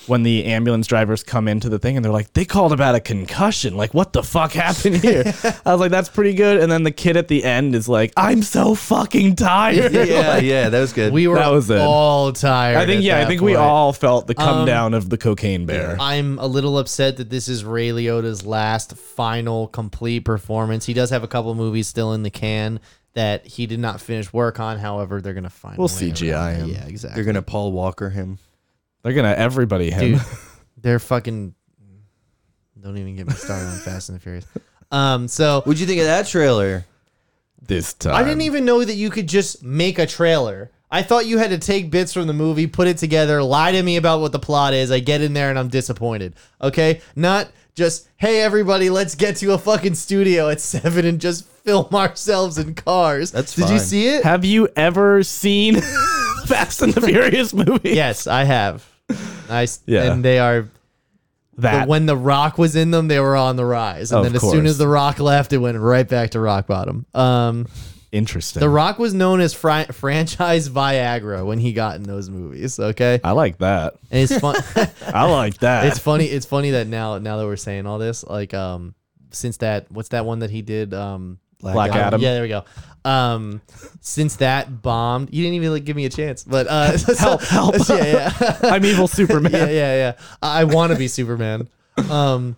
[0.08, 3.00] when the ambulance drivers come into the thing and they're like, they called about a
[3.00, 3.76] concussion.
[3.76, 5.22] Like, what the fuck happened here?
[5.66, 6.60] I was like, that's pretty good.
[6.60, 9.92] And then the kid at the end is like, I'm so fucking tired.
[9.92, 11.12] yeah, yeah, that was good.
[11.12, 11.80] We were That was it.
[11.80, 12.76] all tired.
[12.78, 15.18] I think yeah, I that think we all felt the come Um, down of the
[15.18, 15.96] cocaine bear.
[16.00, 20.86] I'm a little upset that this is Ray Liotta's last final complete performance.
[20.86, 22.80] He does have a couple movies still in the can
[23.14, 24.78] that he did not finish work on.
[24.78, 25.78] However, they're gonna find.
[25.78, 26.68] We'll a way CGI him.
[26.68, 27.14] Yeah, exactly.
[27.22, 28.38] They're gonna Paul Walker him.
[29.06, 30.14] They're gonna everybody him.
[30.14, 30.22] dude.
[30.82, 31.54] They're fucking.
[32.80, 34.44] Don't even get me started on Fast and the Furious.
[34.90, 36.84] Um, so What'd you think of that trailer?
[37.62, 38.16] this time.
[38.16, 40.72] I didn't even know that you could just make a trailer.
[40.90, 43.82] I thought you had to take bits from the movie, put it together, lie to
[43.82, 44.90] me about what the plot is.
[44.90, 46.34] I get in there and I'm disappointed.
[46.60, 51.46] Okay, not just hey everybody, let's get to a fucking studio at seven and just
[51.46, 53.30] film ourselves in cars.
[53.30, 53.78] That's Did you fine.
[53.78, 54.24] see it?
[54.24, 55.80] Have you ever seen
[56.46, 57.90] Fast and the Furious movie?
[57.90, 58.84] yes, I have.
[59.48, 59.80] Nice.
[59.86, 60.12] Yeah.
[60.12, 60.68] and they are
[61.58, 64.24] that But when The Rock was in them, they were on the rise, and Of
[64.26, 64.70] then as soon course.
[64.70, 67.06] as The Rock left, it went right back to rock bottom.
[67.14, 67.66] Um,
[68.12, 68.60] interesting.
[68.60, 72.78] The Rock was known as fri- franchise Viagra when he got in those movies.
[72.78, 73.94] Okay, I like that.
[74.10, 74.56] and it's fun.
[75.14, 75.86] I like that.
[75.86, 76.26] it's funny.
[76.26, 78.94] It's funny that now, now that we're saying all this, like, um,
[79.30, 80.92] since that, what's that one that he did?
[80.92, 82.20] Um, Black Adam.
[82.20, 82.64] Yeah, there we go.
[83.06, 83.60] Um,
[84.00, 86.42] since that bombed, you didn't even like give me a chance.
[86.42, 87.74] But uh, help, help.
[87.88, 88.58] yeah, yeah.
[88.62, 89.52] I'm evil Superman.
[89.52, 90.12] yeah, yeah, yeah.
[90.42, 91.68] I want to be Superman.
[92.10, 92.56] Um,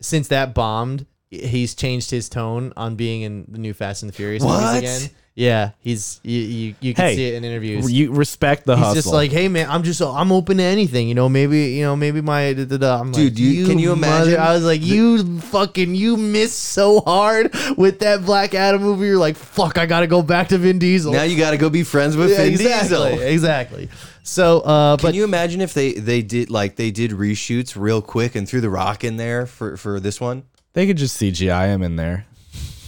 [0.00, 4.14] since that bombed, he's changed his tone on being in the new Fast and the
[4.14, 4.60] Furious What?
[4.74, 5.16] movies again.
[5.36, 7.90] Yeah, he's you you, you can Hey, see it in interviews.
[7.90, 8.94] You respect the He's hustle.
[9.02, 11.08] just like, hey man, I'm just I'm open to anything.
[11.08, 13.00] You know, maybe you know maybe my da, da, da.
[13.00, 16.58] I'm Dude, like, you- can you mother-" imagine I was like, you fucking you missed
[16.58, 19.06] so hard with that Black Adam movie.
[19.06, 21.12] You're like, fuck, I gotta go back to Vin Diesel.
[21.12, 23.20] Now you got to go be friends with yeah, Vin exactly, Diesel.
[23.22, 23.88] exactly.
[24.22, 28.02] So, uh, Can but you imagine if they they did like they did reshoots real
[28.02, 30.42] quick and threw the Rock in there for for this one?
[30.72, 32.26] they could just CGI him in there.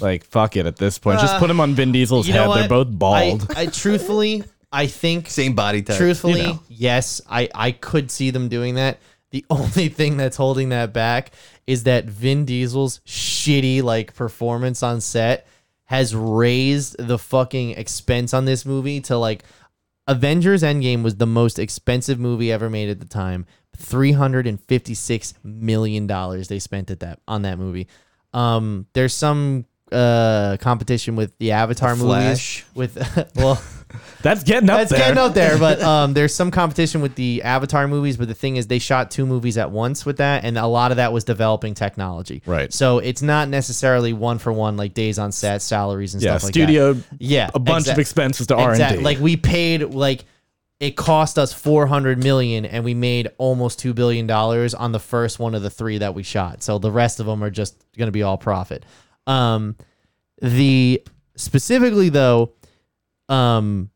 [0.03, 1.21] Like fuck it at this point.
[1.21, 2.43] just put him on Vin Diesel's you head.
[2.43, 2.59] know what?
[2.61, 3.53] They're both bald.
[3.57, 5.97] I, I truthfully, I think Same body type.
[5.97, 6.63] Truthfully, you know.
[6.69, 8.99] yes, I, I could see them doing that.
[9.31, 11.31] The only thing that's holding that back
[11.67, 15.47] is that Vin Diesel's shitty like performance on set
[15.85, 19.45] has raised the fucking expense on this movie to like
[20.09, 23.47] Avengers Endgame was the most expensive movie ever made at the time.
[23.77, 27.89] Three hundred and fifty six million dollars they spent at that on that movie.
[28.35, 32.07] Um, there's some uh, competition with the Avatar movies.
[32.07, 32.65] Flash.
[32.75, 33.63] With well,
[34.23, 35.01] That's getting up that's there.
[35.01, 38.17] getting up there, but um, there's some competition with the Avatar movies.
[38.17, 40.93] But the thing is, they shot two movies at once with that, and a lot
[40.93, 42.43] of that was developing technology.
[42.47, 42.73] Right.
[42.73, 46.45] So it's not necessarily one for one like days on set, salaries and yeah, stuff
[46.45, 46.95] like studio.
[46.95, 47.05] that.
[47.19, 49.05] Yeah, a bunch exact- of expenses to R and Exact- D.
[49.05, 50.25] Like we paid like
[50.81, 55.39] it cost us 400 million and we made almost 2 billion dollars on the first
[55.39, 56.61] one of the 3 that we shot.
[56.65, 58.85] So the rest of them are just going to be all profit.
[59.27, 59.77] Um
[60.41, 61.03] the
[61.37, 62.53] specifically though
[63.29, 63.91] um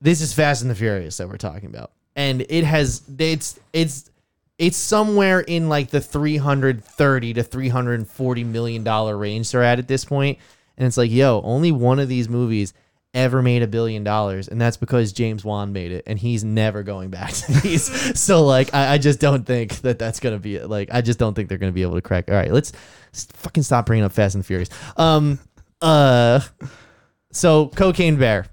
[0.00, 1.92] this is Fast and the Furious that we're talking about.
[2.14, 4.10] And it has it's it's
[4.58, 10.04] it's somewhere in like the 330 to 340 million dollar range they're at at this
[10.04, 10.38] point.
[10.76, 12.74] And it's like yo only one of these movies
[13.14, 14.48] ever made a billion dollars.
[14.48, 16.04] And that's because james wan made it.
[16.06, 18.18] And he's never going back to these.
[18.20, 21.34] So like I, I just don't think that that's gonna be like i just don't
[21.34, 22.28] think they're gonna be able to crack.
[22.28, 22.72] All right let's
[23.12, 25.38] fucking stop bringing up fast and furious um
[25.82, 26.40] uh
[27.32, 28.46] so cocaine bear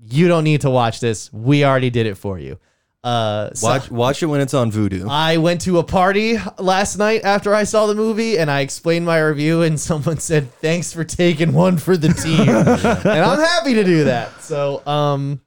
[0.00, 2.58] you don't need to watch this we already did it for you
[3.04, 5.08] uh so- Watch watch it when it's on Vudu.
[5.08, 9.06] I went to a party last night after I saw the movie and I explained
[9.06, 12.40] my review and someone said thanks for taking one for the team.
[12.48, 14.42] and I'm happy to do that.
[14.42, 15.40] So um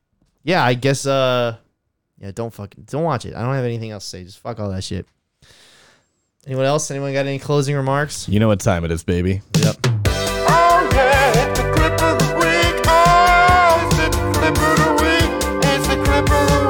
[0.43, 1.57] yeah, I guess uh
[2.19, 3.35] yeah, don't fucking don't watch it.
[3.35, 4.23] I don't have anything else to say.
[4.23, 5.05] Just fuck all that shit.
[6.47, 6.89] Anyone else?
[6.89, 8.27] Anyone got any closing remarks?
[8.27, 9.41] you know what time it is, baby.
[9.59, 9.75] Yep.
[9.85, 12.83] Oh yeah, it's the clip of the week.
[12.87, 15.31] Oh, it's the clip of the week.
[15.65, 16.61] It's the clip of the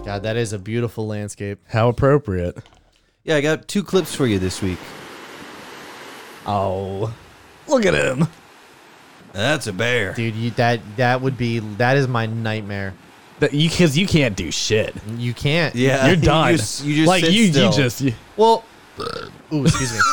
[0.00, 0.04] week.
[0.04, 1.60] God, that is a beautiful landscape.
[1.68, 2.58] How appropriate.
[3.22, 4.78] yeah, I got two clips for you this week.
[6.46, 7.14] Oh,
[7.68, 8.26] look at him.
[9.32, 10.14] That's a bear.
[10.14, 12.94] Dude, you that that would be that is my nightmare.
[13.40, 14.94] That you because you can't do shit.
[15.16, 15.74] You can't.
[15.74, 16.52] Yeah, You're done.
[16.52, 17.70] You just, you just like sit you, still.
[17.70, 18.00] you just.
[18.00, 18.64] You, Well,
[19.52, 19.98] ooh, excuse me.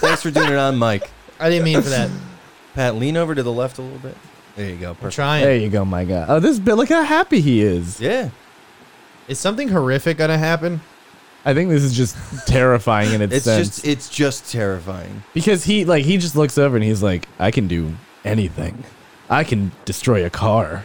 [0.00, 1.10] Thanks for doing it on Mike.
[1.40, 2.10] I didn't mean for that.
[2.74, 4.16] Pat, lean over to the left a little bit.
[4.56, 4.90] There you go.
[4.90, 5.14] I'm Perfect.
[5.16, 5.42] trying.
[5.44, 6.26] there you go, my guy.
[6.28, 6.74] Oh, this bit.
[6.74, 8.00] Look how happy he is.
[8.00, 8.30] Yeah.
[9.26, 10.80] Is something horrific gonna happen?
[11.44, 12.16] I think this is just
[12.46, 15.22] terrifying in its, It's sense just it's just terrifying.
[15.34, 17.94] because he like he just looks over and he's like, I can do
[18.24, 18.84] anything.
[19.28, 20.84] I can destroy a car.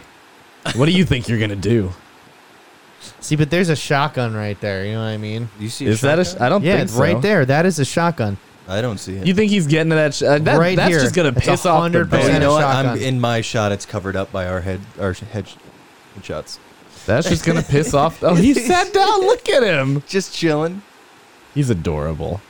[0.74, 1.92] What do you think you're gonna do?
[3.20, 4.86] See, but there's a shotgun right there.
[4.86, 5.50] You know what I mean?
[5.60, 5.86] You see?
[5.86, 6.26] Is that a?
[6.26, 6.46] Sh- shotgun?
[6.46, 7.02] I don't Yeah, think it's so.
[7.02, 7.46] right there.
[7.46, 8.38] That is a shotgun.
[8.68, 9.28] I don't see it.
[9.28, 10.16] You think he's getting to that?
[10.16, 11.00] Sh- uh, that Right that's here.
[11.00, 12.64] just gonna It's piss off the 100% oh, you know what?
[12.64, 13.72] I'm in my shot.
[13.72, 15.46] It's covered up by our head our head
[16.24, 16.60] shots.
[17.06, 18.24] That's just gonna piss off.
[18.24, 19.22] Oh, he sat down.
[19.22, 20.02] Look at him.
[20.08, 20.82] Just chilling.
[21.54, 22.42] He's adorable.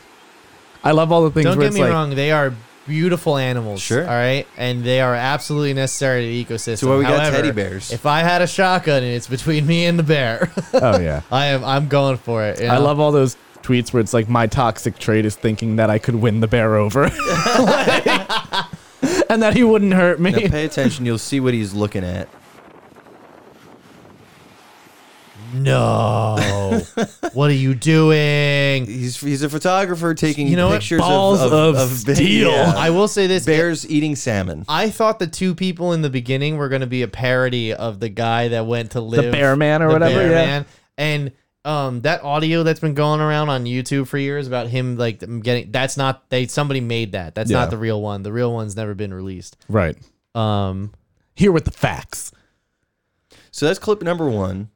[0.86, 2.16] I love all the things Don't where get it's me like, wrong.
[2.16, 2.54] They are
[2.88, 3.82] beautiful animals.
[3.82, 4.02] Sure.
[4.04, 6.78] All right, and they are absolutely necessary to the ecosystem.
[6.80, 7.92] So why we got However, teddy bears?
[7.92, 11.22] If I had a shotgun and it's between me and the bear, oh yeah.
[11.32, 11.64] I am.
[11.64, 12.60] I'm going for it.
[12.62, 12.84] you I know?
[12.84, 16.16] love all those tweets where it's like my toxic trait is thinking that I could
[16.16, 17.10] win the bear over,
[17.58, 18.06] Like,
[19.30, 20.32] and that he wouldn't hurt me.
[20.32, 21.06] Now pay attention.
[21.06, 22.30] You'll see what he's looking at.
[25.62, 26.82] No.
[27.34, 28.86] what are you doing?
[28.86, 30.80] He's he's a photographer taking You know what?
[30.82, 32.52] pictures Balls of, of of, steel.
[32.52, 32.74] yeah.
[32.76, 33.46] I will say this.
[33.46, 34.66] bears eating salmon.
[34.68, 38.00] I thought the two people in the beginning were going to be a parody of
[38.00, 40.46] the guy that went to live The Bear Man or the whatever, Bear yeah.
[40.46, 40.66] Man.
[40.98, 41.32] And
[41.66, 45.72] um, that audio that's been going around on YouTube for years about him like getting
[45.72, 47.34] that's not they somebody made that.
[47.36, 47.58] That's Yeah.
[47.62, 48.24] not the real one.
[48.24, 49.58] The real one's never been released.
[49.68, 49.98] Right.
[50.36, 50.92] Um,
[51.36, 52.32] Here with the facts.
[53.52, 54.70] So that's clip number one.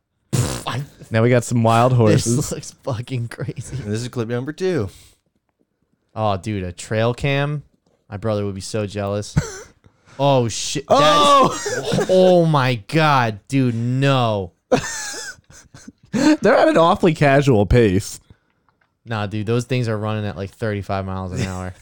[1.12, 2.36] I, Now we got some wild horses.
[2.36, 3.78] this looks fucking crazy.
[3.78, 4.90] And this is clip number two.
[6.16, 7.64] Oh, dude, a trail cam.
[8.10, 9.36] My brother would be so jealous.
[10.20, 10.86] oh shit!
[10.88, 11.50] Oh!
[11.50, 14.54] That's, Oh, oh my god, dude, no.
[16.12, 18.20] they're at an awfully casual pace.
[19.06, 21.74] Nah, dude, those things are running at like 35 miles an hour.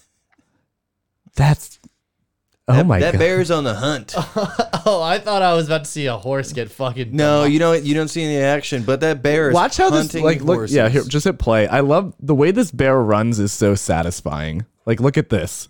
[1.36, 1.80] That's
[2.68, 3.19] oh That, my that god.
[3.19, 4.14] bear's on the hunt.
[4.85, 7.15] oh, I thought I was about to see a horse get fucking.
[7.15, 7.84] No, you don't.
[7.84, 8.84] You don't see any action.
[8.84, 10.57] But that bear is Watch how this hunting like look.
[10.57, 10.76] horses.
[10.76, 11.68] Yeah, here, just hit play.
[11.68, 14.65] I love the way this bear runs is so satisfying.
[14.85, 15.69] Like, look at this.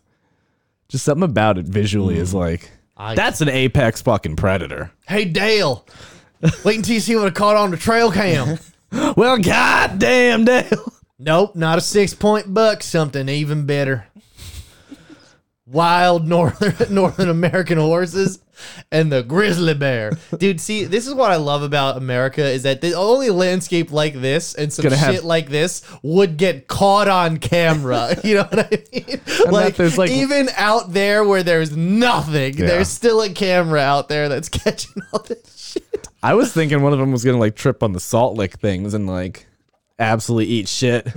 [0.89, 2.37] Just something about it visually is hmm.
[2.37, 4.91] like I- that's an apex fucking predator.
[5.07, 5.85] Hey, Dale.
[6.63, 8.57] Wait until you see what I caught on the trail cam.
[9.17, 10.93] Well, goddamn, Dale.
[11.19, 12.81] nope, not a six point buck.
[12.81, 14.06] Something even better.
[15.69, 18.39] Wild northern Northern American horses
[18.91, 20.13] and the grizzly bear.
[20.37, 24.13] Dude, see, this is what I love about America is that the only landscape like
[24.13, 28.15] this and some Gonna shit have- like this would get caught on camera.
[28.23, 29.21] You know what I mean?
[29.51, 32.67] like, there's, like- even out there where there's nothing, Yeah.
[32.67, 36.07] there's still a camera out there that's catching all this shit.
[36.23, 38.93] I was thinking one of them was gonna like trip on the salt lick things
[38.93, 39.45] and like
[39.99, 41.07] absolutely eat shit.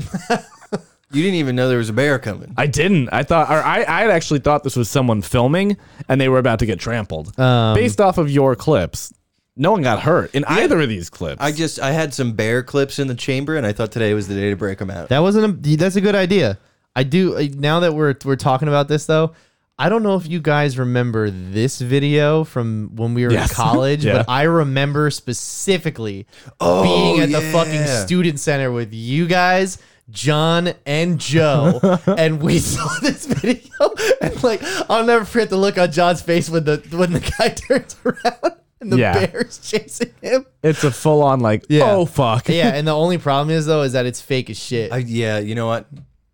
[1.12, 2.54] You didn't even know there was a bear coming.
[2.56, 3.08] I didn't.
[3.12, 5.76] I thought, or I, I had actually thought this was someone filming,
[6.08, 7.38] and they were about to get trampled.
[7.38, 9.12] Um, Based off of your clips,
[9.56, 11.42] no one got hurt in either of these clips.
[11.42, 14.28] I just I had some bear clips in the chamber, and I thought today was
[14.28, 15.08] the day to break them out.
[15.08, 15.76] That wasn't a.
[15.76, 16.58] That's a good idea.
[16.94, 17.36] I do.
[17.36, 19.32] uh, Now that we're we're talking about this though,
[19.80, 23.50] I don't know if you guys remember this video from when we were Yes.
[23.50, 24.18] in college, Yeah.
[24.18, 26.26] but I remember specifically
[26.60, 27.52] Oh, being at the yeah.
[27.52, 29.78] fucking student center with you guys.
[30.10, 34.60] John and Joe, and we saw this video, and like
[34.90, 38.56] I'll never forget the look on John's face when the when the guy turns around
[38.80, 39.26] and the Yeah.
[39.26, 40.46] bear's chasing him.
[40.62, 41.90] it's a full on like, Yeah.
[41.92, 42.48] oh fuck.
[42.48, 44.92] Yeah, and the only problem is though is that it's fake as shit.
[44.92, 45.86] I, yeah, you know what?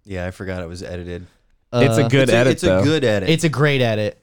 [0.05, 1.27] Yeah, I forgot it was edited.
[1.73, 2.79] it's a Uh, good it's a, edit it's though.
[2.81, 3.29] a good edit.
[3.29, 4.23] It's a great edit.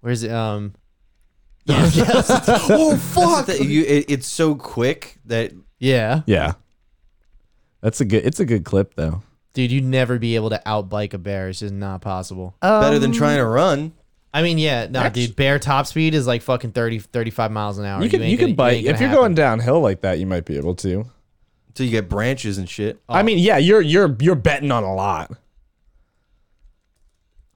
[0.00, 0.30] Where's it?
[0.30, 0.74] Um.
[1.64, 1.90] Yeah.
[1.92, 2.30] yes.
[2.70, 3.46] oh fuck.
[3.46, 6.52] That you, it, it's so quick that Yeah, yeah.
[7.80, 8.24] That's a good.
[8.26, 9.22] It's a good clip though.
[9.52, 11.48] dude, you'd never be able to outbike a bear.
[11.48, 12.54] It's just not possible.
[12.60, 13.92] better than trying to um, run.
[14.32, 15.36] I mean, yeah, no, dude.
[15.36, 18.02] Bear top speed is like fucking 30, 35 miles an hour.
[18.02, 19.22] You can ain't you gonna- can bike ain't if gonna you're happen.
[19.22, 20.18] going downhill like that.
[20.18, 21.06] You might be able to.
[21.68, 23.00] Until you get branches and shit.
[23.08, 23.14] Oh.
[23.14, 25.32] I mean, yeah, you're you're you're betting on a lot.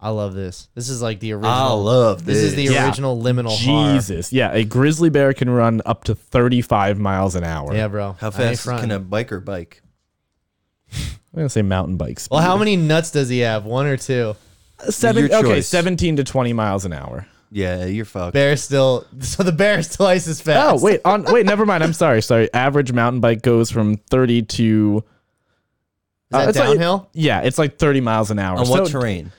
[0.00, 0.68] I love this.
[0.74, 1.52] This is like the original.
[1.52, 2.38] I love this.
[2.38, 2.74] is the this.
[2.74, 2.86] Yeah.
[2.86, 3.94] original liminal horror.
[3.94, 7.72] Jesus, yeah, a grizzly bear can run up to 35 miles an hour.
[7.72, 8.12] Yeah, bro.
[8.18, 8.88] How I ain't fast fronting.
[8.90, 9.80] can a biker bike?
[10.92, 12.34] I'm gonna say mountain bike speed.
[12.34, 13.64] Well, how many nuts does he have?
[13.64, 14.36] One or two?
[14.88, 15.68] Seven, Your okay, choice.
[15.68, 17.26] 17 to 20 miles an hour.
[17.50, 18.32] Yeah, you're fucked.
[18.34, 19.06] Bear still.
[19.20, 20.82] So the bear is twice as fast.
[20.82, 21.84] Oh wait, on wait, never mind.
[21.84, 22.52] I'm sorry, sorry.
[22.52, 25.02] Average mountain bike goes from 30 to Is
[26.30, 27.08] that uh, it's like- downhill?
[27.12, 28.58] yeah, it's like 30 miles an hour.
[28.58, 29.32] On what So terrain?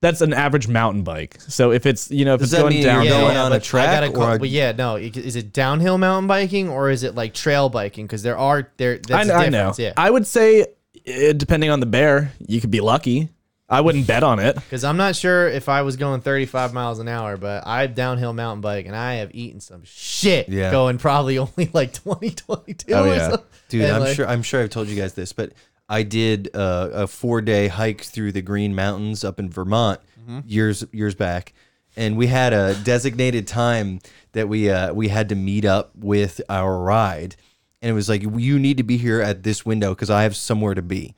[0.00, 1.36] That's an average mountain bike.
[1.40, 3.46] So if it's you know if Does it's that going mean you're down, going on
[3.52, 4.96] a but I track gotta call- or a- but yeah, no.
[4.96, 8.06] it- Is it downhill mountain biking or is it like trail biking?
[8.06, 8.94] Because there are there.
[8.94, 9.50] I, That's know- a I know.
[9.58, 9.78] difference.
[9.80, 9.92] Yeah.
[9.96, 10.66] I would say
[11.06, 13.28] eh, depending on the bear, you could be lucky.
[13.68, 14.54] I wouldn't bet on it.
[14.66, 18.32] Because I'm not sure if I was going 35 miles an hour, but I downhill
[18.32, 20.70] mountain bike and I have eaten some shit Yeah.
[20.70, 23.30] going probably only like 20, 22 Oh, or yeah.
[23.30, 23.46] something.
[23.68, 25.52] Dude, And, I'm like, sure I'm sure I've told you guys this, but
[25.88, 30.40] I did uh, a four day hike through the Green Mountains up in Vermont Mm-hmm.
[30.48, 31.52] years years back,
[31.96, 34.00] and we had a designated time
[34.32, 37.36] that we uh, we had to meet up with our ride,
[37.82, 40.36] and it was like you need to be here at this window because I have
[40.36, 41.14] somewhere to be.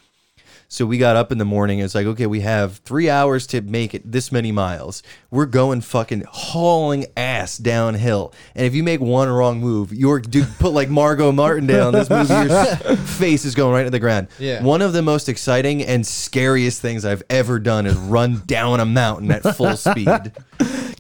[0.70, 1.78] So we got up in the morning.
[1.78, 5.02] It's like, okay, we have three hours to make it this many miles.
[5.30, 8.34] We're going fucking hauling ass downhill.
[8.54, 12.10] And if you make one wrong move, you're dude, put like Margot Martindale in this
[12.10, 14.28] movie, your face is going right to the ground.
[14.38, 14.62] Yeah.
[14.62, 18.84] One of the most exciting and scariest things I've ever done is run down a
[18.84, 20.32] mountain at full speed,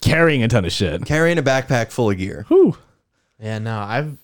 [0.00, 1.04] Carrying a ton of shit.
[1.04, 2.46] carrying a backpack full of gear.
[2.48, 2.74] Whew.
[3.38, 4.16] yeah, no, I've,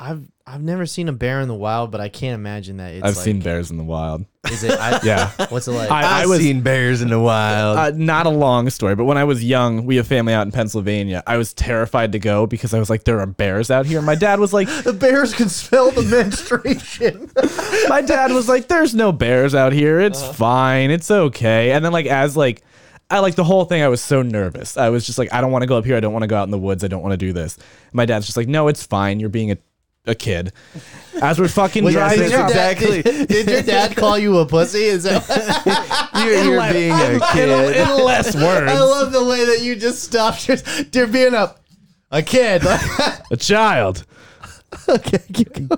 [0.00, 2.94] I've, I've never seen a bear in the wild, but I can't imagine that.
[2.94, 4.24] It's I've like, seen bears in the wild.
[4.48, 4.70] Is it?
[4.78, 5.30] I, Yeah.
[5.48, 5.90] What's it like?
[5.90, 7.76] I- I've was- seen bears in the wild.
[7.76, 10.52] Uh, not a long story, but when I was young, we have family out in
[10.52, 11.24] Pennsylvania.
[11.26, 14.00] I was terrified to go because I was like, there are bears out here.
[14.00, 17.30] My dad was like, the bears can smell the menstruation.
[17.88, 19.98] my dad was like, "There's no bears out here.
[20.00, 20.92] It's fine.
[20.92, 22.62] It's okay." And then like as like
[23.10, 23.82] I like the whole thing.
[23.82, 24.76] I was so nervous.
[24.76, 25.96] I was just like, I don't want to go up here.
[25.96, 26.84] I don't want to go out in the woods.
[26.84, 27.56] I don't want to do this.
[27.92, 29.18] My dad's just like, No, it's fine.
[29.18, 29.56] You're being a
[30.06, 30.52] a kid.
[31.20, 33.02] As we're fucking Wait, driving did, your up, dad, Exactly.
[33.02, 34.84] did, did your dad call you a pussy?
[34.84, 36.10] Is that?
[36.14, 37.76] you're you're like- being a in, kid.
[37.76, 40.48] in less words, I love the way that you just stopped.
[40.48, 40.56] Your,
[40.92, 41.54] you're being a
[42.10, 42.62] a kid.
[43.30, 44.06] a child.
[44.88, 45.68] okay, keep going.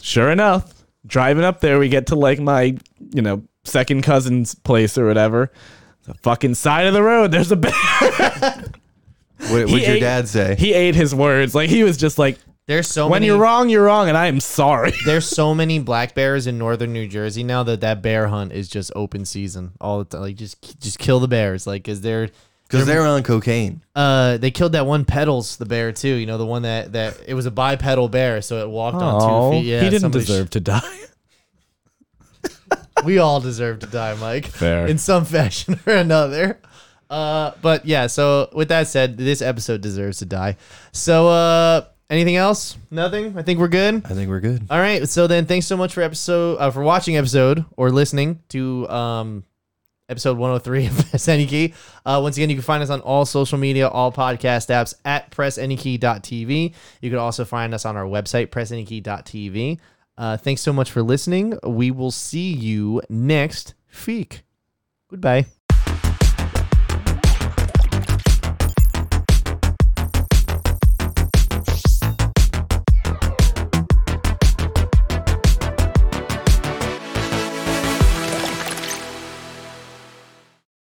[0.00, 0.72] Sure enough,
[1.06, 2.76] driving up there, we get to like my
[3.14, 5.52] you know second cousin's place or whatever.
[6.04, 7.30] The fucking side of the road.
[7.32, 7.72] There's a bear.
[7.72, 10.56] What, He what'd your ate- dad say?
[10.58, 11.54] He ate his words.
[11.54, 12.38] Like he was just like,
[12.68, 13.26] There's so when many.
[13.26, 14.92] you're wrong, you're wrong, and I am sorry.
[15.06, 18.68] There's so many black bears in northern New Jersey now that that bear hunt is
[18.68, 20.20] just open season all the time.
[20.20, 22.28] Like just just kill the bears, like because they're
[22.68, 23.80] Because they're on cocaine.
[23.96, 26.14] uh they killed that one pedals the bear too.
[26.14, 29.52] You know the one that that it was a bipedal bear, so it walked on
[29.52, 29.66] two feet.
[29.66, 30.98] Yeah, he didn't somebody sh- deserve to die.
[33.04, 34.46] we all deserve to die, Mike.
[34.46, 34.86] Fair.
[34.86, 36.60] In some fashion or another.
[37.08, 40.56] Uh, but yeah, so with that said, this episode deserves to die.
[40.92, 42.76] So uh anything else?
[42.90, 43.36] Nothing?
[43.38, 43.96] I think we're good.
[44.04, 44.66] I think we're good.
[44.70, 45.08] All right.
[45.08, 49.44] So then thanks so much for episode uh, for watching episode or listening to um
[50.08, 51.74] episode 103 of Press Any Key.
[52.04, 55.30] Uh, once again, you can find us on all social media, all podcast apps at
[55.30, 56.74] pressanykey.tv.
[57.02, 59.78] You can also find us on our website, pressanykey.tv.
[60.16, 61.58] Uh, thanks so much for listening.
[61.62, 63.74] We will see you next
[64.06, 64.42] week.
[65.10, 65.46] Goodbye.